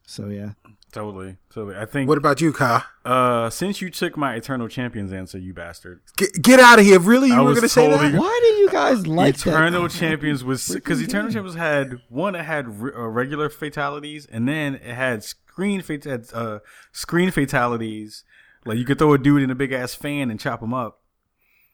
[0.09, 0.51] so yeah.
[0.91, 1.77] Totally, totally.
[1.77, 2.09] I think.
[2.09, 2.83] What about you, Kyle?
[3.05, 6.01] uh, since you took my Eternal Champions answer, you bastard.
[6.17, 6.99] Get, get out of here.
[6.99, 7.27] Really?
[7.27, 8.19] You I were was going to say totally- that?
[8.19, 9.91] Why do you guys like Eternal that?
[9.91, 11.31] Champions was because Eternal.
[11.31, 16.05] Champions had one that had re- uh, regular fatalities, and then it had screen fat-
[16.05, 16.59] had, uh,
[16.91, 18.23] screen fatalities.
[18.65, 21.01] Like you could throw a dude in a big ass fan and chop him up.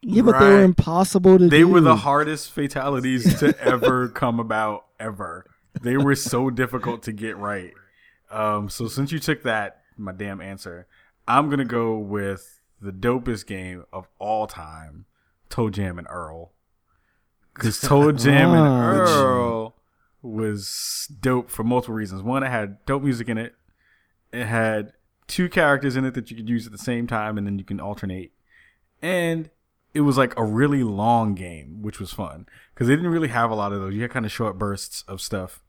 [0.01, 1.69] Yeah, but they were impossible to They do.
[1.69, 5.45] were the hardest fatalities to ever come about ever.
[5.81, 7.71] They were so difficult to get right.
[8.35, 10.87] Um, so since you took that, my damn answer,
[11.27, 15.05] I'm gonna go with the dopest game of all time,
[15.49, 16.51] Toe Jam and Earl.
[17.53, 18.91] Because Toe Jam and Ah.
[18.91, 19.75] Earl
[20.21, 22.21] was dope for multiple reasons.
[22.23, 23.55] One, it had dope music in it.
[24.33, 24.93] It had
[25.27, 27.63] two characters in it that you could use at the same time, and then you
[27.65, 28.33] can alternate.
[29.01, 29.49] And
[29.93, 33.49] it was like a really long game, which was fun because they didn't really have
[33.49, 33.93] a lot of those.
[33.95, 35.63] You had kind of short bursts of stuff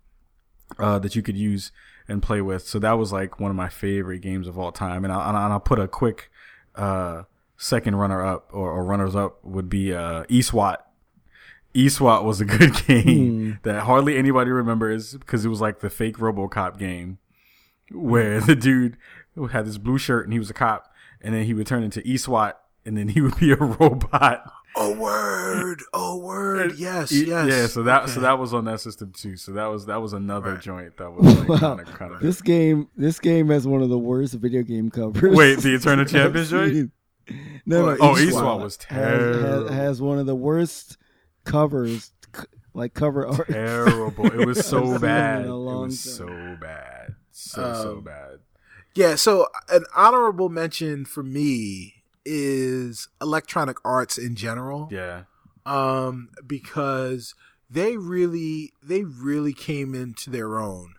[0.79, 1.71] uh, that you could use
[2.09, 2.67] and play with.
[2.67, 5.05] So that was like one of my favorite games of all time.
[5.05, 6.31] And I'll, and I'll put a quick
[6.75, 7.23] uh,
[7.57, 10.79] second runner up or, or runners up would be uh, eSWAT.
[11.75, 16.19] eSWAT was a good game that hardly anybody remembers because it was like the fake
[16.19, 17.19] RoboCop game
[17.91, 18.97] where the dude
[19.51, 22.01] had this blue shirt and he was a cop, and then he would turn into
[22.03, 22.55] eSWAT,
[22.85, 24.51] and then he would be a robot.
[24.79, 25.83] Oh, word.
[25.95, 26.75] Oh, word.
[26.79, 27.49] Yes, yes.
[27.49, 29.37] Yeah, so that so that was on that system too.
[29.37, 31.57] So that was that was another joint that was like Wow.
[31.59, 32.21] kind of kind of.
[32.27, 35.35] This game, this game has one of the worst video game covers.
[35.35, 36.91] Wait, the Eternal Champions I've joint?
[37.65, 37.97] No, no.
[38.01, 38.31] Oh, eSWAT.
[38.33, 39.73] eSWAT was has, has, terrible.
[39.73, 40.97] has one of the worst
[41.45, 42.13] covers.
[42.75, 43.49] like cover art.
[43.49, 44.27] Terrible.
[44.27, 45.47] It was so bad.
[45.47, 46.27] It was time.
[46.27, 47.15] so bad.
[47.33, 48.39] So so Um, bad.
[48.95, 51.96] Yeah, so an honorable mention for me
[52.27, 54.89] is Electronic Arts in general.
[54.91, 55.23] Yeah.
[55.65, 57.35] um, because
[57.71, 60.95] they really they really came into their own.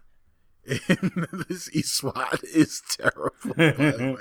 [0.65, 3.31] And this eSWAT is terrible.
[3.55, 4.17] By the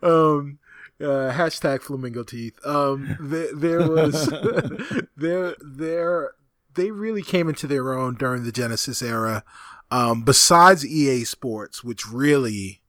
[0.02, 0.08] way.
[0.08, 0.58] Um,
[1.00, 2.58] uh, hashtag flamingo teeth.
[2.64, 4.26] Um, there, there was
[5.16, 6.32] there there
[6.74, 9.44] they really came into their own during the Genesis era.
[9.90, 12.80] Um, besides EA Sports, which really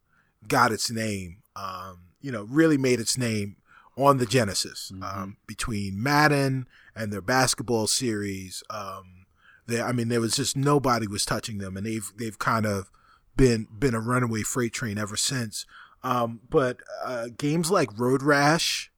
[0.47, 3.57] got its name, um, you know, really made its name
[3.95, 8.63] on the Genesis um, between Madden and their basketball series.
[8.71, 9.25] Um,
[9.67, 12.89] there, I mean, there was just nobody was touching them, and they've they've kind of
[13.35, 15.65] been been a runaway freight train ever since.
[16.01, 18.91] Um, but uh, games like Road Rash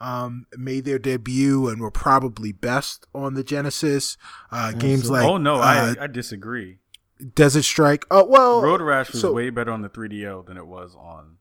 [0.00, 4.16] um, made their debut and were probably best on the Genesis.
[4.50, 6.78] Uh, games like oh no, uh, I I disagree.
[7.34, 8.06] Desert Strike.
[8.10, 11.37] Oh well, Road Rash was so- way better on the 3DO than it was on.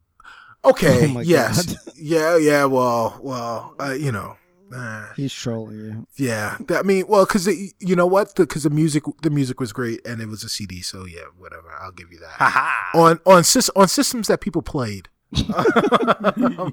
[0.70, 1.78] Okay, Oh yes, God.
[1.98, 2.66] yeah, yeah.
[2.66, 4.36] Well, well, uh, you know,
[4.76, 6.08] uh, He's trolling you.
[6.18, 6.58] yeah.
[6.70, 8.36] I mean, well, because you know what?
[8.36, 10.82] Because the, music, the music was great, and it was a CD.
[10.82, 11.72] So yeah, whatever.
[11.82, 12.90] I'll give you that.
[12.94, 15.10] on on sys- on systems that people played.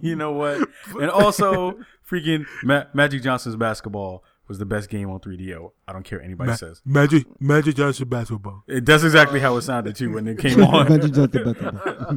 [0.03, 0.69] you know what?
[1.01, 5.71] And also, freaking Ma- Magic Johnson's basketball was the best game on 3DO.
[5.89, 6.83] I don't care what anybody says.
[6.85, 8.63] Magic Magic Johnson basketball.
[8.69, 10.89] It, that's exactly how it sounded too when it came on.
[10.89, 11.55] Magic Johnson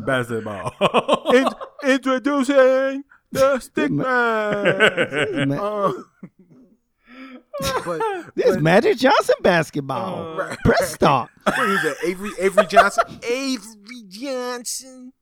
[0.06, 0.72] basketball.
[0.76, 1.32] basketball.
[1.34, 5.48] In- introducing the Stickman.
[5.48, 5.94] Ma-
[7.60, 8.02] Uh, but
[8.36, 10.36] There's Magic Johnson basketball.
[10.38, 10.58] Right.
[10.60, 11.30] Press stop.
[11.44, 11.96] what is that?
[12.06, 13.04] Avery Avery Johnson.
[13.24, 15.14] Avery Johnson.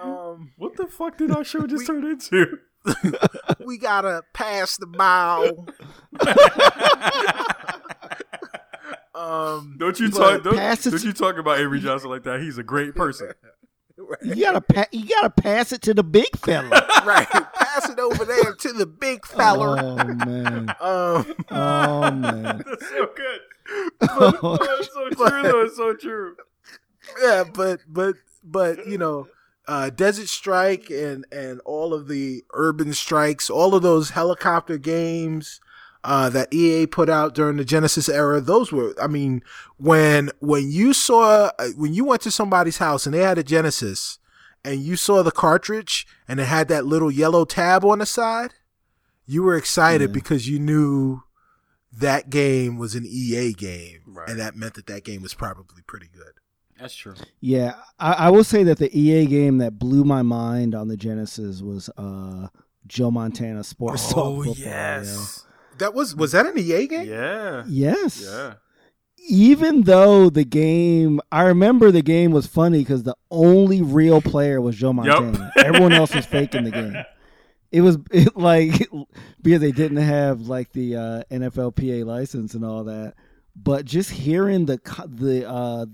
[0.00, 2.58] Um, what the fuck did our show just turn into?
[3.64, 5.66] we gotta pass the ball.
[9.14, 10.42] um, Don't you talk?
[10.42, 12.40] Don't, pass it don't to- you talk about Avery Johnson like that?
[12.40, 13.32] He's a great person.
[14.22, 16.68] You gotta pa- you gotta pass it to the big fella.
[17.06, 19.80] right, pass it over there to the big fella.
[19.82, 20.68] Oh man.
[20.80, 22.62] Um, Oh man.
[22.66, 23.40] That's so good.
[24.00, 25.42] That's so true.
[25.42, 26.36] Though it's so true.
[27.22, 29.28] yeah, but but but you know,
[29.66, 35.60] uh, Desert Strike and and all of the Urban Strikes, all of those helicopter games
[36.04, 38.94] uh, that EA put out during the Genesis era, those were.
[39.00, 39.42] I mean,
[39.78, 43.42] when when you saw uh, when you went to somebody's house and they had a
[43.42, 44.18] Genesis,
[44.64, 48.52] and you saw the cartridge and it had that little yellow tab on the side,
[49.26, 50.14] you were excited Yeah.
[50.14, 51.22] because you knew
[51.92, 54.28] that game was an EA game, Right.
[54.28, 56.32] and that meant that that game was probably pretty good.
[56.84, 57.14] That's true.
[57.40, 60.98] Yeah, I, I will say that the EA game that blew my mind on the
[60.98, 62.48] Genesis was uh,
[62.86, 64.54] Joe Montana Sports Talk Oh Football.
[64.66, 65.46] yes.
[65.78, 67.08] That was was that an EA game?
[67.08, 67.64] Yeah.
[67.66, 68.22] Yes.
[68.30, 68.54] Yeah.
[69.30, 74.60] Even though the game, I remember the game was funny because the only real player
[74.60, 75.52] was Joe Montana.
[75.56, 76.96] Everyone else was faking the game.
[77.72, 78.90] It was it, like
[79.42, 83.14] because they didn't have like the uh, NFLPA license and all that.
[83.56, 85.86] But just hearing the the uh,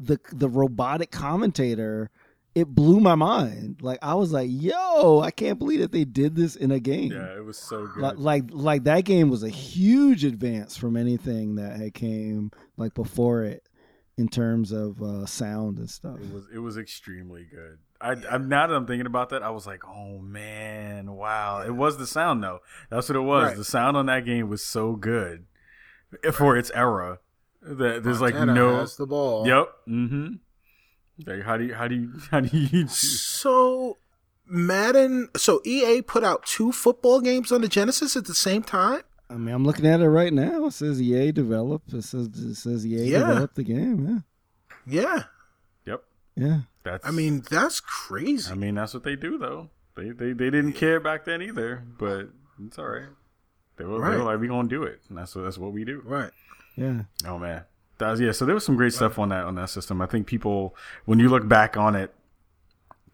[0.00, 2.10] the the robotic commentator,
[2.54, 3.78] it blew my mind.
[3.82, 7.12] Like I was like, "Yo, I can't believe that they did this in a game."
[7.12, 7.36] Yeah.
[7.36, 8.02] It was so good.
[8.02, 12.94] Like, like like that game was a huge advance from anything that had came like
[12.94, 13.68] before it
[14.16, 16.18] in terms of uh, sound and stuff.
[16.20, 17.78] It was it was extremely good.
[18.00, 21.62] I, I'm now that I'm thinking about that, I was like, oh man, wow!
[21.62, 22.60] It was the sound though.
[22.90, 23.48] That's what it was.
[23.48, 23.56] Right.
[23.56, 25.46] The sound on that game was so good
[26.32, 27.18] for its era.
[27.62, 28.76] That there's like Montana no.
[28.80, 29.46] has the ball.
[29.46, 29.68] Yep.
[29.88, 30.26] Mm-hmm.
[31.26, 32.88] Like how do you how do you how do you?
[32.88, 33.98] So
[34.46, 35.28] Madden.
[35.36, 39.02] So EA put out two football games on the Genesis at the same time.
[39.30, 40.66] I mean, I'm looking at it right now.
[40.66, 41.92] It says EA developed.
[41.92, 43.18] It says it says EA Yeah.
[43.20, 44.24] developed the game.
[44.86, 45.02] Yeah.
[45.02, 45.22] Yeah.
[45.86, 46.04] Yep.
[46.36, 46.58] Yeah, yeah.
[46.82, 47.06] That's.
[47.06, 48.50] I mean, that's crazy.
[48.50, 49.70] I mean that's what they do though.
[49.96, 52.28] They they they didn't care back then either, but
[52.66, 53.08] it's all right.
[53.82, 54.32] They were, they were Right.
[54.34, 56.02] like, we gonna do it, and that's what that's what we do.
[56.04, 56.30] right.
[56.76, 57.02] Yeah.
[57.26, 57.64] Oh man,
[57.98, 58.32] that was yeah.
[58.32, 60.00] So there was some great stuff on that on that system.
[60.00, 62.14] I think people, when you look back on it,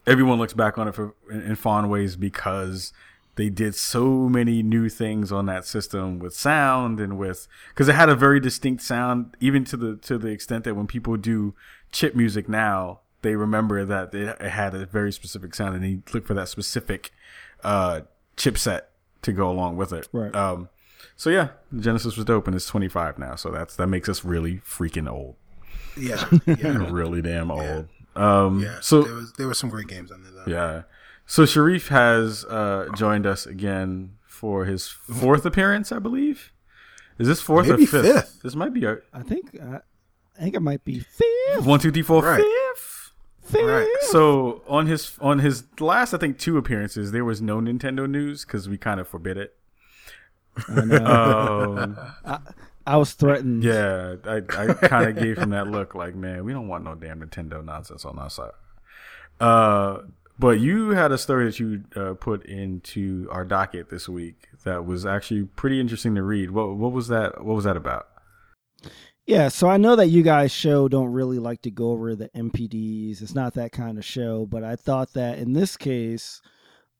[0.07, 2.93] everyone looks back on it for in, in fond ways because
[3.37, 7.95] they did so many new things on that system with sound and with because it
[7.95, 11.55] had a very distinct sound, even to the to the extent that when people do
[11.91, 15.99] chip music now, they remember that it, it had a very specific sound, and they
[16.13, 17.11] look for that specific
[17.65, 18.03] uh,
[18.37, 18.83] chipset
[19.23, 20.09] to go along with it.
[20.13, 20.35] Right.
[20.35, 20.69] Um,
[21.17, 24.59] so yeah, Genesis was dope, and it's 25 now, so that's that makes us really
[24.59, 25.37] freaking old,
[25.97, 26.25] Yeah.
[26.47, 26.87] Yeah.
[26.91, 27.89] really damn old.
[28.17, 28.79] Um, yeah.
[28.81, 30.33] so there was there were some great games on there.
[30.33, 30.51] Though.
[30.51, 30.83] yeah,
[31.27, 36.53] so Sharif has uh, joined us again for his fourth appearance, I believe.
[37.19, 38.07] Is this fourth Maybe or fifth?
[38.07, 38.43] fifth.
[38.43, 39.81] This might be a I think uh,
[40.39, 41.65] I think it might be fifth.
[41.67, 42.43] one, two, three, four, Right.
[42.43, 42.88] fifth.
[43.55, 43.89] Right.
[44.11, 48.45] So on his on his last, I think two appearances, there was no Nintendo news
[48.45, 49.57] because we kind of forbid it.
[50.69, 50.81] I.
[50.99, 51.99] Um,
[52.87, 53.63] I was threatened.
[53.65, 56.95] yeah, I I kind of gave him that look, like, man, we don't want no
[56.95, 58.53] damn Nintendo nonsense on our side.
[59.39, 59.99] Uh,
[60.39, 64.87] but you had a story that you uh, put into our docket this week that
[64.87, 66.51] was actually pretty interesting to read.
[66.51, 67.45] What what was that?
[67.45, 68.09] What was that about?
[69.29, 72.31] Yeah, so I know that you guys show don't really like to go over the
[72.31, 73.21] NPDs.
[73.21, 76.41] It's not that kind of show, but I thought that in this case,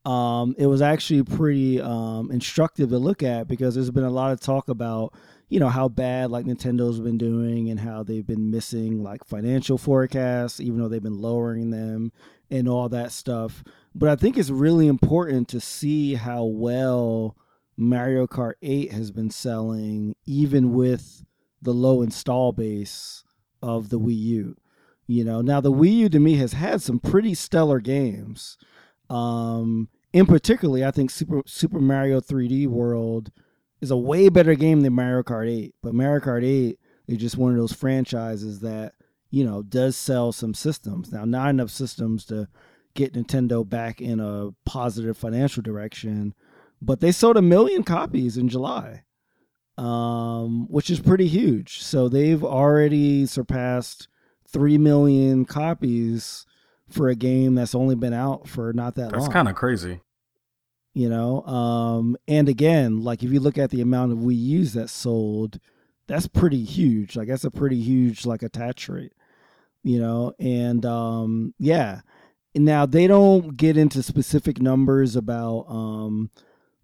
[0.05, 4.31] um, it was actually pretty um, instructive to look at because there's been a lot
[4.31, 5.15] of talk about
[5.47, 9.79] you know how bad like Nintendo's been doing and how they've been missing like financial
[9.79, 12.11] forecasts, even though they've been lowering them
[12.51, 13.63] and all that stuff.
[13.95, 17.35] But I think it's really important to see how well
[17.75, 21.23] Mario Kart 8 has been selling, even with
[21.61, 23.23] the low install base
[23.61, 24.57] of the Wii U.
[25.07, 28.57] You know, now the Wii U to me has had some pretty stellar games.
[29.09, 33.31] Um, in particularly, I think Super Super Mario 3D World
[33.81, 35.73] is a way better game than Mario Kart 8.
[35.81, 38.93] But Mario Kart 8 is just one of those franchises that
[39.31, 41.11] you know does sell some systems.
[41.11, 42.47] Now, not enough systems to
[42.93, 46.33] get Nintendo back in a positive financial direction,
[46.81, 49.03] but they sold a million copies in July
[49.79, 51.81] um, which is pretty huge.
[51.81, 54.07] So they've already surpassed
[54.49, 56.45] 3 million copies
[56.89, 59.21] for a game that's only been out for not that That's long.
[59.21, 60.01] That's kind of crazy.
[60.93, 64.73] you know, um, and again, like if you look at the amount of Wii U's
[64.73, 65.59] that sold,
[66.07, 67.15] that's pretty huge.
[67.15, 69.13] Like that's a pretty huge like attach rate,
[69.83, 72.01] you know, and um, yeah.
[72.55, 76.31] Now they don't get into specific numbers about um,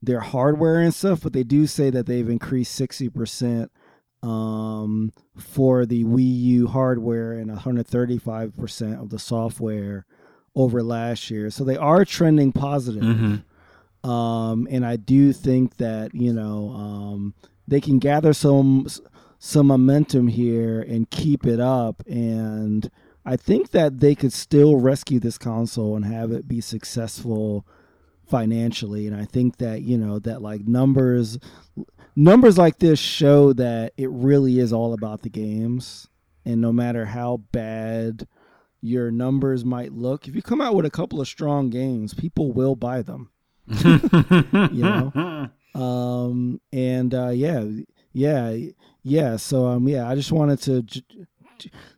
[0.05, 3.71] their hardware and stuff, but they do say that they've increased sixty percent
[4.23, 10.05] um, for the Wii U hardware and one hundred thirty-five percent of the software
[10.55, 11.49] over last year.
[11.49, 13.03] So they are trending positive.
[13.03, 13.43] Mhm.
[14.07, 17.33] Um, and I do think that you know um,
[17.67, 18.87] they can gather some
[19.39, 22.03] some momentum here and keep it up.
[22.07, 22.89] And
[23.25, 27.65] I think that they could still rescue this console and have it be successful
[28.27, 29.07] financially.
[29.07, 31.37] And I think that you know that like numbers
[32.15, 36.07] numbers like this show that it really is all about the games.
[36.45, 38.27] And no matter how bad
[38.81, 42.51] your numbers might look, if you come out with a couple of strong games, people
[42.51, 43.31] will buy them
[43.67, 47.65] you know um and uh yeah
[48.13, 48.55] yeah
[49.01, 50.85] yeah so um yeah i just wanted to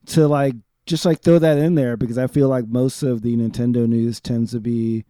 [0.06, 0.56] to like
[0.86, 4.22] just like throw that in there because i feel like most of the nintendo news
[4.22, 5.04] tends to be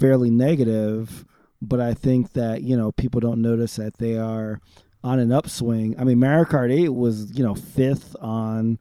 [0.00, 1.24] fairly negative
[1.62, 4.60] but i think that you know people don't notice that they are
[5.04, 8.78] on an upswing i mean mario kart 8 was you know fifth on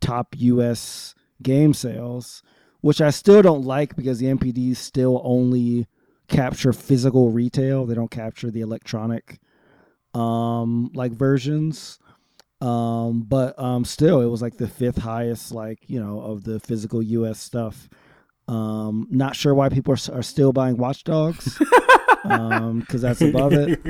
[0.00, 2.42] top us game sales
[2.80, 5.86] which i still don't like because the npds still only
[6.28, 7.86] capture physical retail.
[7.86, 9.40] They don't capture the electronic
[10.14, 11.98] um like versions.
[12.60, 16.60] Um but um still it was like the fifth highest like, you know, of the
[16.60, 17.88] physical US stuff.
[18.48, 21.60] Um not sure why people are, are still buying Watch Dogs.
[22.24, 23.80] um cuz that's above it.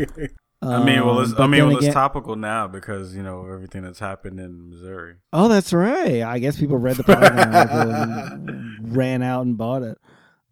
[0.61, 3.23] I mean, well, Um, it's, I mean, then well, again- it's topical now because you
[3.23, 5.15] know everything that's happened in Missouri.
[5.33, 6.23] Oh, that's right.
[6.23, 9.99] I guess people read the program and ran out and bought it.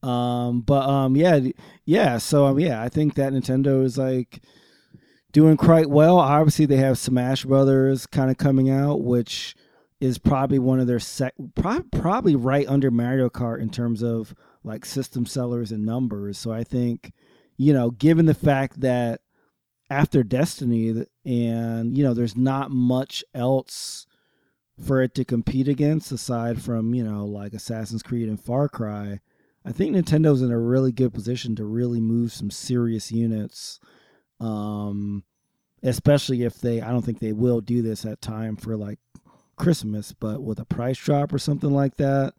[0.09, 1.41] Um, but um, yeah,
[1.85, 2.19] yeah.
[2.19, 4.41] So um, yeah, I think that Nintendo is like
[5.33, 6.19] doing quite well.
[6.21, 9.57] Obviously, they have Smash Brothers kind of coming out, which
[10.01, 14.35] is probably one of their sec, pro- probably right under Mario Kart in terms of
[14.63, 16.39] like system sellers and numbers.
[16.39, 17.13] So I think,
[17.57, 19.21] you know, given the fact that
[19.89, 24.07] after Destiny and you know, there's not much else
[24.85, 29.21] for it to compete against aside from you know like Assassin's Creed and Far Cry.
[29.65, 33.81] I think Nintendo's in a really good position to really move some serious units,
[34.39, 35.25] um,
[35.83, 36.81] especially if they.
[36.81, 38.99] I don't think they will do this at time for like
[39.57, 42.35] Christmas, but with a price drop or something like that,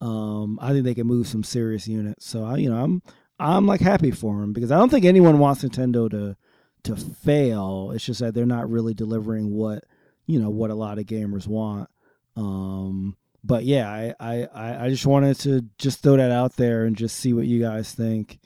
[0.00, 2.26] um, I think they can move some serious units.
[2.26, 3.02] So I, you know, I'm
[3.38, 6.36] I'm like happy for them because I don't think anyone wants Nintendo to
[6.84, 7.92] to fail.
[7.94, 9.84] It's just that they're not really delivering what
[10.26, 11.88] you know what a lot of gamers want.
[12.36, 14.14] Um, but yeah, I,
[14.54, 17.60] I, I just wanted to just throw that out there and just see what you
[17.60, 18.38] guys think.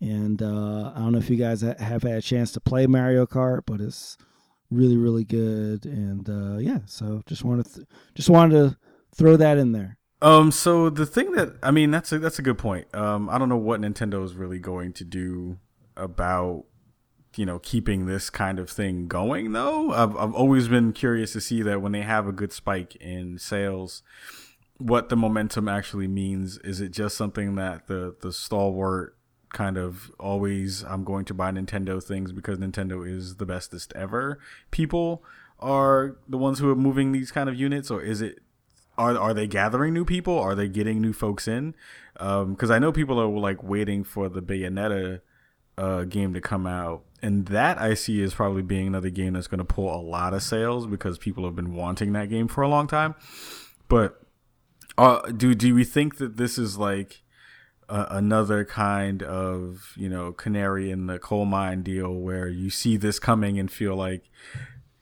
[0.00, 3.26] And uh, I don't know if you guys have had a chance to play Mario
[3.26, 4.16] Kart, but it's
[4.70, 5.84] really really good.
[5.84, 8.76] And uh, yeah, so just wanted to, just wanted to
[9.14, 9.96] throw that in there.
[10.20, 12.92] Um, so the thing that I mean, that's a that's a good point.
[12.94, 15.58] Um, I don't know what Nintendo is really going to do
[15.96, 16.64] about
[17.36, 19.92] you know keeping this kind of thing going though.
[19.92, 23.38] I've I've always been curious to see that when they have a good spike in
[23.38, 24.02] sales,
[24.78, 26.58] what the momentum actually means.
[26.58, 29.17] Is it just something that the the stalwart
[29.58, 34.38] kind of always I'm going to buy Nintendo things because Nintendo is the bestest ever.
[34.70, 35.24] People
[35.58, 38.38] are the ones who are moving these kind of units, or is it
[38.96, 40.38] are are they gathering new people?
[40.38, 41.74] Are they getting new folks in?
[42.12, 45.22] Because um, I know people are like waiting for the Bayonetta
[45.76, 49.48] uh, game to come out, and that I see is probably being another game that's
[49.48, 52.62] going to pull a lot of sales because people have been wanting that game for
[52.62, 53.16] a long time.
[53.88, 54.22] But
[54.96, 57.22] uh, do do we think that this is like
[57.88, 63.18] another kind of you know canary in the coal mine deal where you see this
[63.18, 64.30] coming and feel like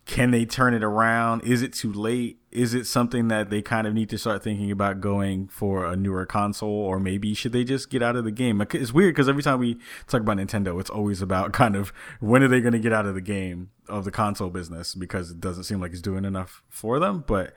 [0.06, 1.42] can they turn it around?
[1.42, 2.38] Is it too late?
[2.52, 5.96] Is it something that they kind of need to start thinking about going for a
[5.96, 6.70] newer console?
[6.70, 8.64] Or maybe should they just get out of the game?
[8.72, 12.42] It's weird because every time we talk about nintendo it's always about kind of when
[12.42, 14.94] are they going to get out of the game of the console business?
[14.94, 17.52] Because it doesn't seem like it's doing enough for them but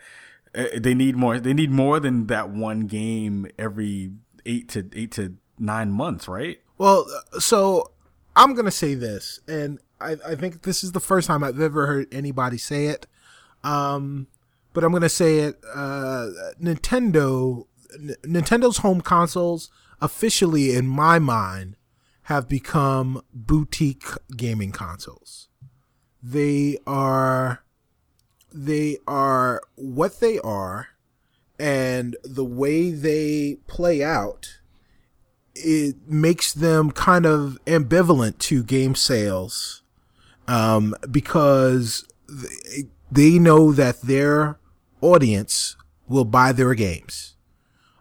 [0.55, 4.11] eh, they need more they need more than that one game every
[4.49, 6.59] eight to eight to nine months, right?
[6.77, 7.05] Well,
[7.39, 7.91] so
[8.35, 11.85] I'm gonna say this, and I, I think this is the first time I've ever
[11.87, 13.05] heard anybody say it.
[13.63, 14.27] Um,
[14.73, 15.59] but I'm gonna say it.
[15.73, 16.29] Uh,
[16.61, 19.69] Nintendo, N- Nintendo's home consoles
[20.01, 21.75] officially, in my mind,
[22.23, 24.05] have become boutique
[24.35, 25.49] gaming consoles.
[26.21, 27.63] They are,
[28.53, 30.89] they are what they are
[31.59, 34.59] and the way they play out
[35.55, 39.83] it makes them kind of ambivalent to game sales
[40.47, 42.05] um, because
[43.11, 44.57] they know that their
[45.01, 45.75] audience
[46.07, 47.35] will buy their games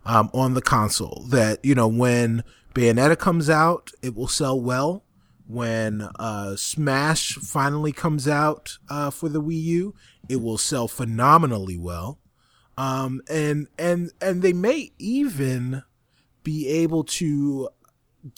[0.05, 1.25] um, on the console.
[1.29, 2.45] That, you know, when
[2.75, 5.05] Bayonetta comes out, it will sell well.
[5.47, 9.95] When uh, Smash finally comes out uh, for the Wii U,
[10.29, 12.19] it will sell phenomenally well.
[12.79, 15.83] Um, and and and they may even
[16.45, 17.71] be able to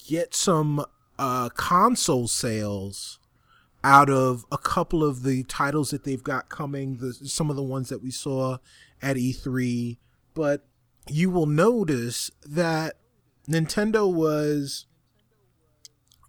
[0.07, 0.83] get some
[1.19, 3.19] uh, console sales
[3.83, 6.97] out of a couple of the titles that they've got coming.
[6.97, 8.57] The some of the ones that we saw
[8.99, 9.99] at E3,
[10.33, 10.65] but
[11.07, 12.95] you will notice that
[13.47, 14.87] Nintendo was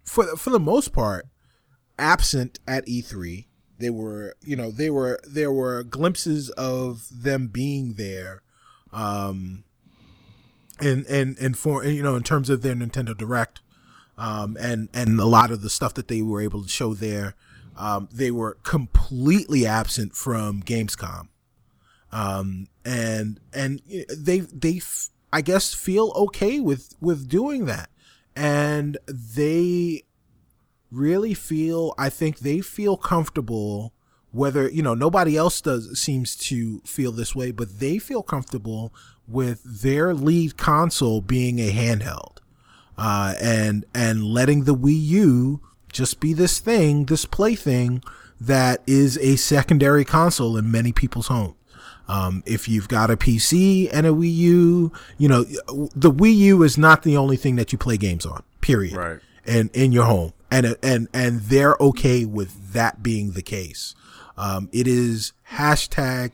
[0.03, 1.25] for for the most part
[1.97, 3.47] absent at E3
[3.79, 8.41] they were, you know, they were there were glimpses of them being there,
[8.91, 9.63] um,
[10.79, 13.61] and and and for you know in terms of their Nintendo Direct,
[14.17, 17.35] um, and and a lot of the stuff that they were able to show there,
[17.77, 21.27] um, they were completely absent from Gamescom,
[22.11, 23.81] um, and and
[24.15, 24.81] they they
[25.31, 27.89] I guess feel okay with with doing that,
[28.35, 30.03] and they
[30.93, 33.93] really feel I think they feel comfortable
[34.31, 38.93] whether you know nobody else does seems to feel this way but they feel comfortable
[39.27, 42.37] with their lead console being a handheld
[42.97, 45.61] uh, and and letting the Wii U
[45.91, 48.03] just be this thing this plaything
[48.39, 51.55] that is a secondary console in many people's homes
[52.07, 56.63] um, if you've got a PC and a Wii U, you know, the Wii U
[56.63, 58.95] is not the only thing that you play games on, period.
[58.95, 59.19] Right.
[59.45, 63.95] And in your home and and and they're okay with that being the case.
[64.37, 66.33] Um, it is hashtag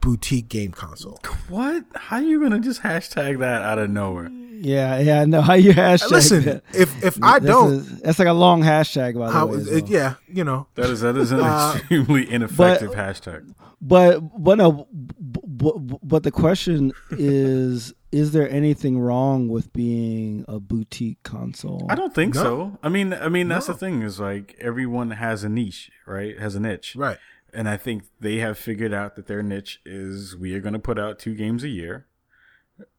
[0.00, 1.18] boutique game console.
[1.48, 1.84] What?
[1.94, 4.28] How are you gonna just hashtag that out of nowhere?
[4.28, 5.40] Yeah, yeah, no.
[5.48, 6.10] How you hashtag?
[6.10, 6.62] Listen, that?
[6.74, 9.56] if if I That's don't, a- that's like a long hashtag, by the how, way.
[9.58, 9.92] as it- well.
[9.92, 13.54] yeah, you know, That is that is an Uh, extremely ineffective hashtag.
[13.80, 20.44] But but no, b- b- but the question is: Is there anything wrong with being
[20.48, 21.86] a boutique console?
[21.88, 22.42] I don't think No.
[22.42, 22.78] so.
[22.82, 23.74] I mean, I mean that's No.
[23.74, 26.38] the thing is like everyone has a niche, right?
[26.38, 27.18] Has a niche, right?
[27.54, 30.78] And I think they have figured out that their niche is we are going to
[30.80, 32.06] put out two games a year,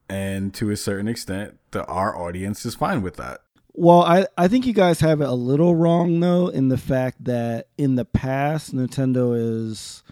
[0.10, 3.42] and to a certain extent, the our audience is fine with that.
[3.74, 7.24] Well, I, I think you guys have it a little wrong though in the fact
[7.26, 10.04] that in the past Nintendo is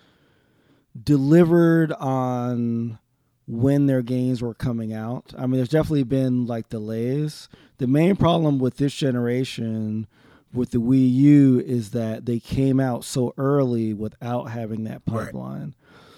[1.01, 2.99] delivered on
[3.51, 5.33] when their games were coming out.
[5.35, 7.49] I mean, there's definitely been like delays.
[7.79, 10.05] The main problem with this generation
[10.53, 15.25] with the Wii U is that they came out so early without having that Right.
[15.25, 15.73] pipeline.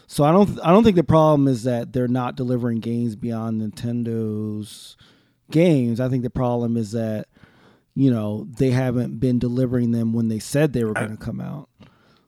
[0.07, 3.61] So I don't I don't think the problem is that they're not delivering games beyond
[3.61, 4.97] Nintendo's
[5.49, 6.01] games.
[6.01, 7.27] I think the problem is that
[7.95, 11.39] you know they haven't been delivering them when they said they were going to come
[11.39, 11.69] out.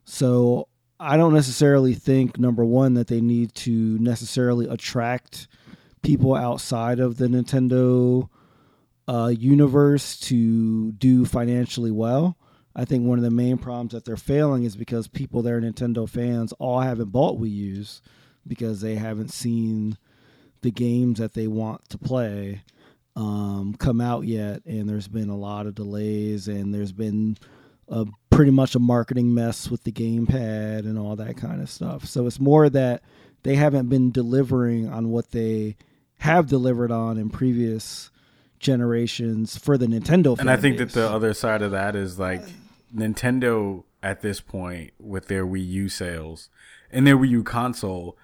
[0.05, 0.69] So
[1.05, 5.49] I don't necessarily think number one that they need to necessarily attract
[6.01, 8.29] people outside of the Nintendo
[9.09, 12.37] uh, universe to do financially well.
[12.73, 15.59] I think one of the main problems that they're failing is because people that are
[15.59, 18.01] Nintendo fans all haven't bought Wii U's
[18.47, 19.97] because they haven't seen
[20.61, 22.63] the games that they want to play
[23.17, 27.37] um, come out yet, and there's been a lot of delays, and there's been
[27.87, 32.05] a, pretty much a marketing mess with the gamepad and all that kind of stuff.
[32.05, 33.03] So it's more that
[33.43, 35.75] they haven't been delivering on what they
[36.19, 38.09] have delivered on in previous
[38.59, 40.39] generations for the Nintendo.
[40.39, 40.93] And I think base.
[40.93, 42.41] that the other side of that is like
[42.95, 46.49] Nintendo at this point with their Wii U sales
[46.91, 48.17] and their Wii U console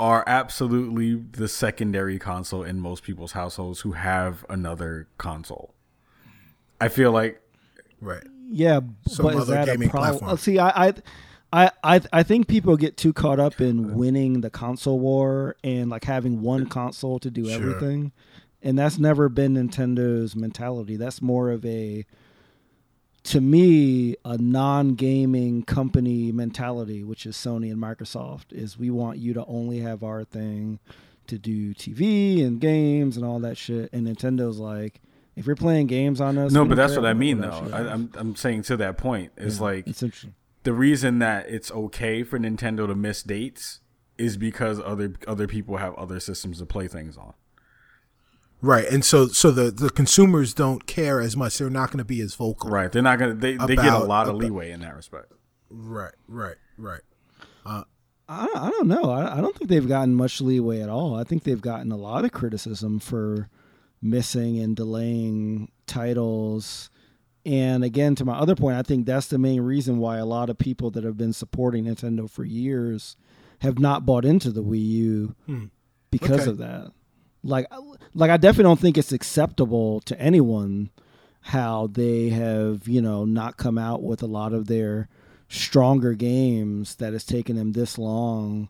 [0.00, 5.74] are absolutely the secondary console in most people's households who have another console.
[6.80, 7.42] I feel like
[8.02, 8.24] Right.
[8.52, 9.90] Yeah, Some but is that a problem?
[9.90, 10.30] platform.
[10.30, 10.92] Uh, see, I, I,
[11.52, 15.88] I, I, I think people get too caught up in winning the console war and
[15.90, 17.54] like having one console to do Sure.
[17.54, 18.12] everything,
[18.62, 20.96] and that's never been Nintendo's mentality.
[20.96, 22.04] That's more of a,
[23.24, 28.52] to me, a non-gaming company mentality, which is Sony and Microsoft.
[28.52, 30.78] Is we want you to only have our thing
[31.28, 35.00] to do TV and games and all that shit, and Nintendo's like.
[35.34, 37.62] If you're playing games on us, no, but that's what I mean though.
[37.64, 37.72] shit.
[37.72, 40.34] I, I'm I'm saying to that point is like It's interesting.
[40.64, 43.80] the reason that it's okay for Nintendo to miss dates
[44.18, 47.32] is because other other people have other systems to play things on.
[48.60, 48.86] Right.
[48.86, 51.58] And so so the the consumers don't care as much.
[51.58, 52.70] They're not going to be as vocal.
[52.70, 52.92] Right.
[52.92, 55.32] They're not gonna they, they get a lot of about- leeway in that respect.
[55.70, 56.12] Right.
[56.28, 56.56] Right.
[56.76, 57.00] Right.
[57.64, 57.84] I,
[58.28, 59.10] I don't know.
[59.10, 61.16] I, I don't think they've gotten much leeway at all.
[61.16, 63.48] I think they've gotten a lot of criticism for
[64.02, 66.90] missing and delaying titles.
[67.46, 70.50] And again, to my other point, I think that's the main reason why a lot
[70.50, 73.16] of people that have been supporting Nintendo for years
[73.60, 75.64] have not bought into the Wii U hmm.
[76.10, 76.50] because Okay.
[76.50, 76.92] of that.
[77.44, 77.66] Like,
[78.14, 80.90] like I definitely don't think it's acceptable to anyone
[81.46, 85.08] how they have, you know, not come out with a lot of their
[85.48, 88.68] stronger games that has taken them this long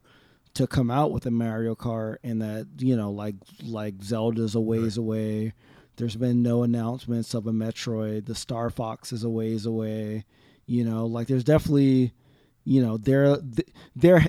[0.55, 4.61] to come out with a Mario Kart and that, you know, like like Zelda's a
[4.61, 5.53] ways away.
[5.97, 8.27] There's been no announcements of a Metroid.
[8.27, 10.25] The Star Fox is a ways away.
[10.67, 12.13] You know, like there's definitely,
[12.65, 13.39] you know, their
[13.95, 14.27] their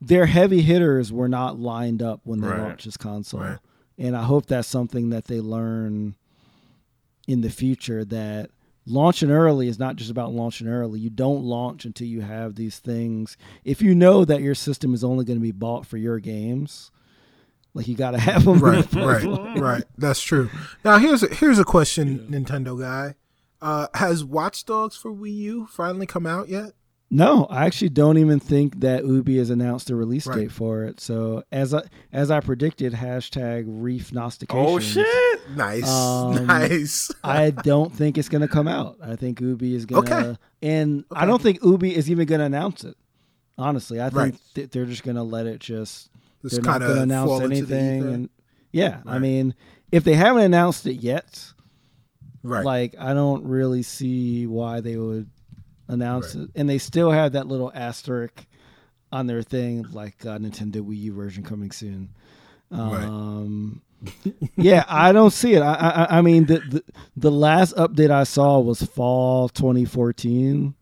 [0.00, 2.60] their heavy hitters were not lined up when they Right.
[2.60, 3.40] launched this console.
[3.40, 3.58] Right.
[3.96, 6.16] And I hope that's something that they learn
[7.28, 8.50] in the future that
[8.86, 11.00] launching early is not just about launching early.
[11.00, 13.36] You don't launch until you have these things.
[13.64, 16.90] If you know that your system is only going to be bought for your games,
[17.72, 18.58] like you got to have them.
[18.58, 19.24] right, right,
[19.58, 19.84] right.
[19.96, 20.50] That's true.
[20.84, 23.14] Now here's a, here's a question, Nintendo guy.
[23.60, 26.72] Uh, has Watch Dogs for Wii U finally come out yet?
[27.16, 30.40] No, I actually don't even think that Ubi has announced a release Right.
[30.40, 30.98] date for it.
[30.98, 31.82] So as I
[32.12, 34.10] as I predicted, hashtag reef
[34.50, 35.06] Oh shit!
[35.54, 37.12] Nice, Um, nice.
[37.22, 38.96] I don't think it's going to come out.
[39.00, 40.38] I think Ubi is going to, Okay.
[40.60, 42.96] and I don't think Ubi is even going to announce it.
[43.56, 44.40] Honestly, I think Right.
[44.56, 46.10] th- they're just going to let it just.
[46.42, 48.28] Just they're not to announce anything, and
[48.72, 49.54] yeah, I mean,
[49.92, 51.52] if they haven't announced it yet,
[52.42, 52.64] right.
[52.64, 55.30] like I don't really see why they would
[55.88, 58.46] announce it, and they still have that little asterisk
[59.12, 62.10] on their thing, like uh, Nintendo Wii U version coming soon.
[62.70, 63.04] Right.
[63.04, 63.82] Um,
[64.56, 65.62] yeah, I don't see it.
[65.62, 66.84] I, I, I mean, the, the
[67.16, 70.74] the last update I saw was fall 2014,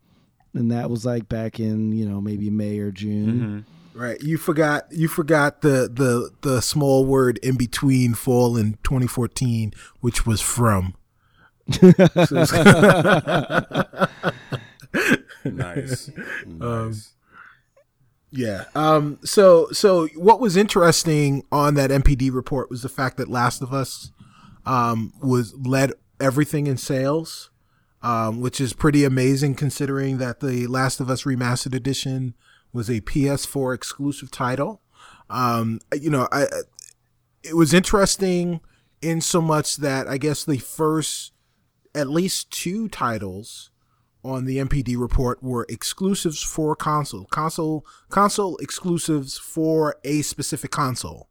[0.53, 3.65] and that was like back in you know maybe May or June.
[3.93, 4.19] Right.
[4.21, 10.25] You forgot you forgot the the the small word in between fall and 2014, which
[10.25, 10.95] was from.
[15.45, 16.09] Nice.
[16.45, 17.13] nice.
[18.31, 18.65] yeah.
[18.75, 23.61] Um so so what was interesting on that NPD report was the fact that Last
[23.61, 24.11] of Us
[24.65, 27.49] um was led everything in sales.
[28.01, 32.33] Um, which is pretty amazing considering that the Last of Us Remastered Edition
[32.73, 34.81] was a PS4 exclusive title.
[35.29, 36.47] Um, you know, I-
[37.43, 38.59] it was interesting
[39.01, 41.31] in so much that I guess the first
[41.95, 43.69] at least two titles
[44.23, 51.29] on the NPD report were exclusives for console, console, console exclusives for a specific console,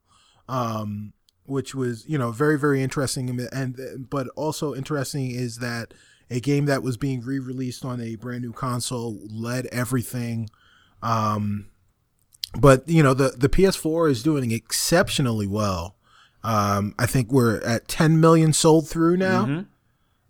[0.48, 1.12] um,
[1.44, 3.48] which was you know very very interesting.
[3.52, 5.94] And, but also interesting is that
[6.30, 10.48] a game that was being re-released on a brand new console led everything.
[11.02, 11.66] Um,
[12.58, 15.96] but you know the the PS4 is doing exceptionally well.
[16.44, 19.46] Um, I think we're at 10 million sold through now.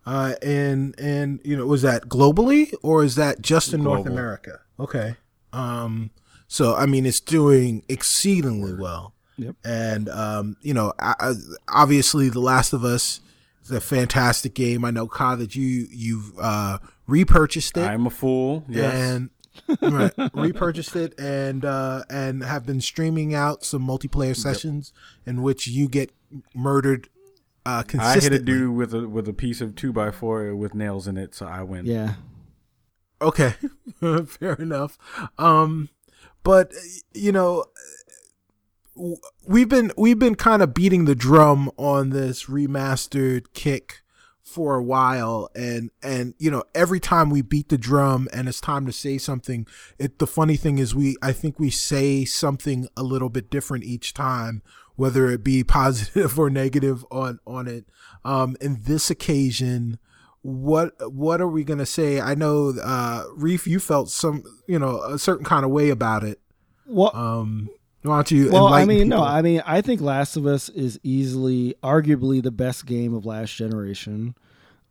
[0.05, 4.61] Uh, and and you know, was that globally or is that just in North America?
[4.79, 5.17] Okay.
[5.53, 6.11] Um,
[6.49, 9.15] so I mean, it's doing exceedingly well.
[9.39, 9.57] Yep.
[9.65, 11.33] And um, you know, I, I,
[11.69, 13.21] obviously, The Last of Us
[13.65, 14.85] is a fantastic game.
[14.85, 17.85] I know, Ka, that you you've uh, repurchased it.
[17.85, 18.65] I'm a fool.
[18.69, 18.95] Yes.
[18.95, 19.31] and
[19.81, 24.93] right, repurchased it and uh, and have been streaming out some multiplayer sessions
[25.27, 26.11] in which you get
[26.55, 27.09] murdered
[27.65, 30.75] uh, I hit a dude with a with a piece of two by four with
[30.75, 31.87] nails in it, so I win.
[31.87, 32.15] Yeah.
[33.21, 33.55] Okay,
[34.27, 34.99] fair enough.
[35.39, 35.89] Um,
[36.43, 36.73] but
[37.15, 37.65] you know,
[39.47, 44.03] we've been we've been kind of beating the drum on this remastered kick
[44.43, 48.61] for a while, and and you know, every time we beat the drum and it's
[48.61, 49.67] time to say something,
[49.99, 53.85] it the funny thing is we I think we say something a little bit different
[53.85, 54.63] each time,
[54.97, 57.87] whether it be positive or negative on on it.
[58.25, 59.99] Um, in this occasion
[60.45, 62.21] what what are we gonna say?
[62.21, 66.25] I know, uh, Reef, you felt some, you know, a certain kind of way about
[66.25, 66.41] it.
[66.85, 67.69] Well, Um,
[68.03, 68.51] why don't you?
[68.51, 69.23] well, I mean, no.
[69.23, 73.55] I mean, I think Last of Us is easily, arguably, the best game of last
[73.55, 74.35] generation.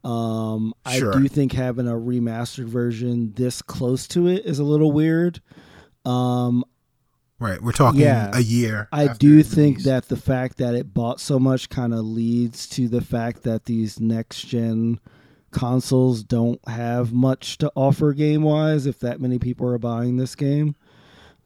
[0.06, 1.14] Um, Sure.
[1.14, 5.42] I do think having a remastered version this close to it is a little weird.
[6.06, 6.64] Um,
[7.42, 7.62] right.
[7.62, 8.32] We're talking Yeah.
[8.34, 8.88] a year.
[8.94, 9.86] I do think release.
[9.86, 13.66] that the fact that it bought so much kind of leads to the fact that
[13.66, 15.00] these next gen
[15.52, 20.36] consoles don't have much to offer game wise if that many people are buying this
[20.36, 20.76] game.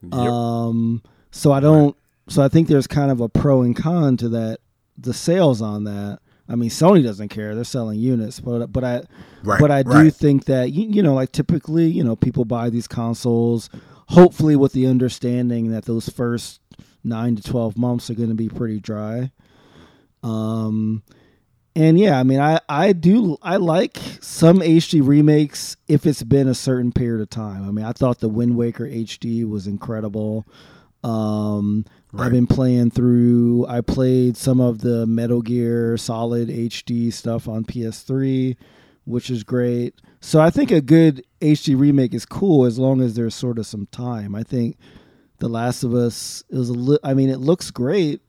[0.04, 0.14] Yep.
[0.14, 1.02] Um
[1.32, 1.96] so I don't
[2.28, 4.60] so I think there's kind of a pro and con to that
[4.98, 6.20] the sales on that.
[6.48, 7.56] I mean Sony doesn't care.
[7.56, 9.02] They're selling units, but but I
[9.44, 10.14] right, but I do right.
[10.14, 13.70] think that you, you know, like typically, you know, people buy these consoles
[14.08, 16.60] hopefully with the understanding that those first
[17.04, 19.32] nine to twelve months are going to be pretty dry.
[20.24, 21.04] Um,
[21.76, 26.48] and yeah, I mean, I I do I like some HD remakes if it's been
[26.48, 27.68] a certain period of time.
[27.68, 30.46] I mean, I thought the Wind Waker HD was incredible.
[31.04, 32.28] Um, Right.
[32.28, 33.66] I've been playing through.
[33.68, 38.56] I played some of the Metal Gear Solid HD stuff on PS3,
[39.04, 39.96] which is great.
[40.26, 43.68] So I think a good HD remake is cool as long as there's sort of
[43.68, 44.34] some time.
[44.34, 44.76] I think
[45.38, 48.22] The Last of Us is a li- I mean, it looks great,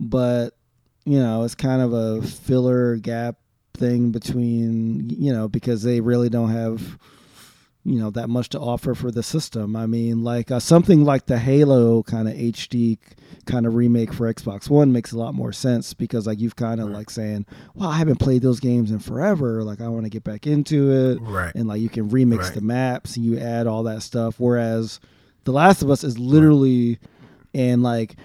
[0.00, 0.54] but
[1.04, 3.36] you know, it's kind of a filler gap
[3.74, 6.98] thing between you know because they really don't have
[7.86, 9.76] you know that much to offer for the system.
[9.76, 12.98] I mean, like uh, something like the Halo kind of HD
[13.46, 16.80] kind of remake for Xbox One makes a lot more sense because like you've kind
[16.80, 19.62] of like saying, "Well, I haven't played those games in forever.
[19.62, 21.54] Like I want to get back into it." Right.
[21.54, 22.54] And like you can remix Right.
[22.54, 24.40] the maps and you add all that stuff.
[24.40, 24.98] Whereas
[25.44, 26.98] The Last of Us is literally
[27.54, 28.16] and like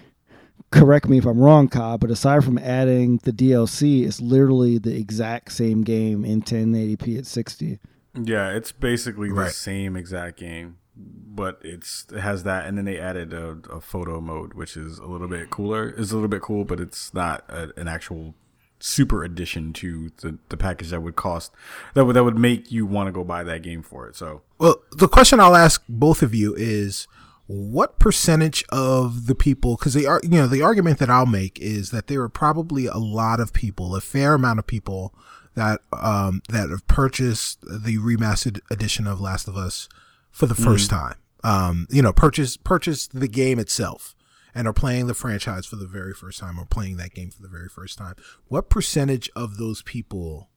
[0.71, 4.95] correct me if I'm wrong, Cobb, but aside from adding the DLC, it's literally the
[4.97, 7.77] exact same game in 1080p at 60.
[8.13, 9.51] Yeah, it's basically the Right.
[9.51, 14.19] same exact game, but it's it has that, and then they added a, a photo
[14.19, 15.89] mode, which is a little bit cooler.
[15.89, 18.35] It's a little bit cool, but it's not a, an actual
[18.83, 21.51] super addition to the, the package that would cost
[21.93, 24.15] that would that would make you want to go buy that game for it.
[24.15, 27.07] So Well, the question I'll ask both of you is
[27.45, 31.59] what percentage of the people because they are you know the argument that I'll make
[31.59, 35.13] is that there are probably a lot of people, a fair amount of people
[35.56, 39.90] that um that have purchased the remastered edition of Last of Us
[40.32, 41.15] for the 1st time.
[41.44, 44.15] Um, you know, purchase purchased the game itself
[44.53, 47.41] and are playing the franchise for the very first time or playing that game for
[47.41, 48.15] the very first time.
[48.48, 50.49] What percentage of those people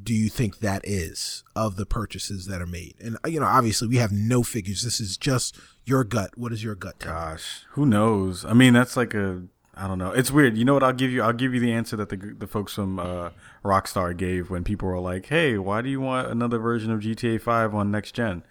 [0.00, 2.94] do you think that is of the purchases that are made?
[3.00, 4.82] And you know, obviously, we have no figures.
[4.82, 6.36] This is just your gut.
[6.36, 6.98] What is your gut?
[6.98, 8.44] gosh, who knows?
[8.44, 9.42] I mean, that's like a
[9.78, 10.10] I don't know.
[10.10, 10.56] It's weird.
[10.56, 10.82] You know what?
[10.82, 11.22] I'll give you.
[11.22, 13.30] I'll give you the answer that the the folks from uh,
[13.64, 17.40] Rockstar gave when people were like, "Hey, why do you want another version of GTA
[17.40, 18.42] Five on next gen?"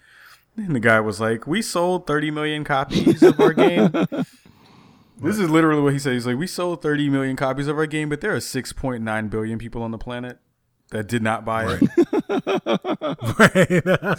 [0.56, 3.92] And the guy was like, "We sold 30 million copies of our game."
[5.20, 6.12] This is literally what he said.
[6.12, 9.58] He's like, "We sold 30 million copies of our game, but there are 6.9 billion
[9.58, 10.38] people on the planet
[10.90, 12.98] that did not buy it."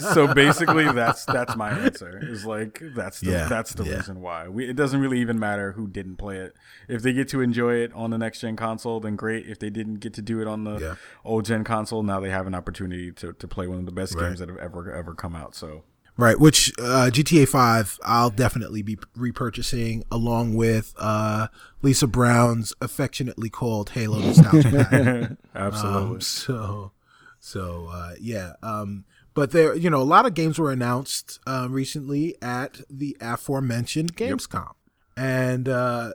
[0.14, 2.18] so basically, that's that's my answer.
[2.22, 3.96] Is like that's the, Yeah, that's the yeah.
[3.96, 4.48] reason why.
[4.48, 6.54] We, it doesn't really even matter who didn't play it.
[6.88, 9.46] If they get to enjoy it on the next gen console, then great.
[9.46, 10.94] If they didn't get to do it on the Yeah.
[11.24, 14.14] old gen console, now they have an opportunity to, to play one of the best
[14.14, 14.26] Right.
[14.28, 15.54] games that have ever ever come out.
[15.54, 15.84] So
[16.16, 21.48] Right, which uh, GTA Five, I'll definitely be repurchasing along with uh,
[21.80, 24.70] Lisa Brown's affectionately called Halo Nostalgia.
[24.90, 25.38] Pack.
[25.54, 26.14] absolutely.
[26.16, 26.92] Um, so,
[27.38, 28.52] so uh, yeah.
[28.62, 33.16] Um, but there, you know, a lot of games were announced uh, recently at the
[33.20, 34.72] aforementioned Gamescom,
[35.16, 36.12] and uh,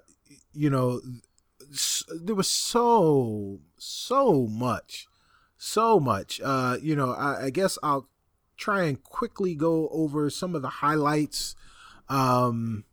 [0.54, 1.02] you know,
[1.72, 5.08] s- there was so so much,
[5.58, 6.40] so much.
[6.44, 8.08] Uh, you know, I, I guess I'll
[8.58, 11.56] try and quickly go over some of the highlights.
[12.10, 12.86] Um,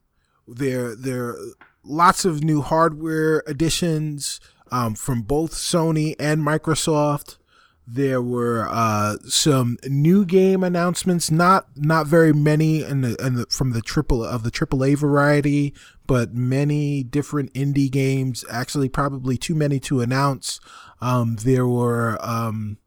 [0.46, 1.36] there, there,
[1.84, 4.40] lots of new hardware additions.
[4.72, 7.36] um, from both Sony and Microsoft.
[7.86, 13.46] There were uh, some new game announcements, not not very many in the, in the
[13.50, 15.74] from the triple of the AAA variety,
[16.06, 18.44] but many different indie games.
[18.50, 20.60] Actually, probably too many to announce.
[21.00, 22.78] Um, there were um,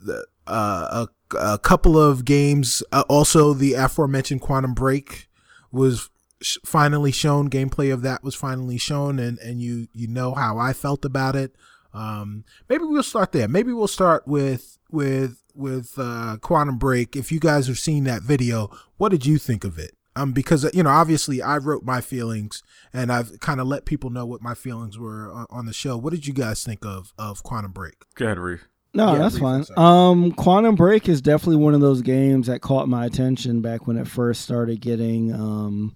[0.00, 1.08] the, uh, a,
[1.38, 2.82] a couple of games.
[2.92, 5.28] Uh, also, the aforementioned Quantum Break
[5.70, 7.50] was sh- finally shown.
[7.50, 11.36] Gameplay of that was finally shown, and and you you know how I felt about
[11.36, 11.54] it.
[11.92, 13.48] Um, maybe we'll start there.
[13.48, 17.16] Maybe we'll start with with with uh, Quantum Break.
[17.16, 19.92] If you guys have seen that video, what did you think of it?
[20.16, 22.62] Um, because you know, obviously, I wrote my feelings,
[22.92, 25.96] and I've kind of let people know what my feelings were on, on, the show.
[25.96, 28.04] What did you guys think of of Quantum Break?
[28.16, 28.60] Go ahead.
[28.92, 29.64] No, yeah, that's fine.
[29.76, 33.96] Um, Quantum Break is definitely one of those games that caught my attention back when
[33.96, 35.94] it first started getting um,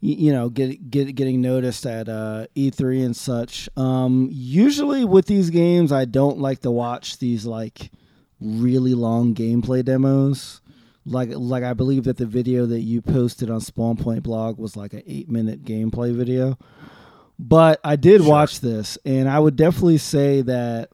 [0.00, 3.68] you know get, get getting noticed at uh, E3 and such.
[3.76, 7.90] Um, usually with these games, I don't like to watch these like
[8.40, 10.60] really long gameplay demos.
[11.06, 14.76] Like like I believe that the video that you posted on Spawn Point blog was
[14.76, 16.58] like an eight minute gameplay video.
[17.38, 18.30] But I did sure.
[18.30, 20.90] watch this, and I would definitely say that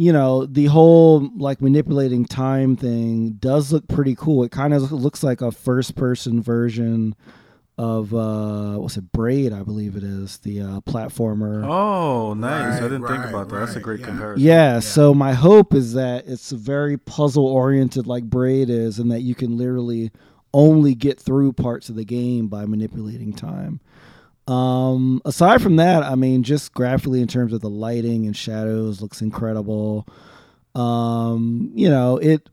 [0.00, 4.42] you know the whole like manipulating time thing does look pretty cool.
[4.44, 7.14] It kind of looks like a first person version
[7.76, 11.66] of uh what's it braid i believe it is the uh platformer.
[11.66, 12.74] Oh nice.
[12.74, 13.54] Right, i didn't right, think about that.
[13.54, 14.06] Right, that's a great yeah.
[14.06, 14.42] comparison.
[14.42, 19.12] Yeah, yeah, so my hope is that it's very puzzle oriented like braid is and
[19.12, 20.10] that you can literally
[20.54, 23.80] only get through parts of the game by manipulating time
[24.50, 29.00] um aside from that i mean just graphically in terms of the lighting and shadows
[29.00, 30.06] looks incredible
[30.74, 32.48] um you know it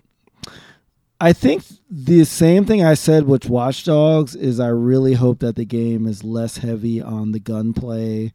[1.20, 5.56] I think the same thing I said with Watch Dogs is I really hope that
[5.56, 8.34] the game is less heavy on the gunplay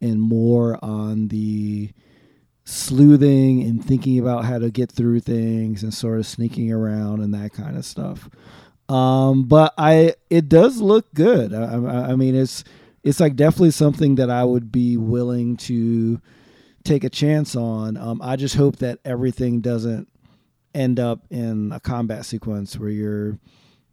[0.00, 1.90] and more on the
[2.64, 7.34] sleuthing and thinking about how to get through things and sort of sneaking around and
[7.34, 8.30] that kind of stuff.
[8.88, 11.52] Um, but I it does look good.
[11.52, 12.64] I, I, I mean, it's
[13.02, 16.20] it's like definitely something that I would be willing to
[16.84, 17.96] take a chance on.
[17.96, 20.08] Um, I just hope that everything doesn't
[20.74, 23.38] end up in a combat sequence where you're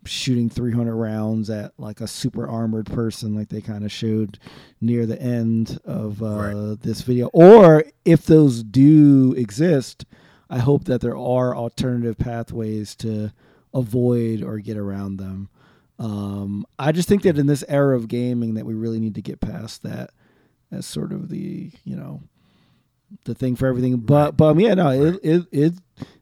[0.05, 4.39] shooting 300 rounds at like a super armored person like they kind of showed
[4.79, 6.81] near the end of uh, right.
[6.81, 10.05] this video or if those do exist
[10.49, 13.31] i hope that there are alternative pathways to
[13.73, 15.49] avoid or get around them
[15.99, 19.21] um, i just think that in this era of gaming that we really need to
[19.21, 20.11] get past that
[20.71, 22.21] as sort of the you know
[23.25, 24.37] the thing for everything but right.
[24.37, 25.15] but um, yeah no right.
[25.15, 25.73] it, it it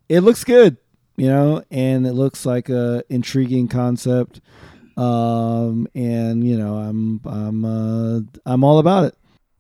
[0.09, 0.77] it looks good,
[1.15, 4.41] you know, and it looks like a intriguing concept.
[4.95, 9.15] Um, and you know, I'm I'm uh, I'm all about it.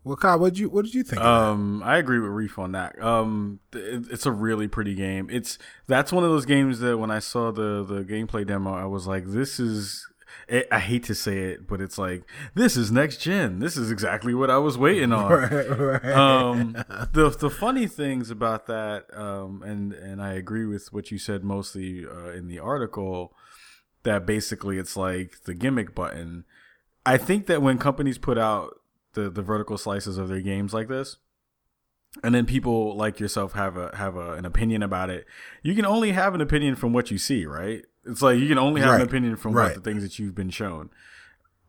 [0.07, 1.21] Well, Kyle, what did you what did you think?
[1.21, 3.01] Um, I agree with Reef on that.
[3.01, 5.29] Um, it, it's a really pretty game.
[5.29, 5.57] It's
[5.87, 9.05] that's one of those games that when I saw the the gameplay demo, I was
[9.05, 10.07] like, this is
[10.47, 12.23] it, I hate to say it, but it's like
[12.55, 13.59] this is next gen.
[13.59, 15.31] This is exactly what I was waiting on.
[15.51, 16.05] right, right.
[16.05, 16.73] Um,
[17.11, 21.43] the the funny things about that, um, and and I agree with what you said
[21.43, 23.33] mostly uh, in the article.
[24.03, 26.45] That basically it's like the gimmick button.
[27.05, 28.79] I think that when companies put out
[29.17, 31.17] the the vertical slices of their games like this,
[32.23, 35.25] and then people like yourself have a have a, an opinion about it.
[35.63, 37.83] You can only have an opinion from what you see, right?
[38.05, 39.01] It's like you can only have right.
[39.01, 39.65] an opinion from right.
[39.65, 40.89] what the things that you've been shown.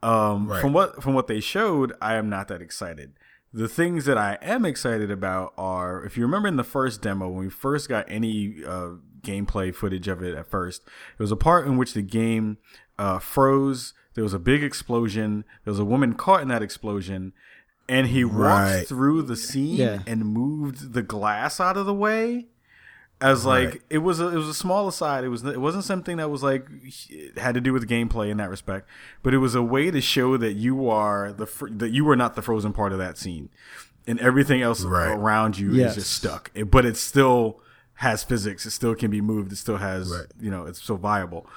[0.02, 0.60] Um, right.
[0.60, 3.14] From what from what they showed, I am not that excited.
[3.52, 7.28] The things that I am excited about are, if you remember in the first demo
[7.28, 8.90] when we first got any uh,
[9.22, 10.82] gameplay footage of it at first,
[11.18, 12.58] it was a part in which the game
[12.98, 13.94] uh, froze.
[14.14, 15.44] There was a big explosion.
[15.64, 17.32] There was a woman caught in that explosion,
[17.88, 19.98] and he walked through the scene yeah.
[20.06, 22.46] and moved the glass out of the way
[23.20, 23.82] as like right.
[23.90, 25.24] it was a, it was a small aside.
[25.24, 26.66] It was it wasn't something that was like
[27.36, 28.88] had to do with gameplay in that respect,
[29.22, 32.36] but it was a way to show that you are the that you are not
[32.36, 33.48] the frozen part of that scene,
[34.06, 35.10] and everything else right.
[35.10, 35.90] around you yes.
[35.90, 36.50] is just stuck.
[36.54, 37.60] It, but it still
[37.94, 38.64] has physics.
[38.66, 39.52] It still can be moved.
[39.52, 40.26] It still has right.
[40.40, 41.48] you know it's still viable.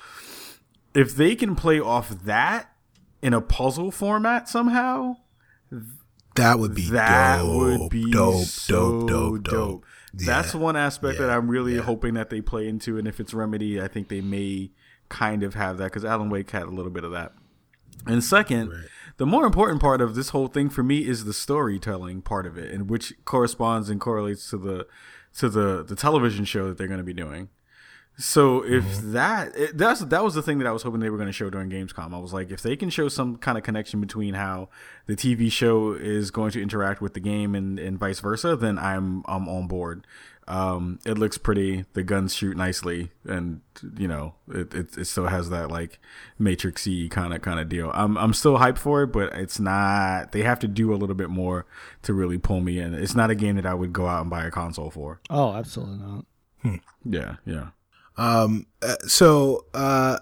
[0.94, 2.74] If they can play off that
[3.22, 5.18] in a puzzle format somehow,
[6.36, 9.86] that would be that dope, would be dope, so dope, dope, dope.
[10.14, 11.82] Yeah, That's one aspect yeah, that I'm really yeah.
[11.82, 14.72] hoping that they play into, and if it's Remedy, I think they may
[15.10, 17.34] kind of have that because Alan Wake had a little bit of that.
[18.06, 18.86] And second, right.
[19.18, 22.58] the more important part of this whole thing for me is the storytelling part of
[22.58, 24.88] it, and which corresponds and correlates to the
[25.38, 27.50] to the the television show that they're going to be doing.
[28.22, 29.12] So if Mm-hmm.
[29.14, 31.34] that it, that's that was the thing that I was hoping they were going to
[31.34, 32.14] show during Gamescom.
[32.14, 34.70] I was like, if they can show some kind of connection between how
[35.08, 38.78] the TV show is going to interact with the game and, and vice versa, then
[38.78, 40.06] I'm I'm on board.
[40.48, 41.86] Um, it looks pretty.
[41.94, 43.62] The guns shoot nicely, and
[43.98, 46.00] you know, it it, it still has that like
[46.40, 47.92] Matrixy kind of kind of deal.
[47.94, 50.32] I'm I'm still hyped for it, but it's not.
[50.32, 51.66] They have to do a little bit more
[52.04, 52.94] to really pull me in.
[52.94, 55.22] It's not a game that I would go out and buy a console for.
[55.30, 56.26] Oh, absolutely not.
[57.04, 57.68] Yeah, yeah.
[58.22, 60.20] Um, uh, so, uh,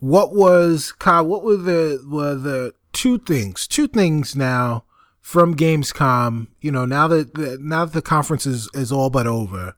[0.00, 1.24] what was Kyle?
[1.24, 3.66] What were the were the two things?
[3.66, 4.84] Two things now
[5.22, 6.48] from Gamescom.
[6.60, 9.74] You know, now that the, now that the conference is is all but over.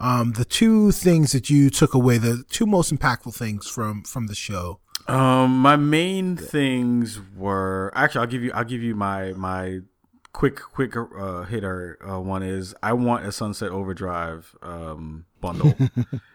[0.00, 4.28] Um, the two things that you took away, the two most impactful things from from
[4.28, 4.78] the show.
[5.08, 9.80] Um, my main things were actually I'll give you I'll give you my my
[10.32, 11.98] quick quick uh, hitter.
[12.08, 15.74] Uh, one is I want a Sunset Overdrive um bundle.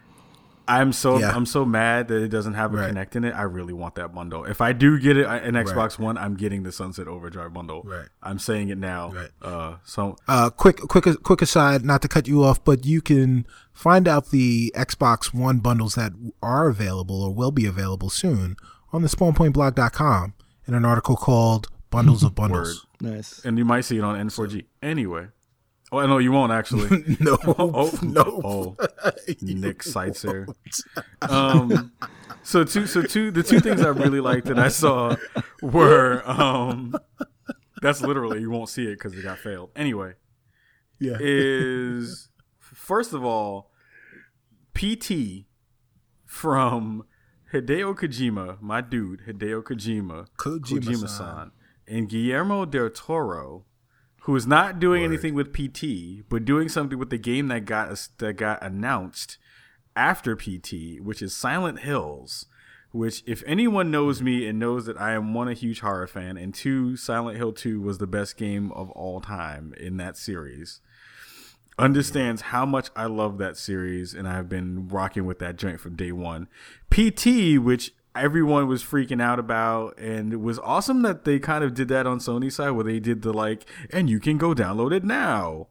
[0.69, 1.35] I'm so Yeah.
[1.35, 2.93] I'm so mad that it doesn't have a Right.
[2.93, 3.31] Kinect in it.
[3.31, 4.45] I really want that bundle.
[4.45, 7.81] If I do get it an Xbox One, I'm getting the Sunset Overdrive bundle.
[7.83, 8.07] Right.
[8.21, 9.11] I'm saying it now.
[9.11, 9.29] Right.
[9.41, 13.45] Uh, so Uh, quick, quick, quick aside, not to cut you off, but you can
[13.73, 16.13] find out the Xbox One bundles that
[16.43, 18.55] are available or will be available soon
[18.93, 20.33] on the SpawnPointBlog.com
[20.67, 23.43] in an article called "Bundles of Bundles." Nice.
[23.45, 25.27] and you might see it on N4G anyway.
[25.91, 27.03] Oh no, you won't actually.
[27.19, 28.41] no, oh no.
[28.43, 28.75] Oh,
[29.41, 30.47] Nick Setzer.
[31.21, 31.91] Um,
[32.43, 35.15] so two, so two, the two things I really liked that I saw
[35.61, 36.95] were, um,
[37.81, 39.71] that's literally you won't see it because it got failed.
[39.75, 40.13] Anyway,
[40.99, 41.17] Yeah.
[41.19, 42.29] is
[42.59, 43.71] first of all,
[44.75, 45.45] PT
[46.25, 47.03] from
[47.53, 50.81] Hideo Kojima, my dude, Hideo Kojima, Kojima-san.
[50.81, 51.51] Kojima-san,
[51.87, 53.65] and Guillermo del Toro,
[54.29, 58.09] who is not doing anything with PT, but doing something with the game that got
[58.19, 59.39] that got announced
[59.95, 62.45] after PT, which is Silent Hills.
[62.91, 66.37] Which, if anyone knows me and knows that I am one a huge horror fan,
[66.37, 70.79] and two, Silent Hill Two was the best game of all time in that series,
[71.79, 75.95] understands how much I love that series, and I've been rocking with that joint from
[75.95, 76.49] day one.
[76.91, 81.73] PT, which everyone was freaking out about, and it was awesome that they kind of
[81.73, 84.93] did that on Sony's side, where they did the like, and you can go download
[84.93, 85.67] it now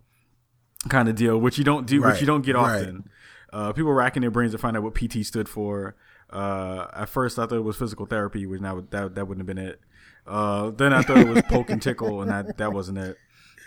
[0.89, 2.81] kind of deal, which you don't do, which you don't get right.
[2.81, 3.11] often.
[3.53, 5.97] Uh, people racking their brains to find out what PT stood for.
[6.31, 9.57] Uh, at first, I thought it was physical therapy, which now that that wouldn't have
[9.57, 9.81] been it.
[10.27, 13.17] Uh, then I thought it was poke and tickle, and that that wasn't it.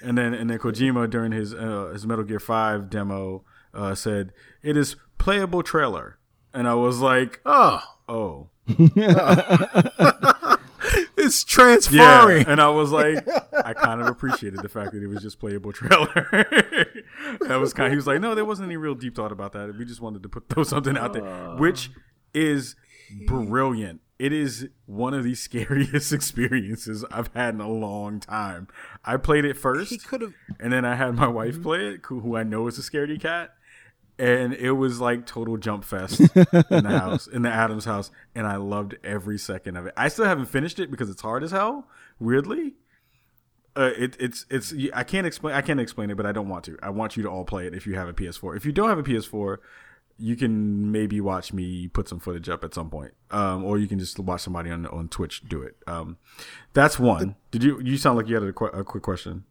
[0.03, 3.43] And then and then Kojima during his uh, his Metal Gear Five demo
[3.73, 4.31] uh, said
[4.61, 6.19] it is playable trailer,
[6.53, 8.49] and I was like, Oh, oh
[11.17, 15.21] it's yeah, and I was like, I kind of appreciated the fact that it was
[15.21, 16.07] just playable trailer.
[17.41, 17.87] that was kind.
[17.87, 19.75] Of, He was like, no, there wasn't any real deep thought about that.
[19.77, 21.91] We just wanted to put throw something out there, uh, which
[22.33, 22.75] is
[23.27, 24.01] brilliant.
[24.19, 28.67] It is one of the scariest experiences I've had in a long time.
[29.03, 29.89] I played it first.
[29.89, 30.33] He could have.
[30.59, 31.63] And then I had my wife mm-hmm.
[31.63, 33.51] play it, who who I know is a scaredy cat.
[34.21, 38.11] And it was like total jump fest in the house, in the Adams house.
[38.35, 39.93] And I loved every second of it.
[39.97, 41.87] I still haven't finished it because it's hard as hell,
[42.19, 42.75] weirdly.
[43.75, 46.65] Uh, it, it's it's I can't explain I can't explain it, but I don't want
[46.65, 46.77] to.
[46.83, 48.55] I want you to all play it if you have a PS4.
[48.55, 49.57] If you don't have a PS4,
[50.17, 53.87] you can maybe watch me put some footage up at some point, um, or you
[53.87, 55.77] can just watch somebody on on Twitch do it.
[55.87, 56.17] Um,
[56.73, 57.35] that's one.
[57.49, 59.45] Did you you sound like you had a, qu- a quick question?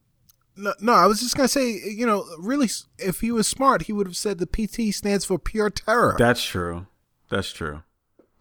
[0.56, 2.68] No, no, I was just gonna say, you know, really,
[2.98, 6.16] if he was smart, he would have said the PT stands for pure terror.
[6.18, 6.86] That's true.
[7.30, 7.82] That's true.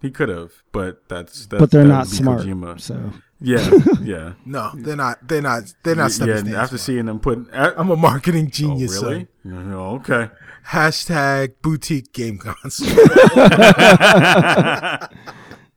[0.02, 2.42] He could have, but that's, that's But they're that not smart.
[2.42, 2.80] Kojima.
[2.80, 3.12] So
[3.42, 3.70] Yeah,
[4.02, 5.26] yeah, no, they're not.
[5.28, 5.74] They're not.
[5.84, 6.12] They're not.
[6.12, 6.36] yeah.
[6.36, 6.84] stepping After for.
[6.84, 9.02] seeing them put, uh, I'm a marketing oh, genius.
[9.02, 9.28] really?
[9.44, 9.70] son.
[9.70, 10.30] Yeah, Okay.
[10.68, 12.88] Hashtag boutique game console.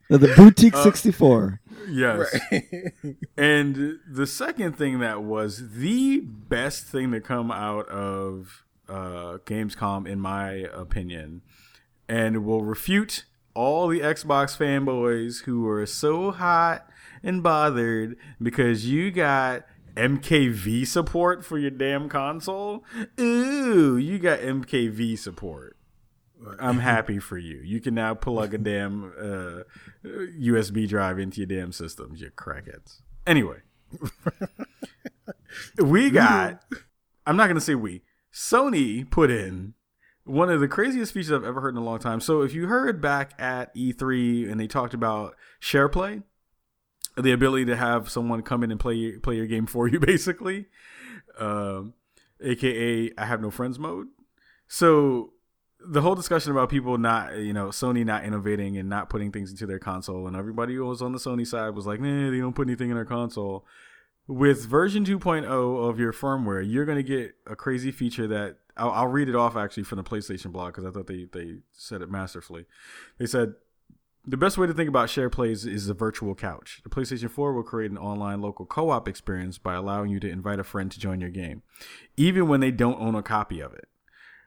[0.08, 1.60] the boutique 64.
[1.92, 2.38] Yes.
[3.36, 10.08] and the second thing that was the best thing to come out of uh, Gamescom,
[10.08, 11.42] in my opinion,
[12.08, 13.24] and will refute
[13.54, 16.88] all the Xbox fanboys who are so hot
[17.22, 19.66] and bothered because you got
[19.96, 22.84] MKV support for your damn console.
[23.20, 25.71] Ooh, you got MKV support.
[26.60, 27.60] I'm happy for you.
[27.64, 29.62] You can now plug a damn uh,
[30.04, 33.00] USB drive into your damn systems, you crackheads.
[33.26, 33.58] Anyway,
[35.78, 36.62] we got.
[37.26, 38.02] I'm not gonna say we.
[38.32, 39.74] Sony put in
[40.24, 42.20] one of the craziest features I've ever heard in a long time.
[42.20, 46.22] So if you heard back at E3 and they talked about SharePlay,
[47.16, 50.66] the ability to have someone come in and play play your game for you, basically,
[51.38, 51.94] um,
[52.40, 54.08] aka I have no friends mode.
[54.66, 55.32] So
[55.86, 59.50] the whole discussion about people not, you know, Sony not innovating and not putting things
[59.50, 62.38] into their console, and everybody who was on the Sony side was like, "Nah, they
[62.38, 63.66] don't put anything in their console."
[64.28, 65.44] With version 2.0
[65.88, 69.34] of your firmware, you're going to get a crazy feature that I'll, I'll read it
[69.34, 72.66] off actually from the PlayStation blog because I thought they they said it masterfully.
[73.18, 73.54] They said
[74.24, 76.80] the best way to think about share plays is the virtual couch.
[76.84, 80.60] The PlayStation 4 will create an online local co-op experience by allowing you to invite
[80.60, 81.62] a friend to join your game,
[82.16, 83.88] even when they don't own a copy of it.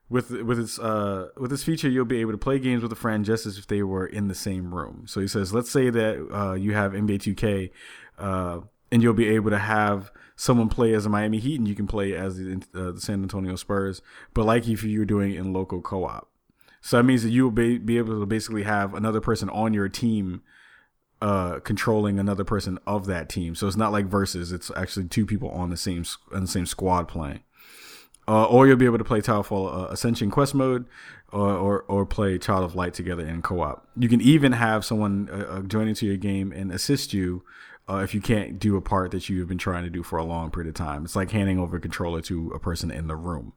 [0.07, 2.95] With with its uh with this feature, you'll be able to play games with a
[2.95, 5.06] friend just as if they were in the same room.
[5.07, 7.72] So he says, let's say that uh, you have NBA 2K,
[8.19, 8.60] uh,
[8.91, 11.88] and you'll be able to have someone play as a Miami Heat, and you can
[11.88, 14.02] play as the, uh, the San Antonio Spurs,
[14.34, 16.30] but like if you were doing in local co-op.
[16.82, 19.73] So that means that you will be, be able to basically have another person on
[19.73, 20.44] your team
[21.22, 23.56] uh, controlling another person of that team.
[23.56, 26.68] So it's not like versus; it's actually two people on the same on the same
[26.68, 27.41] squad playing.
[28.28, 30.86] Uh, or you'll be able to play Towerfall uh, Ascension Quest mode,
[31.32, 33.88] or, or or play Child of Light together in co-op.
[33.96, 37.44] You can even have someone uh, uh, join into your game and assist you
[37.88, 40.18] uh, if you can't do a part that you have been trying to do for
[40.18, 41.06] a long period of time.
[41.06, 43.54] It's like handing over a controller to a person in the room.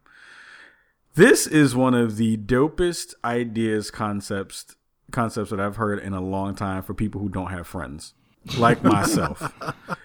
[1.14, 4.76] This is one of the dopest ideas concepts
[5.10, 8.12] concepts that I've heard in a long time for people who don't have friends
[8.56, 9.52] like myself.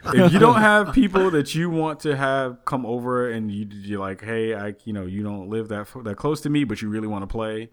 [0.05, 3.99] if you don't have people that you want to have come over and you, you're
[3.99, 6.89] like, hey, I, you know, you don't live that that close to me, but you
[6.89, 7.69] really want to play,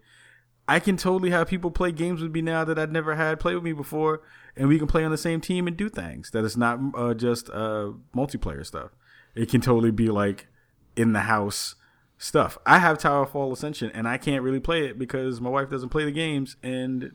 [0.67, 3.55] I can totally have people play games with me now that I'd never had play
[3.55, 4.21] with me before,
[4.55, 6.31] and we can play on the same team and do things.
[6.31, 8.91] That is not uh, just uh, multiplayer stuff.
[9.35, 10.47] It can totally be like
[10.95, 11.75] in the house
[12.17, 12.57] stuff.
[12.65, 15.89] I have Tower Fall Ascension, and I can't really play it because my wife doesn't
[15.89, 17.13] play the games, and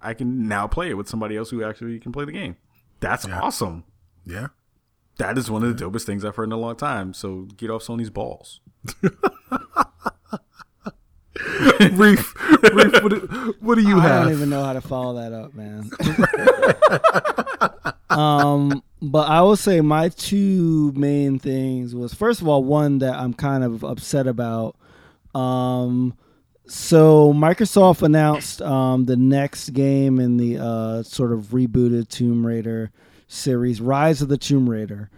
[0.00, 2.56] I can now play it with somebody else who actually can play the game.
[3.04, 3.40] That's Yeah.
[3.40, 3.84] awesome.
[4.26, 4.48] Yeah.
[5.18, 7.14] That is one of the dopest things I've heard in a long time.
[7.14, 8.60] So get off Sony's balls.
[11.92, 12.34] Reef,
[12.72, 14.20] Reef what, do, what do you I have?
[14.20, 15.90] I don't even know how to follow that up, man.
[18.18, 23.14] um, but I will say my two main things was first of all one that
[23.14, 24.76] I'm kind of upset about.
[25.34, 26.14] Um,
[26.66, 32.90] so Microsoft announced um, the next game in the uh, sort of rebooted Tomb Raider
[33.28, 35.10] series, Rise of the Tomb Raider.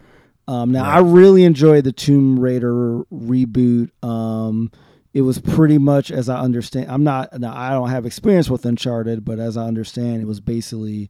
[0.47, 3.91] Um, now I really enjoyed the Tomb Raider reboot.
[4.01, 4.71] Um,
[5.13, 6.91] it was pretty much as I understand.
[6.91, 7.37] I'm not.
[7.39, 11.09] Now, I don't have experience with Uncharted, but as I understand, it was basically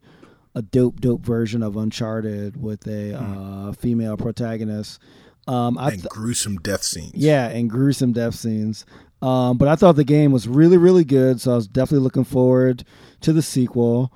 [0.55, 4.99] a dope, dope version of Uncharted with a uh, female protagonist.
[5.47, 7.13] Um, I and gruesome death scenes.
[7.15, 8.85] yeah, and gruesome death scenes.
[9.21, 12.23] Um, but I thought the game was really, really good, so I was definitely looking
[12.23, 12.83] forward
[13.21, 14.13] to the sequel.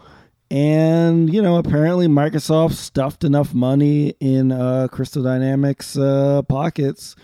[0.52, 7.16] And you know, apparently Microsoft stuffed enough money in uh, Crystal Dynamics uh, pockets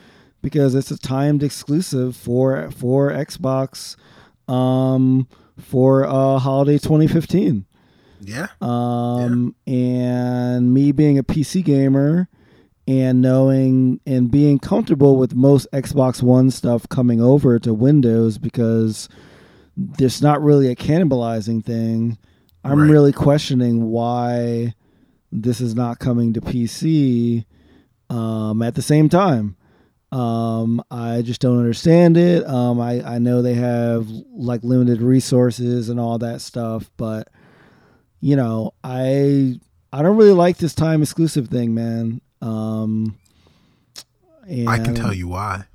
[0.42, 3.98] because it's a timed exclusive for for Xbox
[4.48, 5.28] um,
[5.60, 7.66] for uh, holiday 2015.
[8.22, 8.48] Yeah.
[8.62, 12.30] Um, and me being a PC gamer
[12.88, 19.10] and knowing and being comfortable with most Xbox One stuff coming over to Windows because
[19.76, 22.18] there's not really a cannibalizing thing.
[22.64, 22.90] I'm Right.
[22.90, 24.74] really questioning why
[25.32, 27.46] this is not coming to PC
[28.10, 29.56] um, at the same time.
[30.12, 32.48] Um, I just don't understand it.
[32.48, 37.28] Um, I, I know they have like limited resources and all that stuff, but
[38.22, 39.60] you know, I
[39.92, 42.22] I don't really like this time exclusive thing, man.
[42.48, 43.18] Um,
[44.68, 45.66] I can tell you why.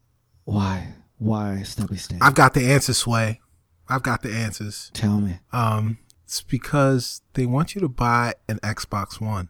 [0.44, 0.94] why.
[1.18, 2.18] Why, Stubby Stan?
[2.20, 3.40] I've got the answer, Sway.
[3.88, 4.90] I've got the answers.
[4.92, 5.38] Tell me.
[5.52, 9.48] Um, it's because they want you to buy an Xbox One.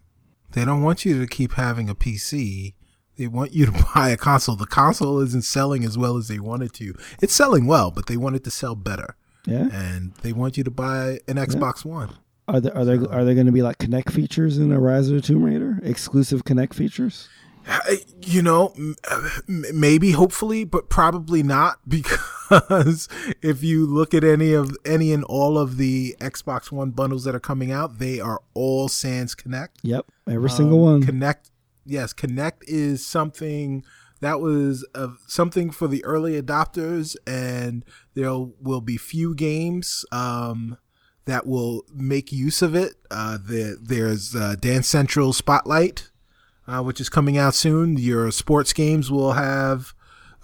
[0.50, 2.74] They don't want you to keep having a PC.
[3.16, 4.56] They want you to buy a console.
[4.56, 6.94] The console isn't selling as well as they want it to.
[7.22, 9.16] It's selling well, but they want it to sell better.
[9.46, 9.68] Yeah.
[9.72, 12.16] And they want you to buy an Xbox One.
[12.48, 15.08] Are there are there are there going to be like Kinect features in the Rise
[15.08, 15.78] of the Tomb Raider?
[15.82, 17.28] Exclusive Kinect features?
[18.22, 18.74] You know,
[19.46, 23.08] maybe, hopefully, but probably not because
[23.40, 27.34] if you look at any of any and all of the Xbox One bundles that
[27.36, 29.68] are coming out, they are all Sans Kinect.
[29.82, 31.02] Yep, every single Um, one.
[31.04, 31.50] Kinect,
[31.86, 33.84] yes, Kinect is something
[34.20, 40.78] that was uh, something for the early adopters, and there will be few games um,
[41.24, 42.94] that will make use of it.
[43.10, 46.10] Uh, the, there's uh, Dance Central Spotlight,
[46.66, 47.96] uh, which is coming out soon.
[47.96, 49.94] Your sports games will have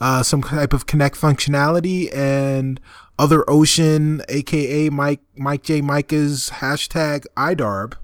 [0.00, 2.80] uh, some type of Kinect functionality, and
[3.18, 7.96] Other Ocean, aka Mike Mike J Mika's hashtag IDARB uh,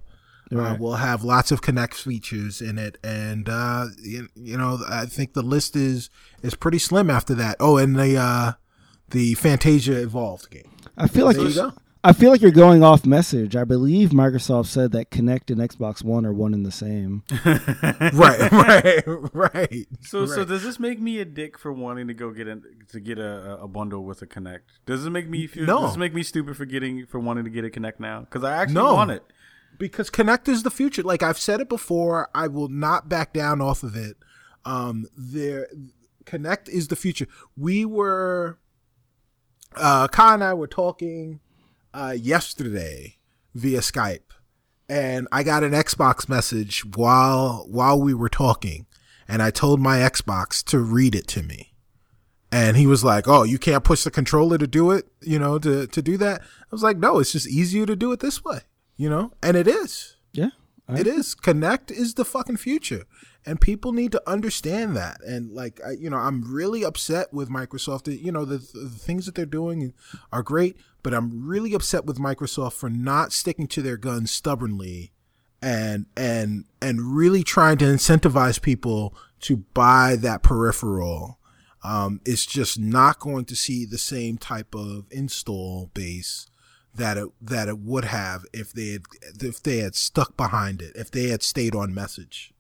[0.51, 0.79] Right.
[0.79, 5.33] will have lots of Kinect features in it and uh you, you know i think
[5.33, 6.11] the list is
[6.43, 8.53] is pretty slim after that oh and the uh
[9.11, 11.73] the fantasia evolved game I feel like There you go.
[12.07, 13.57] I feel like you're going off message.
[13.57, 17.23] I believe Microsoft said that Kinect and Xbox One are one and the same.
[17.47, 19.87] right, right, right.
[20.03, 23.01] So, so does this make me a dick for wanting to go get a to
[23.01, 24.61] get a, a bundle with a Kinect?
[24.85, 25.65] Does it make me feel?
[25.65, 25.81] No.
[25.81, 28.21] Does this make me stupid for getting for wanting to get a Kinect now?
[28.21, 28.93] Because I actually No.
[28.95, 29.25] want it.
[29.79, 31.03] because Kinect is the future.
[31.03, 34.19] Like I've said it before, I will not back down off of it.
[34.67, 35.69] Um, there,
[36.27, 37.27] Kinect is the future.
[37.57, 38.59] We were,
[39.75, 41.41] uh, Kai and I were talking
[41.95, 43.17] uh, yesterday
[43.55, 44.31] via Skype,
[44.89, 48.87] and I got an Xbox message while while we were talking,
[49.29, 51.71] and I told my Xbox to read it to me.
[52.53, 55.59] And he was like, "Oh, you can't push the controller to do it, you know,
[55.59, 58.45] to to do that." I was like, "No, it's just easier to do it this
[58.45, 58.61] way."
[58.97, 59.33] You know?
[59.43, 60.17] And it is.
[60.33, 60.51] Yeah.
[60.89, 61.35] I- It is.
[61.35, 63.05] Kinect is the fucking future.
[63.47, 65.21] And people need to understand that.
[65.27, 68.07] And like, I, you know, I'm really upset with Microsoft.
[68.23, 69.93] You know, the, the things that they're doing
[70.33, 75.13] are great, but I'm really upset with Microsoft for not sticking to their guns stubbornly
[75.63, 81.39] and and and really trying to incentivize people to buy that peripheral.
[81.85, 86.47] Um, it's just not going to see the same type of install base
[86.95, 89.03] that it that it would have if they had
[89.41, 92.53] if they had stuck behind it, if they had stayed on message.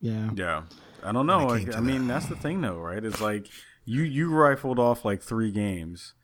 [0.00, 0.30] Yeah.
[0.34, 0.62] Yeah,
[1.02, 1.38] I don't know.
[1.38, 3.04] When it Like, came to I mean, that's the thing, though, right?
[3.04, 3.46] It's like
[3.84, 6.14] you you rifled off like three games.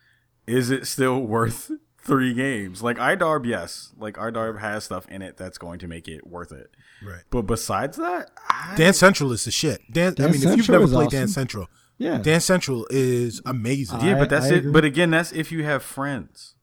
[0.47, 2.83] Is it still worth three games?
[2.83, 3.93] Like iDarb, yes.
[3.99, 6.71] Like iDarb has stuff in it that's going to make it worth it.
[7.05, 7.23] Right.
[7.31, 9.81] But besides that, I, Dance Central is the shit.
[9.91, 11.19] Dan, I Dance mean, if you've never played awesome.
[11.19, 11.69] Dance Central,
[11.99, 12.19] Yeah.
[12.19, 14.01] Dance Central is amazing.
[14.01, 14.57] yeah, but that's I it.
[14.59, 14.73] agree.
[14.73, 16.55] But again, that's if you have friends.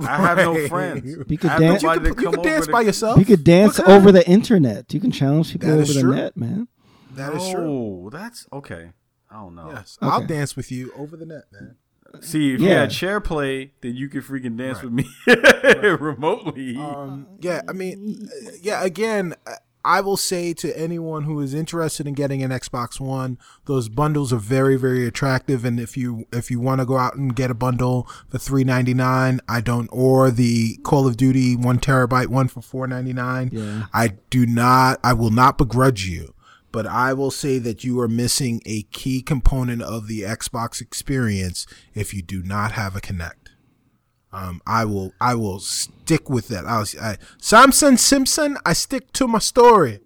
[0.00, 1.16] I have no friends.
[1.28, 3.18] You could I have dance- you nobody can, you come dance by to- yourself.
[3.18, 4.92] You could dance What over the internet.
[4.94, 6.68] You can challenge people over is the net, man.
[7.14, 8.04] That is true.
[8.06, 8.92] Oh, that's okay.
[9.30, 9.70] I don't know.
[9.72, 11.76] Yes, I'll dance with you over the net, man.
[12.20, 14.84] See, if you had SharePlay, then you could freaking dance Right.
[14.84, 15.08] with me
[16.00, 16.76] remotely.
[16.76, 18.82] Um, yeah, I mean, uh, yeah.
[18.84, 19.52] Again, uh,
[19.84, 24.30] I will say to anyone who is interested in getting an Xbox One, those bundles
[24.32, 25.64] are very, very attractive.
[25.64, 28.64] And if you if you want to go out and get a bundle for three
[28.64, 33.12] ninety nine, I don't, or the Call of Duty one terabyte one for four ninety
[33.14, 33.86] nine, Yeah.
[33.94, 35.00] I do not.
[35.02, 36.34] I will not begrudge you.
[36.72, 41.66] But I will say that you are missing a key component of the Xbox experience
[41.94, 43.32] if you do not have a Kinect.
[44.32, 46.64] Um, I will I will stick with that.
[46.64, 49.98] I'll, I, Samson Simpson, I stick to my story.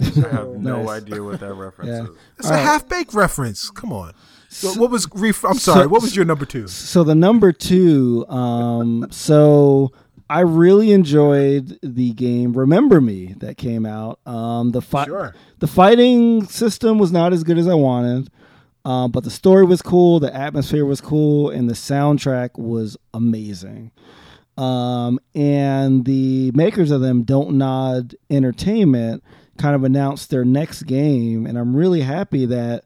[0.00, 1.02] I have no Nice.
[1.02, 2.04] idea what that reference Yeah.
[2.04, 2.08] is.
[2.38, 3.70] It's a half baked reference.
[3.70, 4.12] Come on.
[4.48, 5.86] So what was ref- I'm so- sorry.
[5.88, 6.68] what was your number two?
[6.68, 9.90] So the number two, um, so
[10.28, 14.20] I really enjoyed the game Remember Me that came out.
[14.26, 15.34] Um, the fight, Sure.
[15.58, 18.30] the fighting system was not as good as I wanted,
[18.84, 23.90] um, but the story was cool, the atmosphere was cool, and the soundtrack was amazing.
[24.56, 29.22] Um, and the makers of them, Don't Nod Entertainment,
[29.58, 32.84] kind of announced their next game, and I'm really happy that.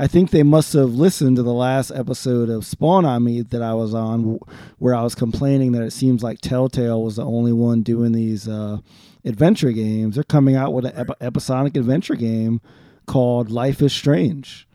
[0.00, 3.62] I think they must have listened to the last episode of Spawn on Me that
[3.62, 4.38] I was on,
[4.78, 8.46] where I was complaining that it seems like Telltale was the only one doing these
[8.46, 8.78] uh,
[9.24, 10.14] adventure games.
[10.14, 12.60] They're coming out with an ep- episodic adventure game
[13.06, 14.68] called Life is Strange.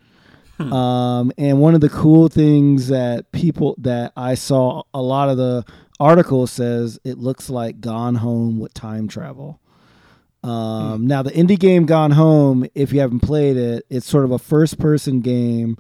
[0.60, 5.38] Um, and one of the cool things that people that I saw a lot of
[5.38, 5.66] the
[6.00, 9.60] articles says it looks like Gone Home with time travel.
[10.44, 14.32] Um, Now, the indie game Gone Home, if you haven't played it, it's sort of
[14.32, 15.78] a first person game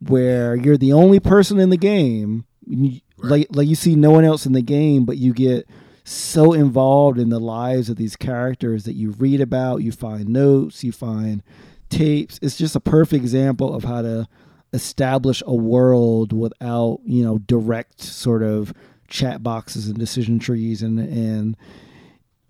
[0.00, 2.44] where you're the only person in the game.
[2.66, 5.68] You- Like, like you see no one else in the game, but you get
[6.02, 10.82] so involved in the lives of these characters that you read about, you find notes,
[10.82, 11.42] you find
[11.88, 12.40] tapes.
[12.42, 14.26] It's just a perfect example of how to
[14.72, 18.72] establish a world without, you know, direct sort of
[19.06, 21.56] chat boxes and decision trees and and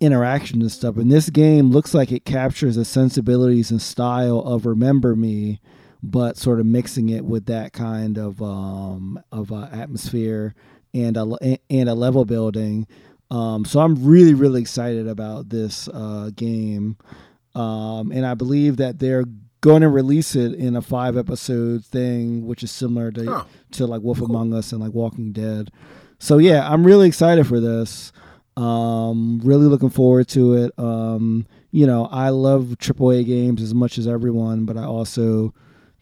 [0.02, 0.96] interaction and stuff.
[0.96, 5.60] And this game looks like it captures the sensibilities and style of Remember Me,
[6.02, 10.54] but sort of mixing it with that kind of um, of uh, atmosphere
[10.92, 12.86] and a and a level building.
[13.30, 16.96] Um, so I'm really really excited about this uh, game,
[17.54, 19.24] um, and I believe that they're
[19.60, 23.46] going to release it in a five episode thing, which is similar to Oh.
[23.72, 25.70] to like Wolf Among Us and like Walking Dead.
[26.18, 28.12] So yeah, I'm really excited for this.
[28.56, 30.72] Um, really looking forward to it.
[30.78, 35.54] Um, you know, I love AAA games as much as everyone, but I also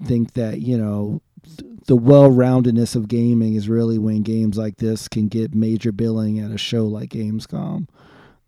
[0.04, 5.08] think that you know th- the well-roundedness of gaming is really when games like this
[5.08, 7.88] can get major billing at a show like Gamescom.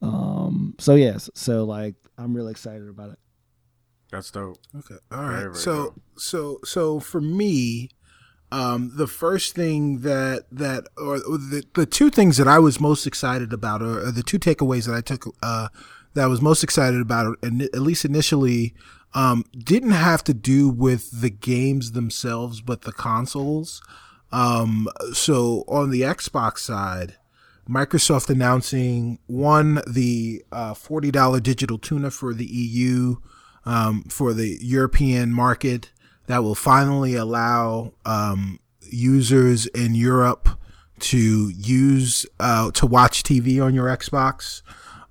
[0.01, 3.19] Um, so yes, so like I'm really excited about it.
[4.11, 4.59] That's dope.
[4.77, 4.97] Okay.
[5.11, 5.31] All right.
[5.31, 6.01] Very, very so dope.
[6.17, 7.89] so so for me,
[8.53, 13.07] Um, the first thing that that or the the two things that I was most
[13.07, 15.69] excited about, or, or the two takeaways that I took uh,
[16.13, 18.75] that I was most excited about, and at least initially,
[19.15, 23.81] um, didn't have to do with the games themselves, but the consoles.
[24.31, 27.17] Um, so on the Xbox side,
[27.67, 33.17] Microsoft announcing one the uh, forty dollar digital tuner for the EU
[33.65, 35.92] um, for the European market
[36.27, 40.49] that will finally allow um, users in Europe
[41.01, 44.63] to use uh, to watch TV on your Xbox.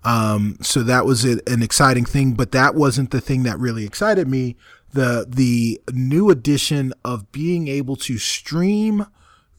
[0.04, 3.86] Um, so that was a, an exciting thing, but that wasn't the thing that really
[3.86, 4.56] excited me.
[4.94, 9.06] The the new addition of being able to stream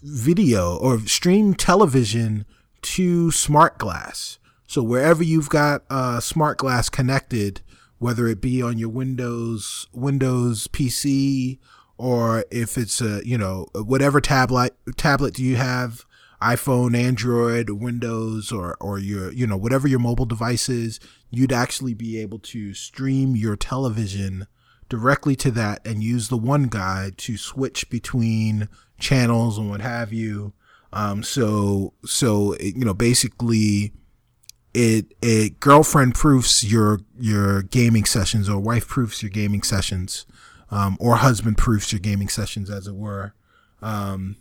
[0.02, 2.44] video or stream television
[2.82, 4.38] to smart glass.
[4.66, 7.60] So wherever you've got a smart glass connected,
[8.02, 11.58] whether it be on your Windows Windows PC
[11.96, 16.04] or if it's a you know whatever tablet tablet do you have
[16.40, 20.98] iphone android windows or or your you know whatever your mobile device is
[21.30, 24.48] you'd actually be able to stream your television
[24.92, 28.68] directly to that and use the one guide to switch between
[28.98, 30.52] channels and what have you.
[30.92, 33.94] Um so so it, you know basically
[34.74, 40.26] it it girlfriend proofs your your gaming sessions or wife proofs your gaming sessions
[40.72, 43.34] um, or husband proofs your gaming sessions, as it were,
[43.82, 44.36] um,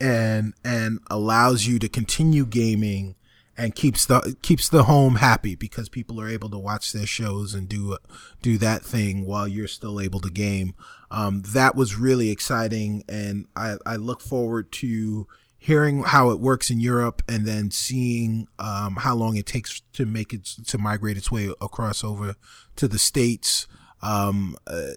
[0.00, 3.16] and and allows you to continue gaming
[3.58, 7.52] and keeps the keeps the home happy because people are able to watch their shows
[7.52, 7.98] and do
[8.40, 10.72] do that thing while you're still able to game.
[11.10, 15.26] Um, that was really exciting, and I, I look forward to
[15.62, 20.06] hearing how it works in Europe and then seeing um, how long it takes to
[20.06, 22.34] make it to migrate its way across over
[22.76, 23.68] to the states.
[24.02, 24.94] Um, uh,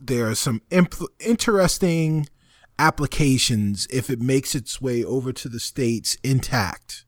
[0.00, 0.62] there are some
[1.18, 2.28] interesting
[2.78, 7.02] applications if it makes its way over to the states intact.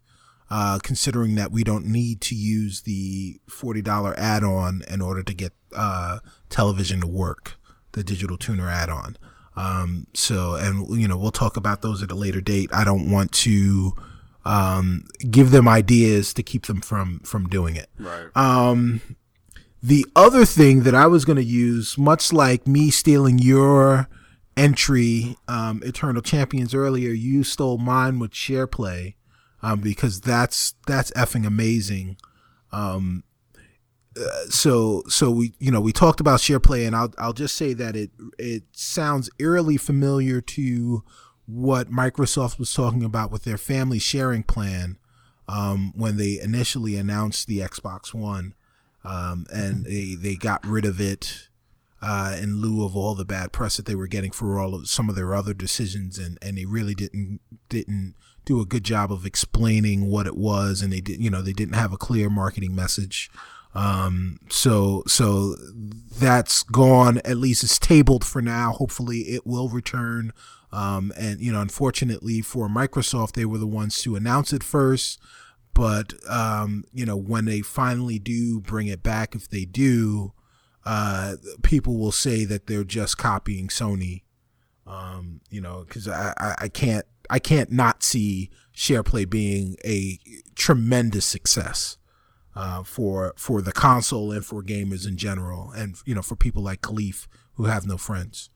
[0.50, 5.34] Uh, considering that we don't need to use the forty dollar add-on in order to
[5.34, 7.58] get uh, television to work,
[7.92, 9.18] the digital tuner add-on.
[9.58, 12.70] Um, so, and you know, we'll talk about those at a later date.
[12.72, 13.92] I don't want to
[14.44, 17.90] um, give them ideas to keep them from from doing it.
[17.98, 18.28] Right.
[18.36, 19.00] Um,
[19.82, 24.08] the other thing that I was going to use, much like me stealing your
[24.56, 29.14] entry, um, Eternal Champions earlier, you stole mine with SharePlay,
[29.60, 32.16] um, because that's that's effing amazing.
[32.70, 33.24] Um,
[34.48, 37.96] so so we you know we talked about SharePlay, and I'll I'll just say that
[37.96, 41.02] it it sounds eerily familiar to
[41.46, 44.98] what Microsoft was talking about with their family sharing plan
[45.48, 48.54] um, when they initially announced the Xbox One
[49.04, 51.48] um, and they they got rid of it
[52.02, 54.88] uh, in lieu of all the bad press that they were getting for all of
[54.88, 58.14] some of their other decisions, and, and they really didn't didn't
[58.44, 61.52] do a good job of explaining what it was, and they did you know they
[61.52, 63.30] didn't have a clear marketing message.
[63.74, 65.54] Um, so so
[66.18, 67.18] that's gone.
[67.24, 68.72] At least it's tabled for now.
[68.72, 70.32] Hopefully, it will return.
[70.70, 75.18] Um, and you know, unfortunately for Microsoft, they were the ones to announce it first
[75.78, 80.32] but um, you know when they finally do bring it back if they do
[80.84, 84.22] uh, people will say that they're just copying sony
[84.88, 90.18] um, you know because I, I, I can't i can't not see shareplay being a
[90.56, 91.96] tremendous success
[92.58, 96.60] uh, for for the console and for gamers in general and you know for people
[96.60, 98.50] like Kahlief who have no friends.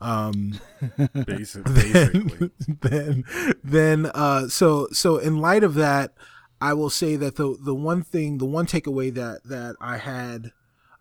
[0.00, 0.58] Um
[1.26, 3.24] Basic, then then
[3.62, 6.14] then uh so so in light of that
[6.60, 10.50] I will say that the the one thing, the one takeaway that that I had,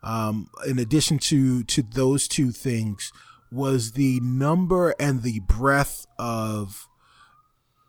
[0.04, 3.12] um, in addition to to those two things,
[3.52, 6.88] was the number and the breadth of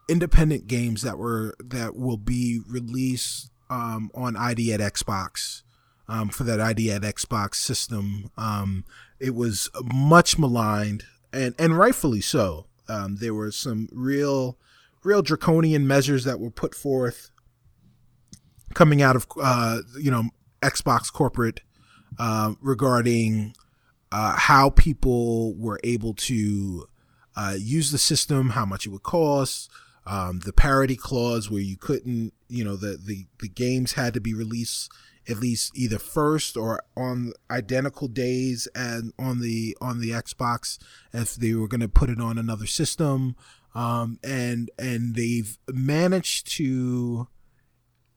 [0.09, 5.63] independent games that were that will be released um, on ID at Xbox
[6.09, 8.31] um, for that ID at Xbox system.
[8.37, 8.85] Um,
[9.19, 12.67] it was much maligned and and rightfully so.
[12.89, 14.57] Um, there were some real
[15.03, 17.31] real draconian measures that were put forth
[18.75, 20.31] coming out of uh, you know
[20.63, 21.61] Xbox corporate
[22.19, 23.55] uh, regarding
[24.13, 26.87] uh, how people were able to
[27.37, 29.69] uh, use the system, how much it would cost,
[30.07, 34.21] um, the parity clause where you couldn't, you know, the, the the games had to
[34.21, 34.91] be released
[35.29, 40.79] at least either first or on identical days and on the on the Xbox
[41.13, 43.37] if they were going to put it on another system.
[43.75, 47.29] Um, and and they've managed to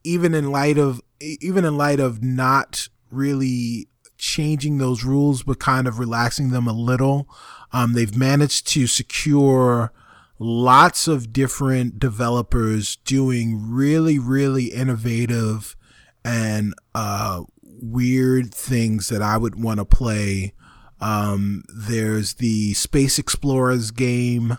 [0.04, 3.88] even in light of even in light of not really
[4.18, 7.28] changing those rules, but kind of relaxing them a little.
[7.72, 9.92] Um, they've managed to secure
[10.40, 15.76] lots of different developers doing really, really innovative
[16.24, 20.54] and uh, weird things that I would want to play.
[21.00, 24.58] Um, there's the Space Explorers game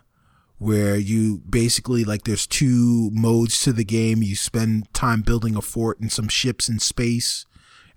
[0.58, 4.22] where you basically like there's two modes to the game.
[4.22, 7.46] You spend time building a fort and some ships in space.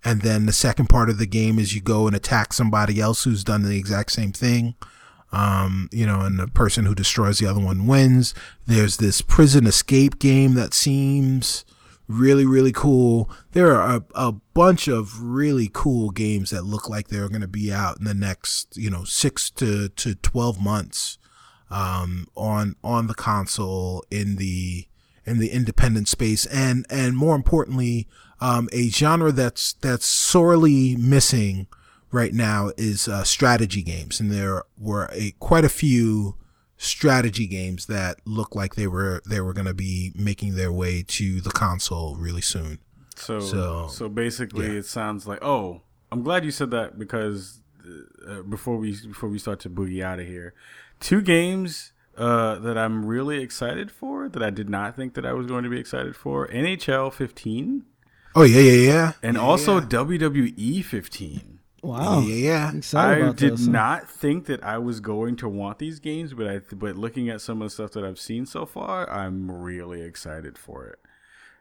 [0.03, 3.23] And then the second part of the game is you go and attack somebody else
[3.23, 4.75] who's done the exact same thing.
[5.33, 8.33] Um, you know, and the person who destroys the other one wins.
[8.65, 11.63] There's this prison escape game that seems
[12.11, 13.29] really, really cool.
[13.53, 17.47] There are a, a bunch of really cool games that look like they're going to
[17.47, 21.17] be out in the next, you know, six to, to 12 months,
[21.69, 24.87] um, on, on the console in the,
[25.25, 26.45] in the independent space.
[26.47, 28.07] And, and more importantly,
[28.39, 31.67] um, a genre that's, that's sorely missing
[32.11, 34.19] right now is, uh, strategy games.
[34.19, 36.35] And there were a, quite a few,
[36.81, 41.03] strategy games that looked like they were they were going to be making their way
[41.07, 42.79] to the console really soon.
[43.15, 44.79] So so, so basically, yeah.
[44.79, 45.81] it sounds like oh,
[46.11, 47.61] I'm glad you said that because
[48.27, 50.55] uh, before we before we start to boogie out of here,
[50.99, 55.33] two games uh, that I'm really excited for that I did not think that I
[55.33, 57.85] was going to be excited for NHL 15.
[58.33, 59.85] Oh yeah yeah yeah, and yeah, also yeah.
[59.85, 61.51] WWE 15.
[61.81, 62.21] Wow.
[62.21, 62.99] Yeah, yeah.
[62.99, 66.61] I did this, not think that I was going to want these games, but I
[66.71, 70.57] but looking at some of the stuff that I've seen so far, I'm really excited
[70.57, 70.99] for it.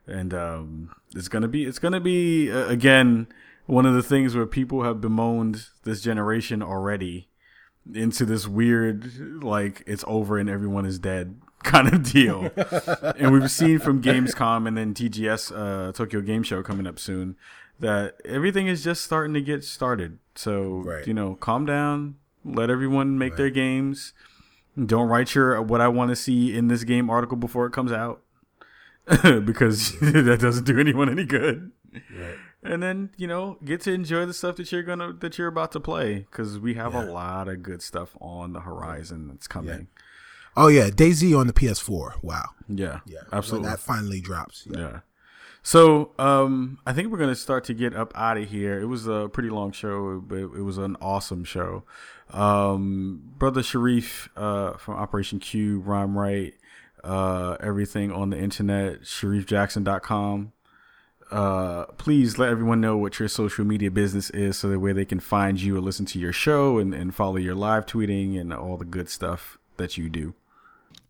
[0.07, 3.29] And um, it's gonna be it's gonna be uh, again
[3.67, 7.29] one of the things where people have bemoaned this generation already
[7.95, 12.51] into this weird like it's over and everyone is dead kind of deal.
[13.17, 17.37] and we've seen from Gamescom and then TGS uh, Tokyo Game Show coming up soon
[17.81, 20.19] that everything is just starting to get started.
[20.35, 21.07] So right.
[21.07, 23.39] you know, calm down, let everyone make right.
[23.39, 24.13] their games.
[24.87, 27.93] Don't write your what I want to see in this game article before it comes
[27.93, 28.23] out,
[29.45, 31.73] because that doesn't do anyone any good.
[31.93, 32.37] Right.
[32.63, 35.73] And then you know, get to enjoy the stuff that you're gonna that you're about
[35.73, 37.05] to play, because we have yeah.
[37.05, 39.89] a lot of good stuff on the horizon that's coming.
[39.97, 40.03] Yeah.
[40.57, 42.23] Oh yeah, DayZ on the PS4.
[42.23, 42.51] Wow.
[42.69, 43.01] Yeah.
[43.07, 43.21] Yeah.
[43.33, 43.67] Absolutely.
[43.67, 44.67] When that finally drops.
[44.71, 44.79] yeah.
[44.79, 45.01] yeah.
[45.63, 48.81] So um, I think we're gonna start to get up out of here.
[48.81, 51.85] It was a pretty long show, but it was an awesome show.
[52.31, 56.55] Um, Brother Shareef uh, from Operation Q, Rhyme Right,
[57.05, 60.53] uh, everything on the internet, ShareefJackson.com.
[61.31, 65.05] Uh, please let everyone know what your social media business is so that way they
[65.05, 68.53] can find you and listen to your show and, and follow your live tweeting and
[68.53, 70.35] all the good stuff that you do.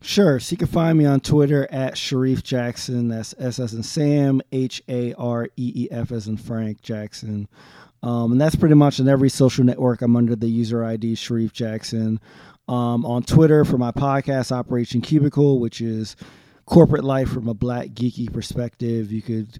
[0.02, 0.40] Sure.
[0.40, 3.09] So you can find me on Twitter at Shareef Jackson.
[3.09, 7.48] That's S as in Sam, H A R E E F as in Frank Jackson.
[8.02, 10.01] Um, and that's pretty much on every social network.
[10.01, 12.18] I'm under the user ID Shareef Jackson.
[12.66, 16.16] Um, on Twitter for my podcast, Operation Cubicle, which is
[16.64, 19.12] corporate life from a black geeky perspective.
[19.12, 19.59] You could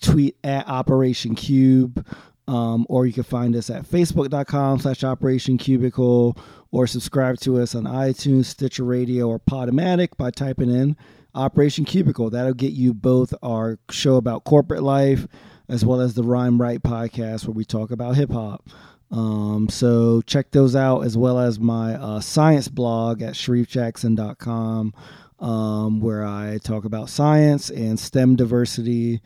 [0.00, 2.04] tweet at Operation Cube.
[2.48, 6.34] Um, or you can find us at facebook.com slash operation cubicle
[6.70, 10.96] or subscribe to us on iTunes, Stitcher Radio, or Podomatic by typing in
[11.34, 12.30] Operation Cubicle.
[12.30, 15.26] That'll get you both our show about corporate life
[15.68, 18.68] as well as the Rhyme Right podcast where we talk about hip hop.
[19.10, 24.94] Um, so check those out as well as my uh, science blog at shareefjackson.com
[25.38, 29.22] um, where I talk about science and STEM diversity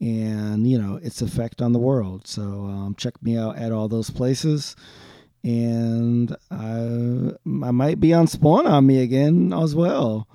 [0.00, 2.26] and you know its effect on the world.
[2.26, 4.76] So um, check me out at all those places,
[5.44, 10.26] and I I might be on Spawn on me again as well.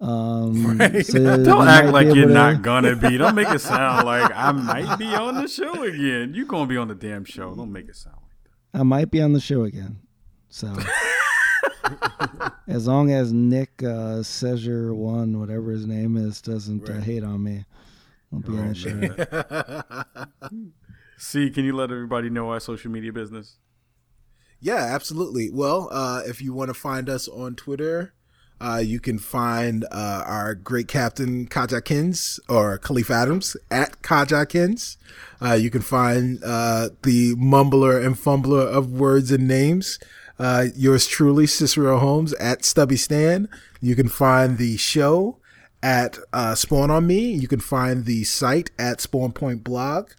[0.00, 1.04] Um, right.
[1.04, 2.32] so Don't act like you're to...
[2.32, 3.16] not gonna be.
[3.16, 6.34] Don't make it sound like I might be on the show again.
[6.34, 7.54] You're gonna be on the damn show.
[7.54, 8.78] Don't make it sound like that.
[8.78, 10.00] I might be on the show again.
[10.50, 10.76] So.
[12.68, 17.00] as long as Nick uh, Setzer one, whatever his name is, doesn't uh, right.
[17.00, 17.64] uh, hate on me,
[18.32, 20.58] I'll be on the show.
[21.18, 23.56] See, can you let everybody know our social media business?
[24.60, 25.50] Yeah, absolutely.
[25.50, 28.12] Well, uh, if you want to find us on Twitter,
[28.60, 34.96] uh, you can find uh, our great captain Kajakins or Kahlief Adams at Kajakins.
[35.40, 40.00] Uh, you can find uh, the mumbler and fumbler of words and names.
[40.40, 43.48] Uh, yours truly, Cicero Holmes at Stubby Stan.
[43.80, 45.38] You can find the show
[45.82, 47.30] at uh, Spawn on Me.
[47.30, 50.10] You can find the site at Spawn Point Blog.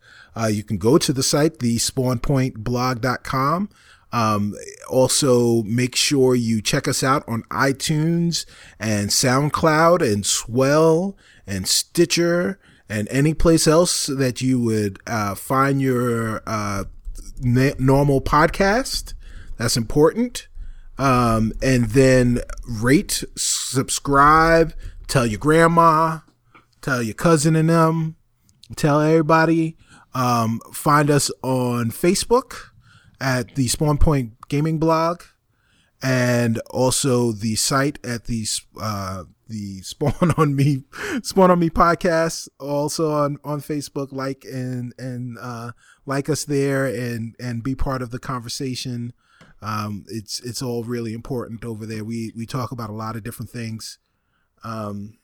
[0.50, 3.70] You can go to the site, the spawnpointblog.com.
[4.12, 4.56] Um,
[4.90, 8.46] also make sure you check us out on iTunes
[8.80, 11.16] and SoundCloud and Swell
[11.46, 12.60] and Stitcher
[12.90, 16.86] and any place else that you would, uh, find your, uh,
[17.42, 19.14] normal podcast.
[19.58, 20.48] That's important.
[20.98, 24.74] Um, and then rate, subscribe,
[25.08, 26.20] tell your grandma,
[26.82, 28.16] tell your cousin and them,
[28.76, 29.78] tell everybody.
[30.14, 32.69] Um, find us on Facebook
[33.20, 35.24] at the Spawn Point Gaming Blog
[36.02, 38.46] and also the site at the
[38.80, 40.84] uh, the Spawn on Me
[41.24, 44.12] Spawn on Me podcast also on on Facebook.
[44.12, 45.72] Like and and uh,
[46.06, 49.14] like us there and and be part of the conversation.
[49.62, 52.04] Um, it's it's all really important over there.
[52.04, 54.00] We we talk about a lot of different things.
[54.64, 55.18] Um,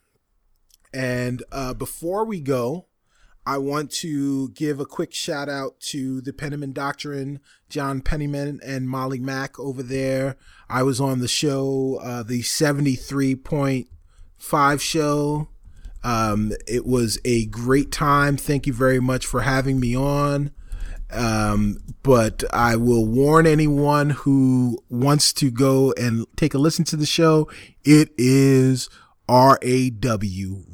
[0.94, 2.88] and uh, before we go
[3.46, 7.40] I want to give a quick shout out to the Penniman Doctrine,
[7.70, 10.36] John Penniman and Molly Mack over there.
[10.68, 15.50] I was on the show, uh, the 73.5 show.
[16.04, 18.36] Um, it was a great time.
[18.38, 20.50] Thank you very much for having me on.
[21.12, 26.96] Um, but I will warn anyone who wants to go and take a listen to
[26.96, 27.48] the show.
[27.84, 28.90] It is
[29.30, 29.58] RAW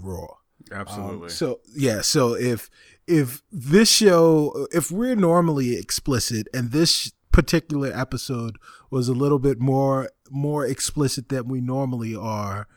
[0.02, 0.38] Raw.
[0.72, 1.24] Absolutely.
[1.24, 2.70] Um, so yeah, so if
[3.08, 8.58] if this show, if we're normally explicit, and this particular episode
[8.90, 12.68] was a little bit more more explicit than we normally are,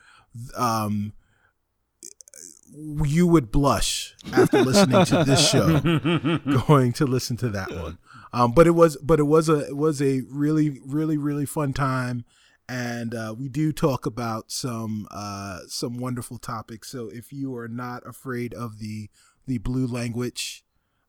[0.57, 1.13] um,
[3.05, 5.81] you would blush after listening to this show,
[6.67, 7.99] going to listen to that one.
[8.33, 11.73] Um, but it was, but it was a, it was a really, really, really fun
[11.73, 12.25] time
[12.69, 16.91] and uh, we do talk about some uh, some wonderful topics.
[16.91, 19.11] So if you are not afraid of the
[19.47, 20.65] the blue language,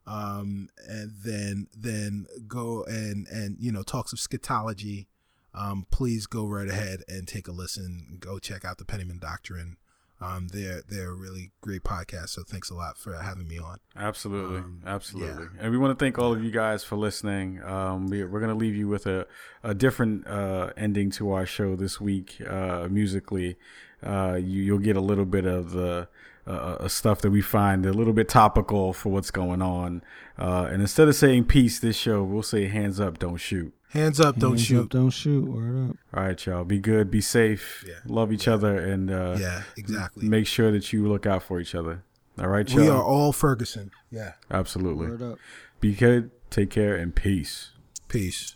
[0.05, 5.07] um, and then then go and and you know talks of scatology,
[5.53, 8.17] um, please go right ahead and take a listen.
[8.19, 9.77] Go check out the Penniman Doctrine.
[10.25, 12.29] Um, they're they're a really great podcast.
[12.29, 13.77] So thanks a lot for having me on.
[13.95, 15.45] Absolutely, Um, absolutely.
[15.55, 15.61] yeah.
[15.61, 17.61] And we want to thank all of you guys for listening.
[17.63, 19.27] Um, we, we're going to leave you with a,
[19.63, 23.57] a different uh, ending to our show this week uh, musically.
[24.03, 26.07] Uh, you, you'll get a little bit of the
[26.47, 30.03] uh, uh, stuff that we find a little bit topical for what's going on.
[30.37, 33.73] Uh, and instead of saying peace this show, we'll say hands up, don't shoot.
[33.95, 34.81] Hands up, don't Hands shoot.
[34.83, 35.45] Up, don't shoot.
[35.45, 35.97] Word up.
[36.13, 36.65] All right, y'all.
[36.65, 37.93] Be good, be safe, Yeah.
[38.05, 40.27] love each other, and uh, Yeah, exactly.
[40.27, 42.03] make sure that you look out for each other.
[42.37, 42.81] All right, y'all.
[42.81, 43.91] We are all Ferguson.
[44.11, 44.33] Yeah.
[44.51, 45.07] Absolutely.
[45.07, 45.39] Word up.
[45.79, 47.69] Be good, take care, and peace.
[48.09, 48.55] Peace.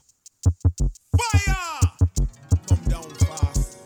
[1.32, 1.56] Fire!
[2.68, 3.78] Come down fast.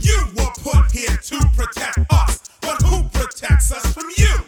[0.00, 4.45] You were put here to protect us, but who protects us from you?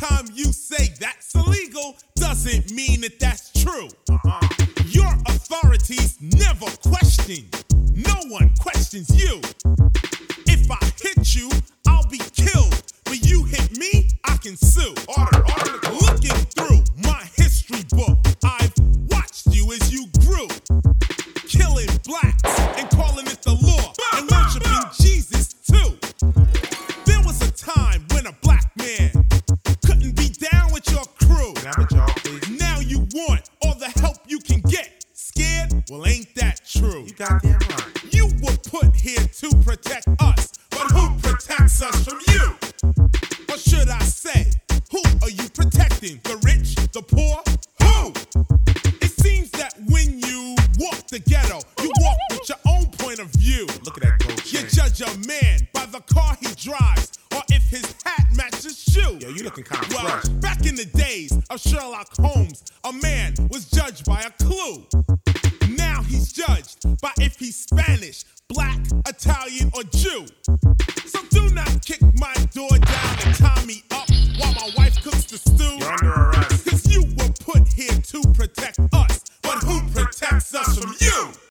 [0.00, 3.88] Time you say that's illegal, doesn't mean that that's true.
[4.10, 4.48] Uh-huh.
[4.86, 7.44] Your authorities never question.
[7.94, 9.42] No one questions you.
[10.46, 11.50] If I hit you,
[11.86, 12.82] I'll be killed.
[13.04, 14.94] But you hit me, I can sue.